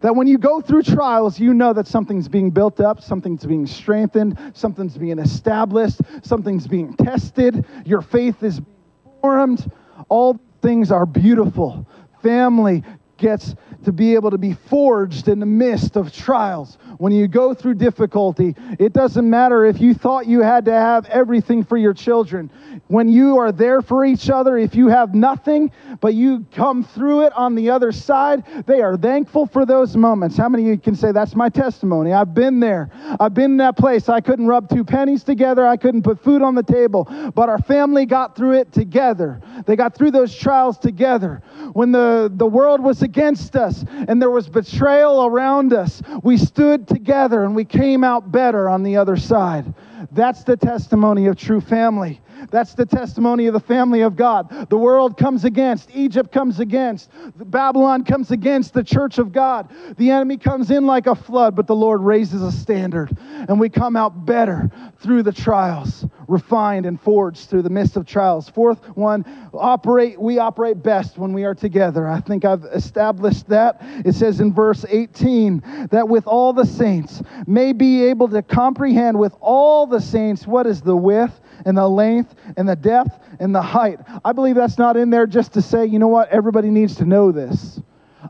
That 0.00 0.16
when 0.16 0.26
you 0.26 0.36
go 0.36 0.60
through 0.60 0.82
trials, 0.82 1.38
you 1.38 1.54
know 1.54 1.72
that 1.72 1.86
something's 1.86 2.28
being 2.28 2.50
built 2.50 2.80
up, 2.80 3.00
something's 3.00 3.46
being 3.46 3.66
strengthened, 3.66 4.38
something's 4.54 4.98
being 4.98 5.18
established, 5.18 6.00
something's 6.22 6.66
being 6.66 6.94
tested, 6.94 7.64
your 7.86 8.02
faith 8.02 8.42
is 8.42 8.60
being 8.60 8.76
formed. 9.22 9.70
All 10.08 10.38
things 10.60 10.90
are 10.90 11.06
beautiful. 11.06 11.86
Family 12.22 12.82
gets 13.24 13.54
to 13.84 13.90
be 13.92 14.14
able 14.14 14.30
to 14.30 14.36
be 14.36 14.52
forged 14.52 15.28
in 15.28 15.40
the 15.40 15.46
midst 15.46 15.96
of 15.96 16.12
trials. 16.12 16.76
When 16.98 17.10
you 17.10 17.26
go 17.26 17.54
through 17.54 17.74
difficulty, 17.74 18.54
it 18.78 18.92
doesn't 18.92 19.28
matter 19.28 19.64
if 19.64 19.80
you 19.80 19.94
thought 19.94 20.26
you 20.26 20.42
had 20.42 20.66
to 20.66 20.72
have 20.72 21.06
everything 21.06 21.64
for 21.64 21.78
your 21.78 21.94
children. 21.94 22.50
When 22.88 23.08
you 23.08 23.38
are 23.38 23.50
there 23.50 23.80
for 23.80 24.04
each 24.04 24.28
other, 24.28 24.58
if 24.58 24.74
you 24.74 24.88
have 24.88 25.14
nothing, 25.14 25.72
but 26.02 26.12
you 26.12 26.44
come 26.52 26.84
through 26.84 27.22
it 27.22 27.32
on 27.32 27.54
the 27.54 27.70
other 27.70 27.92
side, 27.92 28.44
they 28.66 28.82
are 28.82 28.96
thankful 28.96 29.46
for 29.46 29.64
those 29.64 29.96
moments. 29.96 30.36
How 30.36 30.50
many 30.50 30.64
of 30.64 30.68
you 30.68 30.78
can 30.78 30.94
say, 30.94 31.10
That's 31.10 31.34
my 31.34 31.48
testimony? 31.48 32.12
I've 32.12 32.34
been 32.34 32.60
there. 32.60 32.90
I've 33.18 33.32
been 33.32 33.52
in 33.52 33.56
that 33.58 33.78
place. 33.78 34.10
I 34.10 34.20
couldn't 34.20 34.46
rub 34.46 34.68
two 34.68 34.84
pennies 34.84 35.24
together, 35.24 35.66
I 35.66 35.78
couldn't 35.78 36.02
put 36.02 36.22
food 36.22 36.42
on 36.42 36.54
the 36.54 36.62
table, 36.62 37.04
but 37.34 37.48
our 37.48 37.58
family 37.62 38.04
got 38.04 38.36
through 38.36 38.58
it 38.58 38.70
together. 38.72 39.40
They 39.64 39.76
got 39.76 39.94
through 39.94 40.10
those 40.10 40.34
trials 40.34 40.76
together. 40.76 41.42
When 41.72 41.92
the, 41.92 42.30
the 42.34 42.46
world 42.46 42.80
was 42.80 43.02
against 43.02 43.56
us 43.56 43.84
and 44.08 44.20
there 44.20 44.30
was 44.30 44.48
betrayal 44.48 45.24
around 45.24 45.72
us, 45.72 46.02
we 46.22 46.36
stood 46.36 46.86
together 46.86 47.44
and 47.44 47.56
we 47.56 47.64
came 47.64 48.04
out 48.04 48.30
better 48.30 48.68
on 48.68 48.82
the 48.82 48.96
other 48.96 49.16
side. 49.16 49.72
That's 50.12 50.44
the 50.44 50.56
testimony 50.56 51.26
of 51.26 51.36
true 51.36 51.60
family. 51.60 52.20
That's 52.50 52.74
the 52.74 52.86
testimony 52.86 53.46
of 53.46 53.54
the 53.54 53.60
family 53.60 54.02
of 54.02 54.16
God. 54.16 54.68
The 54.68 54.76
world 54.76 55.16
comes 55.16 55.44
against, 55.44 55.90
Egypt 55.94 56.32
comes 56.32 56.60
against, 56.60 57.10
Babylon 57.36 58.04
comes 58.04 58.30
against 58.30 58.74
the 58.74 58.84
church 58.84 59.18
of 59.18 59.32
God. 59.32 59.72
The 59.96 60.10
enemy 60.10 60.36
comes 60.36 60.70
in 60.70 60.86
like 60.86 61.06
a 61.06 61.14
flood, 61.14 61.54
but 61.54 61.66
the 61.66 61.74
Lord 61.74 62.00
raises 62.00 62.42
a 62.42 62.52
standard, 62.52 63.16
and 63.20 63.58
we 63.58 63.68
come 63.68 63.96
out 63.96 64.26
better 64.26 64.70
through 65.00 65.22
the 65.22 65.32
trials, 65.32 66.06
refined 66.28 66.86
and 66.86 67.00
forged 67.00 67.48
through 67.48 67.62
the 67.62 67.70
midst 67.70 67.96
of 67.96 68.06
trials. 68.06 68.48
Fourth 68.48 68.84
one, 68.96 69.24
operate 69.52 70.20
we 70.20 70.38
operate 70.38 70.82
best 70.82 71.18
when 71.18 71.32
we 71.32 71.44
are 71.44 71.54
together. 71.54 72.08
I 72.08 72.20
think 72.20 72.44
I've 72.44 72.64
established 72.64 73.48
that. 73.48 73.78
It 74.04 74.14
says 74.14 74.40
in 74.40 74.52
verse 74.52 74.84
18 74.88 75.88
that 75.90 76.08
with 76.08 76.26
all 76.26 76.52
the 76.52 76.64
saints 76.64 77.22
may 77.46 77.72
be 77.72 78.04
able 78.04 78.28
to 78.28 78.42
comprehend 78.42 79.18
with 79.18 79.34
all 79.40 79.86
the 79.86 80.00
saints 80.00 80.46
what 80.46 80.66
is 80.66 80.80
the 80.80 80.96
width 80.96 81.40
and 81.64 81.76
the 81.76 81.88
length 81.88 82.34
and 82.56 82.68
the 82.68 82.76
depth 82.76 83.18
and 83.40 83.54
the 83.54 83.62
height. 83.62 84.00
I 84.24 84.32
believe 84.32 84.54
that's 84.54 84.78
not 84.78 84.96
in 84.96 85.10
there 85.10 85.26
just 85.26 85.52
to 85.54 85.62
say, 85.62 85.86
you 85.86 85.98
know 85.98 86.08
what, 86.08 86.28
everybody 86.30 86.70
needs 86.70 86.96
to 86.96 87.04
know 87.04 87.32
this. 87.32 87.80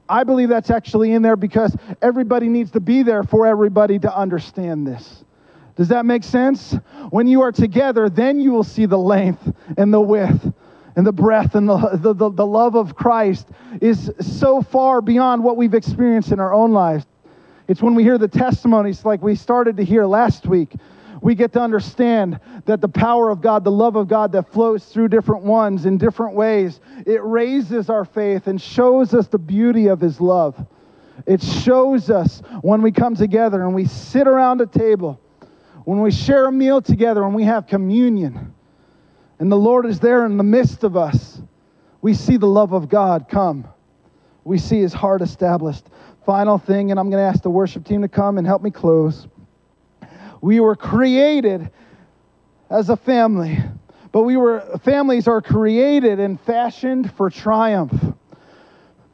I 0.09 0.25
believe 0.25 0.49
that's 0.49 0.71
actually 0.71 1.13
in 1.13 1.23
there 1.23 1.37
because 1.37 1.77
everybody 2.03 2.49
needs 2.49 2.71
to 2.73 2.81
be 2.81 3.03
there 3.03 3.23
for 3.23 3.47
everybody 3.47 3.99
to 4.01 4.15
understand 4.15 4.87
this. 4.87 5.25
Does 5.77 5.89
that 5.89 6.05
make 6.05 6.23
sense? 6.23 6.77
When 7.11 7.27
you 7.27 7.43
are 7.43 7.53
together, 7.53 8.09
then 8.09 8.41
you 8.41 8.53
will 8.53 8.65
see 8.65 8.87
the 8.87 8.99
length 8.99 9.53
and 9.77 9.93
the 9.93 10.01
width 10.01 10.53
and 10.97 11.07
the 11.07 11.13
breath 11.13 11.55
and 11.55 11.69
the, 11.69 11.77
the, 11.95 12.13
the, 12.13 12.31
the 12.31 12.47
love 12.47 12.77
of 12.77 12.95
Christ 12.95 13.49
is 13.81 14.11
so 14.21 14.63
far 14.63 15.01
beyond 15.01 15.43
what 15.43 15.57
we've 15.57 15.75
experienced 15.75 16.31
in 16.31 16.39
our 16.39 16.55
own 16.55 16.73
lives. 16.73 17.07
It's 17.67 17.83
when 17.83 17.95
we 17.95 18.03
hear 18.03 18.19
the 18.19 18.29
testimonies 18.29 19.05
like 19.05 19.23
we 19.23 19.35
started 19.35 19.77
to 19.79 19.85
hear 19.85 20.05
last 20.05 20.47
week, 20.47 20.75
we 21.25 21.35
get 21.35 21.55
to 21.55 21.61
understand 21.61 22.39
that 22.67 22.83
the 22.83 22.89
power 22.89 23.31
of 23.31 23.41
God, 23.41 23.65
the 23.65 23.71
love 23.71 23.97
of 23.97 24.09
God 24.09 24.31
that 24.33 24.53
flows 24.53 24.85
through 24.85 25.09
different 25.09 25.43
ones 25.43 25.87
in 25.87 25.97
different 25.97 26.37
ways, 26.37 26.81
it 27.07 27.25
raises 27.25 27.89
our 27.89 28.05
faith 28.05 28.47
and 28.47 28.61
shows 28.61 29.15
us 29.15 29.27
the 29.29 29.39
beauty 29.39 29.87
of 29.87 30.03
His 30.03 30.21
love. 30.21 30.67
It 31.27 31.43
shows 31.43 32.11
us 32.11 32.43
when 32.61 32.83
we 32.83 32.93
come 32.93 33.17
together 33.17 33.63
and 33.63 33.75
we 33.75 33.87
sit 33.87 34.29
around 34.29 34.61
a 34.61 34.67
table, 34.67 35.19
when 35.87 36.03
we 36.03 36.11
share 36.11 36.45
a 36.45 36.53
meal 36.53 36.83
together 36.83 37.25
and 37.25 37.35
we 37.35 37.45
have 37.45 37.67
communion, 37.67 38.53
and 39.39 39.51
the 39.51 39.57
Lord 39.57 39.87
is 39.87 39.99
there 40.01 40.27
in 40.27 40.37
the 40.37 40.45
midst 40.45 40.85
of 40.85 40.95
us, 40.95 41.41
we 42.03 42.13
see 42.13 42.37
the 42.37 42.47
love 42.47 42.75
of 42.75 42.91
God 42.91 43.31
come. 43.31 43.67
We 44.45 44.59
see 44.59 44.81
His 44.81 44.93
heart 44.93 45.23
established. 45.23 45.87
Final 46.27 46.59
thing, 46.59 46.91
and 46.91 47.01
I'm 47.01 47.09
going 47.09 47.23
to 47.23 47.27
ask 47.27 47.43
the 47.43 47.49
worship 47.49 47.87
team 47.87 48.03
to 48.03 48.09
come 48.09 48.37
and 48.37 48.47
help 48.47 48.61
me 48.61 48.71
close. 48.71 49.27
We 50.45 50.61
were 50.61 50.77
created 50.77 51.71
as 52.69 52.91
a 52.91 52.99
family, 52.99 53.59
but 54.13 54.25
we 54.25 54.37
were 54.37 54.61
families 54.85 55.27
are 55.27 55.41
created 55.41 56.21
and 56.21 56.39
fashioned 56.39 57.11
for 57.15 57.31
triumph. 57.31 57.95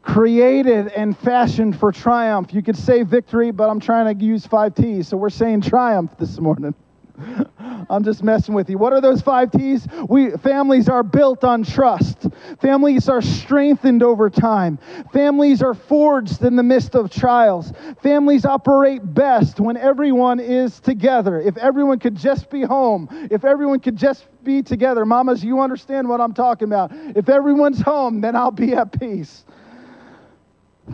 Created 0.03 0.89
and 0.89 1.17
fashioned 1.17 1.79
for 1.79 1.93
triumph. 1.93 2.53
You 2.53 2.63
could 2.63 2.77
say 2.77 3.05
victory, 3.05 3.53
but 3.53 3.71
I'm 3.71 3.79
trying 3.79 4.19
to 4.19 4.25
use 4.25 4.45
five 4.45 4.75
T's, 4.75 5.07
so 5.07 5.17
we're 5.17 5.31
saying 5.31 5.61
triumph 5.61 6.11
this 6.19 6.41
morning. 6.41 6.75
I'm 7.91 8.05
just 8.05 8.23
messing 8.23 8.55
with 8.55 8.71
you. 8.71 8.79
What 8.79 8.93
are 8.93 9.01
those 9.01 9.21
five 9.21 9.51
T's? 9.51 9.87
We 10.09 10.31
families 10.31 10.89
are 10.89 11.03
built 11.03 11.45
on 11.45 11.65
trust. 11.65 12.27
Families 12.61 13.09
are 13.09 13.23
strengthened 13.23 14.03
over 14.03 14.31
time. 14.31 14.79
Families 15.13 15.63
are 15.63 15.75
forged 15.75 16.43
in 16.43 16.57
the 16.57 16.63
midst 16.63 16.95
of 16.95 17.11
trials. 17.11 17.73
Families 18.03 18.45
operate 18.45 19.03
best 19.15 19.61
when 19.61 19.77
everyone 19.77 20.41
is 20.41 20.81
together. 20.81 21.41
If 21.41 21.57
everyone 21.57 21.99
could 21.99 22.17
just 22.17 22.51
be 22.51 22.63
home, 22.63 23.09
if 23.31 23.45
everyone 23.45 23.81
could 23.81 23.97
just 23.97 24.27
be 24.45 24.63
together, 24.63 25.05
mamas, 25.05 25.45
you 25.45 25.61
understand 25.61 26.09
what 26.09 26.21
I'm 26.21 26.33
talking 26.35 26.69
about. 26.69 26.91
If 26.93 27.29
everyone's 27.29 27.81
home, 27.81 28.21
then 28.21 28.37
I'll 28.37 28.51
be 28.51 28.75
at 28.75 28.99
peace. 28.99 29.45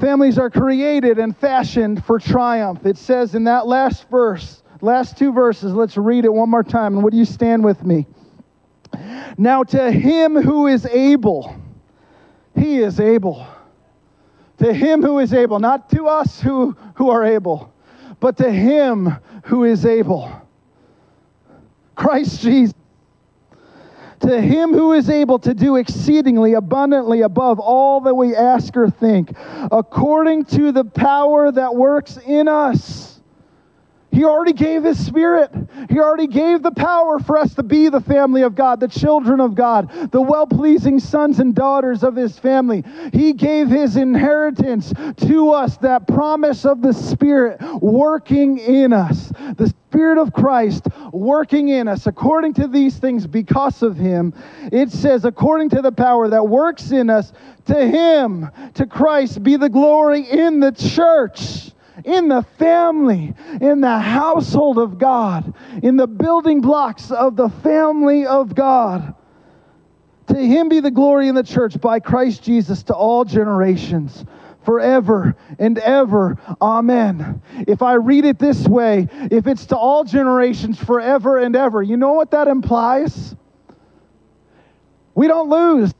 Families 0.00 0.38
are 0.38 0.50
created 0.50 1.18
and 1.18 1.34
fashioned 1.34 2.04
for 2.04 2.18
triumph. 2.18 2.84
It 2.84 2.98
says 2.98 3.34
in 3.34 3.44
that 3.44 3.66
last 3.66 4.08
verse, 4.10 4.62
Last 4.80 5.16
two 5.16 5.32
verses, 5.32 5.72
let's 5.72 5.96
read 5.96 6.24
it 6.24 6.32
one 6.32 6.50
more 6.50 6.62
time. 6.62 6.94
And 6.94 7.04
would 7.04 7.14
you 7.14 7.24
stand 7.24 7.64
with 7.64 7.82
me? 7.84 8.06
Now, 9.38 9.64
to 9.64 9.90
him 9.90 10.34
who 10.40 10.66
is 10.66 10.86
able, 10.86 11.54
he 12.54 12.78
is 12.78 13.00
able. 13.00 13.46
To 14.58 14.72
him 14.72 15.02
who 15.02 15.18
is 15.18 15.34
able, 15.34 15.58
not 15.58 15.90
to 15.90 16.06
us 16.06 16.40
who, 16.40 16.76
who 16.94 17.10
are 17.10 17.24
able, 17.24 17.72
but 18.20 18.38
to 18.38 18.50
him 18.50 19.16
who 19.44 19.64
is 19.64 19.84
able. 19.84 20.30
Christ 21.94 22.40
Jesus. 22.40 22.74
To 24.20 24.40
him 24.40 24.72
who 24.72 24.92
is 24.94 25.10
able 25.10 25.38
to 25.40 25.52
do 25.52 25.76
exceedingly 25.76 26.54
abundantly 26.54 27.20
above 27.20 27.60
all 27.60 28.00
that 28.00 28.14
we 28.14 28.34
ask 28.34 28.74
or 28.76 28.88
think, 28.88 29.32
according 29.70 30.46
to 30.46 30.72
the 30.72 30.84
power 30.84 31.52
that 31.52 31.74
works 31.74 32.16
in 32.26 32.48
us. 32.48 33.15
He 34.16 34.24
already 34.24 34.54
gave 34.54 34.82
His 34.82 35.04
Spirit. 35.04 35.50
He 35.90 36.00
already 36.00 36.26
gave 36.26 36.62
the 36.62 36.70
power 36.70 37.18
for 37.18 37.36
us 37.36 37.52
to 37.56 37.62
be 37.62 37.90
the 37.90 38.00
family 38.00 38.40
of 38.40 38.54
God, 38.54 38.80
the 38.80 38.88
children 38.88 39.40
of 39.40 39.54
God, 39.54 40.10
the 40.10 40.22
well 40.22 40.46
pleasing 40.46 40.98
sons 40.98 41.38
and 41.38 41.54
daughters 41.54 42.02
of 42.02 42.16
His 42.16 42.38
family. 42.38 42.82
He 43.12 43.34
gave 43.34 43.68
His 43.68 43.98
inheritance 43.98 44.90
to 45.28 45.50
us, 45.50 45.76
that 45.78 46.08
promise 46.08 46.64
of 46.64 46.80
the 46.80 46.94
Spirit 46.94 47.60
working 47.82 48.56
in 48.56 48.94
us. 48.94 49.30
The 49.58 49.68
Spirit 49.90 50.16
of 50.16 50.32
Christ 50.32 50.86
working 51.12 51.68
in 51.68 51.86
us 51.86 52.06
according 52.06 52.54
to 52.54 52.68
these 52.68 52.96
things 52.96 53.26
because 53.26 53.82
of 53.82 53.98
Him. 53.98 54.32
It 54.72 54.92
says, 54.92 55.26
according 55.26 55.68
to 55.70 55.82
the 55.82 55.92
power 55.92 56.30
that 56.30 56.48
works 56.48 56.90
in 56.90 57.10
us, 57.10 57.34
to 57.66 57.86
Him, 57.86 58.48
to 58.72 58.86
Christ, 58.86 59.42
be 59.42 59.56
the 59.56 59.68
glory 59.68 60.22
in 60.22 60.60
the 60.60 60.72
church 60.72 61.72
in 62.04 62.28
the 62.28 62.42
family, 62.58 63.34
in 63.60 63.80
the 63.80 63.98
household 63.98 64.78
of 64.78 64.98
God, 64.98 65.54
in 65.82 65.96
the 65.96 66.06
building 66.06 66.60
blocks 66.60 67.10
of 67.10 67.36
the 67.36 67.48
family 67.48 68.26
of 68.26 68.54
God. 68.54 69.14
To 70.28 70.34
him 70.34 70.68
be 70.68 70.80
the 70.80 70.90
glory 70.90 71.28
in 71.28 71.34
the 71.34 71.42
church 71.42 71.80
by 71.80 72.00
Christ 72.00 72.42
Jesus 72.42 72.82
to 72.84 72.94
all 72.94 73.24
generations, 73.24 74.24
forever 74.64 75.36
and 75.58 75.78
ever. 75.78 76.36
Amen. 76.60 77.40
If 77.68 77.80
I 77.82 77.94
read 77.94 78.24
it 78.24 78.38
this 78.38 78.66
way, 78.66 79.08
if 79.30 79.46
it's 79.46 79.66
to 79.66 79.76
all 79.76 80.02
generations, 80.04 80.82
forever 80.82 81.38
and 81.38 81.54
ever, 81.54 81.82
you 81.82 81.96
know 81.96 82.12
what 82.12 82.32
that 82.32 82.48
implies? 82.48 83.36
We 85.14 85.28
don't 85.28 85.48
lose. 85.48 85.94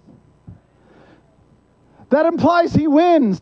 That 2.11 2.27
implies 2.27 2.75
he 2.75 2.87
wins. 2.87 3.41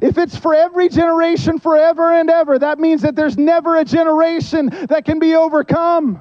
If 0.00 0.16
it's 0.16 0.36
for 0.36 0.54
every 0.54 0.88
generation 0.88 1.58
forever 1.58 2.12
and 2.12 2.30
ever, 2.30 2.58
that 2.58 2.78
means 2.78 3.02
that 3.02 3.14
there's 3.14 3.36
never 3.36 3.76
a 3.76 3.84
generation 3.84 4.70
that 4.88 5.04
can 5.04 5.18
be 5.18 5.34
overcome. 5.34 6.20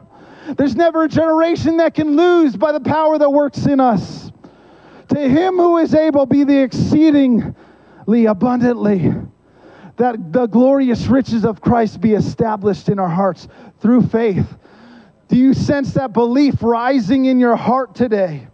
There's 0.57 0.75
never 0.75 1.03
a 1.03 1.07
generation 1.07 1.77
that 1.77 1.93
can 1.93 2.15
lose 2.15 2.57
by 2.57 2.71
the 2.71 2.79
power 2.79 3.17
that 3.17 3.29
works 3.29 3.65
in 3.65 3.79
us. 3.79 4.31
To 5.09 5.19
him 5.19 5.55
who 5.55 5.77
is 5.77 5.93
able 5.93 6.25
be 6.25 6.43
the 6.43 6.57
exceedingly 6.57 8.25
abundantly 8.25 9.13
that 9.99 10.31
the 10.31 10.47
glorious 10.47 11.07
riches 11.07 11.43
of 11.43 11.59
Christ 11.59 11.99
be 11.99 12.13
established 12.13 12.87
in 12.87 12.99
our 12.99 13.09
hearts 13.09 13.47
through 13.81 14.03
faith. 14.07 14.47
Do 15.27 15.35
you 15.35 15.53
sense 15.53 15.93
that 15.93 16.13
belief 16.13 16.63
rising 16.63 17.25
in 17.25 17.39
your 17.39 17.57
heart 17.57 17.95
today? 17.95 18.47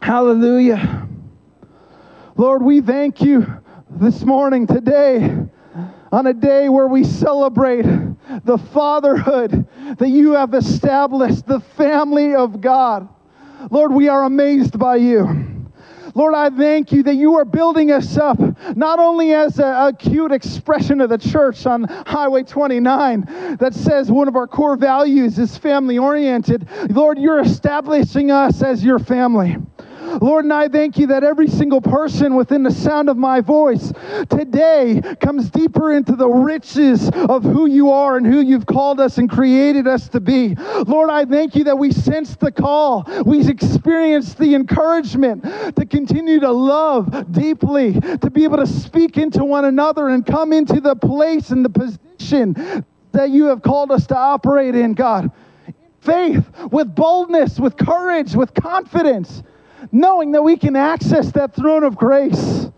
Hallelujah. 0.00 1.06
Lord, 2.38 2.62
we 2.62 2.80
thank 2.80 3.20
you 3.20 3.44
this 3.90 4.22
morning, 4.22 4.68
today, 4.68 5.36
on 6.12 6.26
a 6.28 6.32
day 6.32 6.68
where 6.68 6.86
we 6.86 7.02
celebrate 7.02 7.82
the 8.44 8.56
fatherhood 8.72 9.66
that 9.98 10.08
you 10.08 10.34
have 10.34 10.54
established, 10.54 11.48
the 11.48 11.58
family 11.58 12.36
of 12.36 12.60
God. 12.60 13.08
Lord, 13.72 13.90
we 13.92 14.08
are 14.08 14.22
amazed 14.22 14.78
by 14.78 14.96
you. 14.96 15.48
Lord, 16.14 16.34
I 16.34 16.50
thank 16.50 16.92
you 16.92 17.02
that 17.02 17.16
you 17.16 17.34
are 17.38 17.44
building 17.44 17.90
us 17.90 18.16
up, 18.16 18.38
not 18.76 19.00
only 19.00 19.34
as 19.34 19.58
a, 19.58 19.88
a, 19.88 19.92
cute 19.92 20.30
expression 20.30 21.00
of 21.00 21.10
the 21.10 21.18
church 21.18 21.66
on 21.66 21.84
Highway 21.84 22.44
29 22.44 23.56
that 23.58 23.74
says 23.74 24.12
one 24.12 24.28
of 24.28 24.36
our 24.36 24.46
core 24.46 24.76
values 24.76 25.40
is 25.40 25.58
family 25.58 25.98
oriented. 25.98 26.68
Lord, 26.90 27.18
you're 27.18 27.40
establishing 27.40 28.30
us 28.30 28.62
as 28.62 28.84
your 28.84 29.00
family. 29.00 29.56
Lord, 30.20 30.44
and 30.44 30.52
I 30.52 30.68
thank 30.68 30.98
you 30.98 31.08
that 31.08 31.22
every 31.22 31.48
single 31.48 31.80
person 31.80 32.34
within 32.34 32.62
the 32.62 32.70
sound 32.70 33.08
of 33.08 33.16
my 33.16 33.40
voice 33.40 33.92
today 34.30 35.00
comes 35.20 35.50
deeper 35.50 35.92
into 35.92 36.16
the 36.16 36.28
riches 36.28 37.10
of 37.10 37.44
who 37.44 37.66
you 37.66 37.90
are 37.90 38.16
and 38.16 38.26
who 38.26 38.40
you've 38.40 38.66
called 38.66 39.00
us 39.00 39.18
and 39.18 39.28
created 39.28 39.86
us 39.86 40.08
to 40.08 40.20
be. 40.20 40.54
Lord, 40.86 41.10
I 41.10 41.24
thank 41.24 41.54
you 41.54 41.64
that 41.64 41.76
we 41.76 41.92
sense 41.92 42.36
the 42.36 42.50
call. 42.50 43.08
We 43.24 43.46
experience 43.48 44.34
the 44.34 44.54
encouragement 44.54 45.44
to 45.76 45.86
continue 45.86 46.40
to 46.40 46.50
love 46.50 47.32
deeply, 47.32 48.00
to 48.00 48.30
be 48.30 48.44
able 48.44 48.58
to 48.58 48.66
speak 48.66 49.18
into 49.18 49.44
one 49.44 49.66
another 49.66 50.08
and 50.08 50.24
come 50.24 50.52
into 50.52 50.80
the 50.80 50.96
place 50.96 51.50
and 51.50 51.64
the 51.64 51.70
position 51.70 52.84
that 53.12 53.30
you 53.30 53.46
have 53.46 53.62
called 53.62 53.90
us 53.90 54.06
to 54.08 54.16
operate 54.16 54.74
in, 54.74 54.94
God 54.94 55.30
faith, 56.00 56.48
with 56.70 56.94
boldness, 56.94 57.60
with 57.60 57.76
courage, 57.76 58.34
with 58.34 58.54
confidence 58.54 59.42
knowing 59.92 60.32
that 60.32 60.42
we 60.42 60.56
can 60.56 60.76
access 60.76 61.32
that 61.32 61.54
throne 61.54 61.84
of 61.84 61.96
grace 61.96 62.68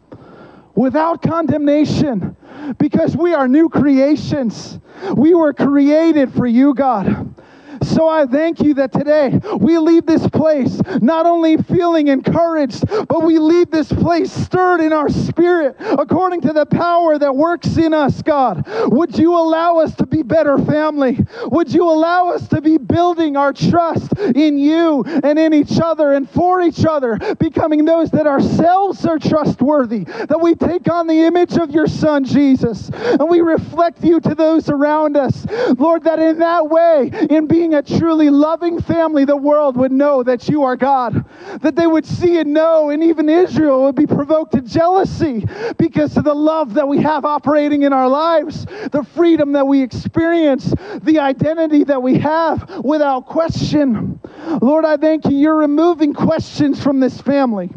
without 0.75 1.23
condemnation 1.23 2.37
because 2.79 3.17
we 3.17 3.35
are 3.35 3.49
new 3.49 3.69
creations. 3.69 4.79
We 5.15 5.35
were 5.35 5.53
created 5.53 6.33
for 6.33 6.47
you, 6.47 6.75
God. 6.75 7.35
So 7.83 8.09
I 8.09 8.27
thank 8.27 8.61
you 8.61 8.75
that 8.75 8.93
today 8.93 9.39
we 9.59 9.79
leave 9.79 10.07
this 10.07 10.27
place 10.29 10.81
not 11.01 11.27
only 11.27 11.57
feeling 11.57 12.09
encouraged, 12.09 12.87
but 13.09 13.23
we 13.23 13.39
leave 13.39 13.71
this 13.71 13.93
place 13.93 14.31
stirred 14.33 14.81
in 14.81 14.93
our 14.93 15.09
spirit 15.09 15.77
according 15.79 16.43
to 16.43 16.53
the 16.53 16.67
power 16.67 17.19
that 17.19 17.35
works 17.35 17.77
in 17.77 17.95
us, 17.95 18.23
God. 18.23 18.67
Would 18.87 19.19
you 19.19 19.37
allow 19.37 19.79
us 19.79 19.95
to 19.97 20.07
be 20.07 20.23
better 20.23 20.59
family? 20.59 21.19
Would 21.47 21.73
you 21.73 21.85
allow 21.85 22.31
us 22.31 22.49
to 22.49 22.61
be 22.61 22.79
building 22.79 23.37
our 23.37 23.53
trust 23.53 24.13
in 24.19 24.59
you 24.59 25.03
and 25.05 25.39
in 25.39 25.55
each 25.55 25.81
other 25.83 26.13
and 26.13 26.29
for 26.29 26.61
each 26.61 26.85
other, 26.85 27.19
becoming 27.39 27.85
those 27.85 28.11
that 28.11 28.27
ourselves 28.27 29.05
are 29.07 29.19
trustworthy, 29.19 30.05
that 30.05 30.41
we 30.41 30.55
take 30.55 30.91
on 30.91 31.07
the 31.07 31.23
image 31.23 31.57
of 31.57 31.71
your 31.71 31.87
Son, 31.87 32.25
Jesus, 32.25 32.91
and 32.91 33.29
we 33.29 33.41
reflect 33.41 34.05
you 34.05 34.21
to 34.21 34.35
those 34.35 34.69
around 34.69 35.17
us. 35.17 35.47
Lord, 35.79 36.05
that 36.05 36.19
in 36.19 36.39
that 36.39 36.69
way, 36.69 37.11
in 37.31 37.47
being 37.47 37.70
a 37.75 37.81
a 37.81 37.99
truly 37.99 38.29
loving 38.29 38.81
family, 38.81 39.25
the 39.25 39.37
world 39.37 39.77
would 39.77 39.91
know 39.91 40.23
that 40.23 40.49
you 40.49 40.63
are 40.65 40.77
God. 40.77 41.25
That 41.63 41.77
they 41.77 41.87
would 41.87 42.05
see 42.05 42.39
and 42.39 42.53
know, 42.53 42.91
and 42.91 43.03
even 43.03 43.29
Israel 43.29 43.85
would 43.85 43.95
be 43.95 44.07
provoked 44.07 44.53
to 44.53 44.61
jealousy 44.61 45.47
because 45.79 46.17
of 46.17 46.25
the 46.25 46.35
love 46.35 46.75
that 46.75 46.87
we 46.87 46.99
have 46.99 47.25
operating 47.25 47.83
in 47.83 47.93
our 47.93 48.09
lives, 48.09 48.67
the 48.93 49.07
freedom 49.15 49.53
that 49.53 49.67
we 49.67 49.83
experience, 49.83 50.75
the 51.03 51.19
identity 51.19 51.85
that 51.85 52.03
we 52.03 52.19
have 52.19 52.85
without 52.85 53.27
question. 53.27 54.21
Lord, 54.61 54.85
I 54.85 54.97
thank 54.97 55.25
you. 55.25 55.37
You're 55.37 55.57
removing 55.57 56.13
questions 56.13 56.83
from 56.83 57.01
this 57.01 57.21
family. 57.21 57.71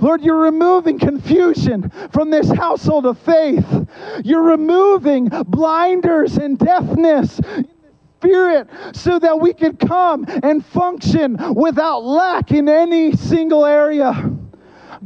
Lord, 0.00 0.22
you're 0.22 0.40
removing 0.40 0.98
confusion 0.98 1.90
from 2.12 2.30
this 2.30 2.50
household 2.50 3.06
of 3.06 3.18
faith. 3.18 3.66
You're 4.24 4.42
removing 4.42 5.28
blinders 5.48 6.36
and 6.36 6.58
deafness 6.58 7.40
Spirit 8.24 8.68
so 8.94 9.18
that 9.18 9.38
we 9.38 9.52
could 9.52 9.78
come 9.78 10.24
and 10.42 10.64
function 10.64 11.36
without 11.54 12.02
lack 12.04 12.52
in 12.52 12.68
any 12.68 13.14
single 13.14 13.66
area. 13.66 14.30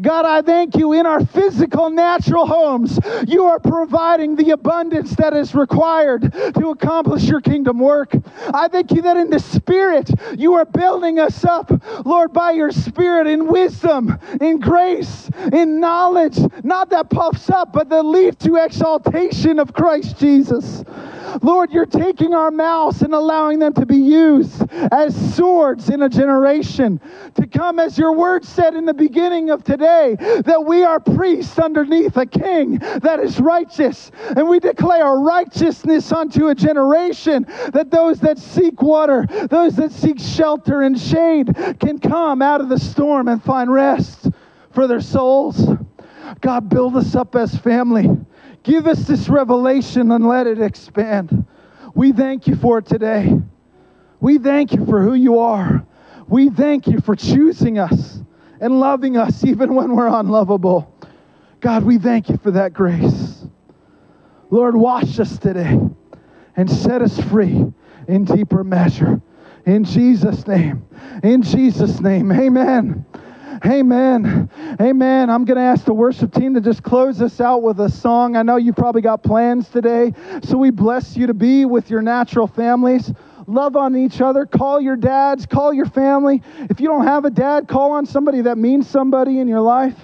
God, 0.01 0.25
I 0.25 0.43
thank 0.43 0.77
you 0.77 0.93
in 0.93 1.07
our 1.07 1.25
physical, 1.27 1.91
natural 1.91 2.47
homes, 2.47 3.01
you 3.27 3.47
are 3.47 3.59
providing 3.59 4.37
the 4.37 4.51
abundance 4.51 5.17
that 5.17 5.35
is 5.35 5.57
required 5.57 6.33
to 6.33 6.71
accomplish 6.71 7.25
your 7.25 7.41
kingdom 7.41 7.81
work. 7.81 8.13
I 8.55 8.69
thank 8.69 8.93
you 8.93 9.03
that 9.03 9.17
in 9.17 9.31
the 9.31 9.41
Spirit, 9.41 10.09
you 10.37 10.53
are 10.55 10.65
building 10.65 11.19
us 11.19 11.45
up, 11.45 11.73
Lord, 12.05 12.33
by 12.33 12.53
your 12.53 12.71
Spirit 12.71 13.27
in 13.27 13.49
wisdom, 13.49 14.17
in 14.41 14.61
grace, 14.61 15.29
in 15.53 15.81
knowledge, 15.81 16.39
not 16.63 16.91
that 16.91 17.11
puffs 17.11 17.51
up, 17.51 17.73
but 17.73 17.89
that 17.89 18.05
leads 18.05 18.37
to 18.45 18.55
exaltation 18.55 19.59
of 19.59 19.73
Christ 19.73 20.17
Jesus. 20.19 20.85
Lord, 21.43 21.71
you're 21.73 21.87
taking 21.87 22.35
our 22.35 22.51
mouths 22.51 23.03
and 23.03 23.15
allowing 23.15 23.59
them 23.59 23.73
to 23.75 23.87
be 23.87 23.97
used 23.97 24.63
as 24.93 25.35
swords 25.35 25.91
in 25.91 26.03
a 26.03 26.09
generation. 26.09 27.01
To 27.35 27.47
come, 27.47 27.79
as 27.79 27.99
your 27.99 28.13
word 28.13 28.45
said 28.45 28.75
in 28.75 28.85
the 28.85 28.95
beginning 28.95 29.51
of 29.51 29.65
today, 29.65 30.17
that 30.45 30.65
we 30.65 30.85
are 30.85 31.01
priests 31.01 31.59
underneath 31.59 32.17
a 32.17 32.27
king 32.27 32.79
that 32.79 33.21
is 33.21 33.41
righteous. 33.41 34.11
And 34.37 34.49
we 34.49 34.59
declare 34.59 35.15
righteousness 35.17 36.13
unto 36.13 36.49
a 36.49 36.55
generation 36.55 37.47
that 37.73 37.91
those 37.91 38.21
that 38.21 38.39
seek 38.39 38.81
water, 38.83 39.27
those 39.51 39.77
that 39.77 39.93
seek 39.93 40.19
shelter 40.19 40.83
and 40.83 40.99
shade, 40.99 41.55
can 41.81 41.99
come 41.99 42.43
out 42.43 42.61
of 42.61 42.69
the 42.69 42.79
storm 42.79 43.29
and 43.29 43.43
find 43.43 43.73
rest 43.73 44.29
for 44.71 44.87
their 44.87 45.01
souls. 45.01 45.69
God, 46.41 46.69
build 46.69 46.97
us 46.97 47.15
up 47.15 47.35
as 47.37 47.57
family. 47.57 48.09
Give 48.69 48.87
us 48.87 49.05
this 49.05 49.31
revelation 49.31 50.13
and 50.13 50.29
let 50.29 50.47
it 50.47 50.61
expand. 50.61 51.47
We 51.95 52.13
thank 52.13 52.47
you 52.47 52.55
for 52.55 52.77
it 52.77 52.85
today. 52.85 53.41
We 54.21 54.37
thank 54.37 54.75
you 54.75 54.85
for 54.85 55.01
who 55.01 55.15
you 55.15 55.39
are. 55.39 55.87
We 56.29 56.51
thank 56.51 56.87
you 56.87 57.01
for 57.01 57.17
choosing 57.17 57.79
us 57.79 58.21
and 58.61 58.79
loving 58.79 59.17
us 59.17 59.43
even 59.47 59.75
when 59.75 59.97
we're 59.97 60.09
unlovable. 60.09 60.95
God, 61.61 61.83
we 61.83 61.97
thank 61.97 62.29
you 62.29 62.37
for 62.37 62.51
that 62.51 62.75
grace. 62.75 63.43
Lord, 64.51 64.77
wash 64.77 65.19
us 65.19 65.39
today 65.39 65.81
and 66.55 66.71
set 66.71 67.01
us 67.01 67.19
free 67.19 67.65
in 68.07 68.25
deeper 68.27 68.65
measure. 68.65 69.23
In 69.65 69.85
Jesus' 69.85 70.47
name. 70.47 70.87
In 71.23 71.41
Jesus' 71.41 72.01
name. 72.01 72.31
Amen. 72.31 73.07
Amen. 73.65 74.51
Amen. 74.81 75.31
I'm 75.31 75.45
going 75.45 75.57
to 75.57 75.63
ask 75.63 75.85
the 75.85 75.95
worship 75.95 76.33
team 76.33 76.55
to 76.55 76.61
just 76.61 76.83
close 76.83 77.21
us 77.21 77.41
out 77.41 77.63
with 77.63 77.81
a 77.81 77.89
song. 77.89 78.37
I 78.37 78.43
know 78.43 78.57
you 78.57 78.73
probably 78.73 79.03
got 79.03 79.23
plans 79.23 79.69
today, 79.69 80.13
so 80.43 80.57
we 80.57 80.71
bless 80.71 81.17
you 81.17 81.27
to 81.27 81.35
be 81.35 81.65
with 81.65 81.91
your 81.91 82.03
natural 82.03 82.47
families. 82.47 83.13
Love 83.47 83.77
on 83.77 83.97
each 83.97 84.21
other. 84.21 84.47
Call 84.47 84.81
your 84.81 84.97
dads, 84.97 85.47
call 85.47 85.73
your 85.73 85.87
family. 85.87 86.43
If 86.71 86.81
you 86.81 86.89
don't 86.89 87.07
have 87.07 87.25
a 87.25 87.31
dad, 87.31 87.67
call 87.67 87.93
on 87.93 88.07
somebody 88.07 88.43
that 88.43 88.59
means 88.59 88.89
somebody 88.89 89.41
in 89.41 89.49
your 89.49 89.63
life. 89.63 89.97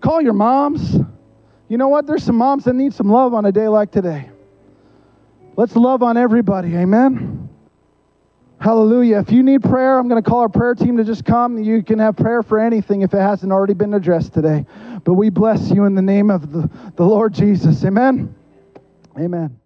Call 0.00 0.20
your 0.20 0.32
moms. 0.32 0.96
You 1.68 1.76
know 1.76 1.88
what? 1.88 2.06
There's 2.06 2.24
some 2.24 2.36
moms 2.36 2.64
that 2.64 2.74
need 2.74 2.94
some 2.94 3.10
love 3.10 3.34
on 3.34 3.44
a 3.44 3.52
day 3.52 3.68
like 3.68 3.90
today. 3.90 4.30
Let's 5.56 5.76
love 5.76 6.02
on 6.02 6.16
everybody. 6.16 6.74
Amen. 6.76 7.45
Hallelujah. 8.58 9.18
If 9.18 9.30
you 9.30 9.42
need 9.42 9.62
prayer, 9.62 9.98
I'm 9.98 10.08
going 10.08 10.22
to 10.22 10.28
call 10.28 10.40
our 10.40 10.48
prayer 10.48 10.74
team 10.74 10.96
to 10.96 11.04
just 11.04 11.24
come. 11.24 11.58
You 11.58 11.82
can 11.82 11.98
have 11.98 12.16
prayer 12.16 12.42
for 12.42 12.58
anything 12.58 13.02
if 13.02 13.12
it 13.12 13.20
hasn't 13.20 13.52
already 13.52 13.74
been 13.74 13.94
addressed 13.94 14.32
today. 14.32 14.64
But 15.04 15.14
we 15.14 15.28
bless 15.28 15.70
you 15.70 15.84
in 15.84 15.94
the 15.94 16.02
name 16.02 16.30
of 16.30 16.52
the, 16.52 16.70
the 16.96 17.04
Lord 17.04 17.34
Jesus. 17.34 17.84
Amen. 17.84 18.34
Amen. 19.18 19.58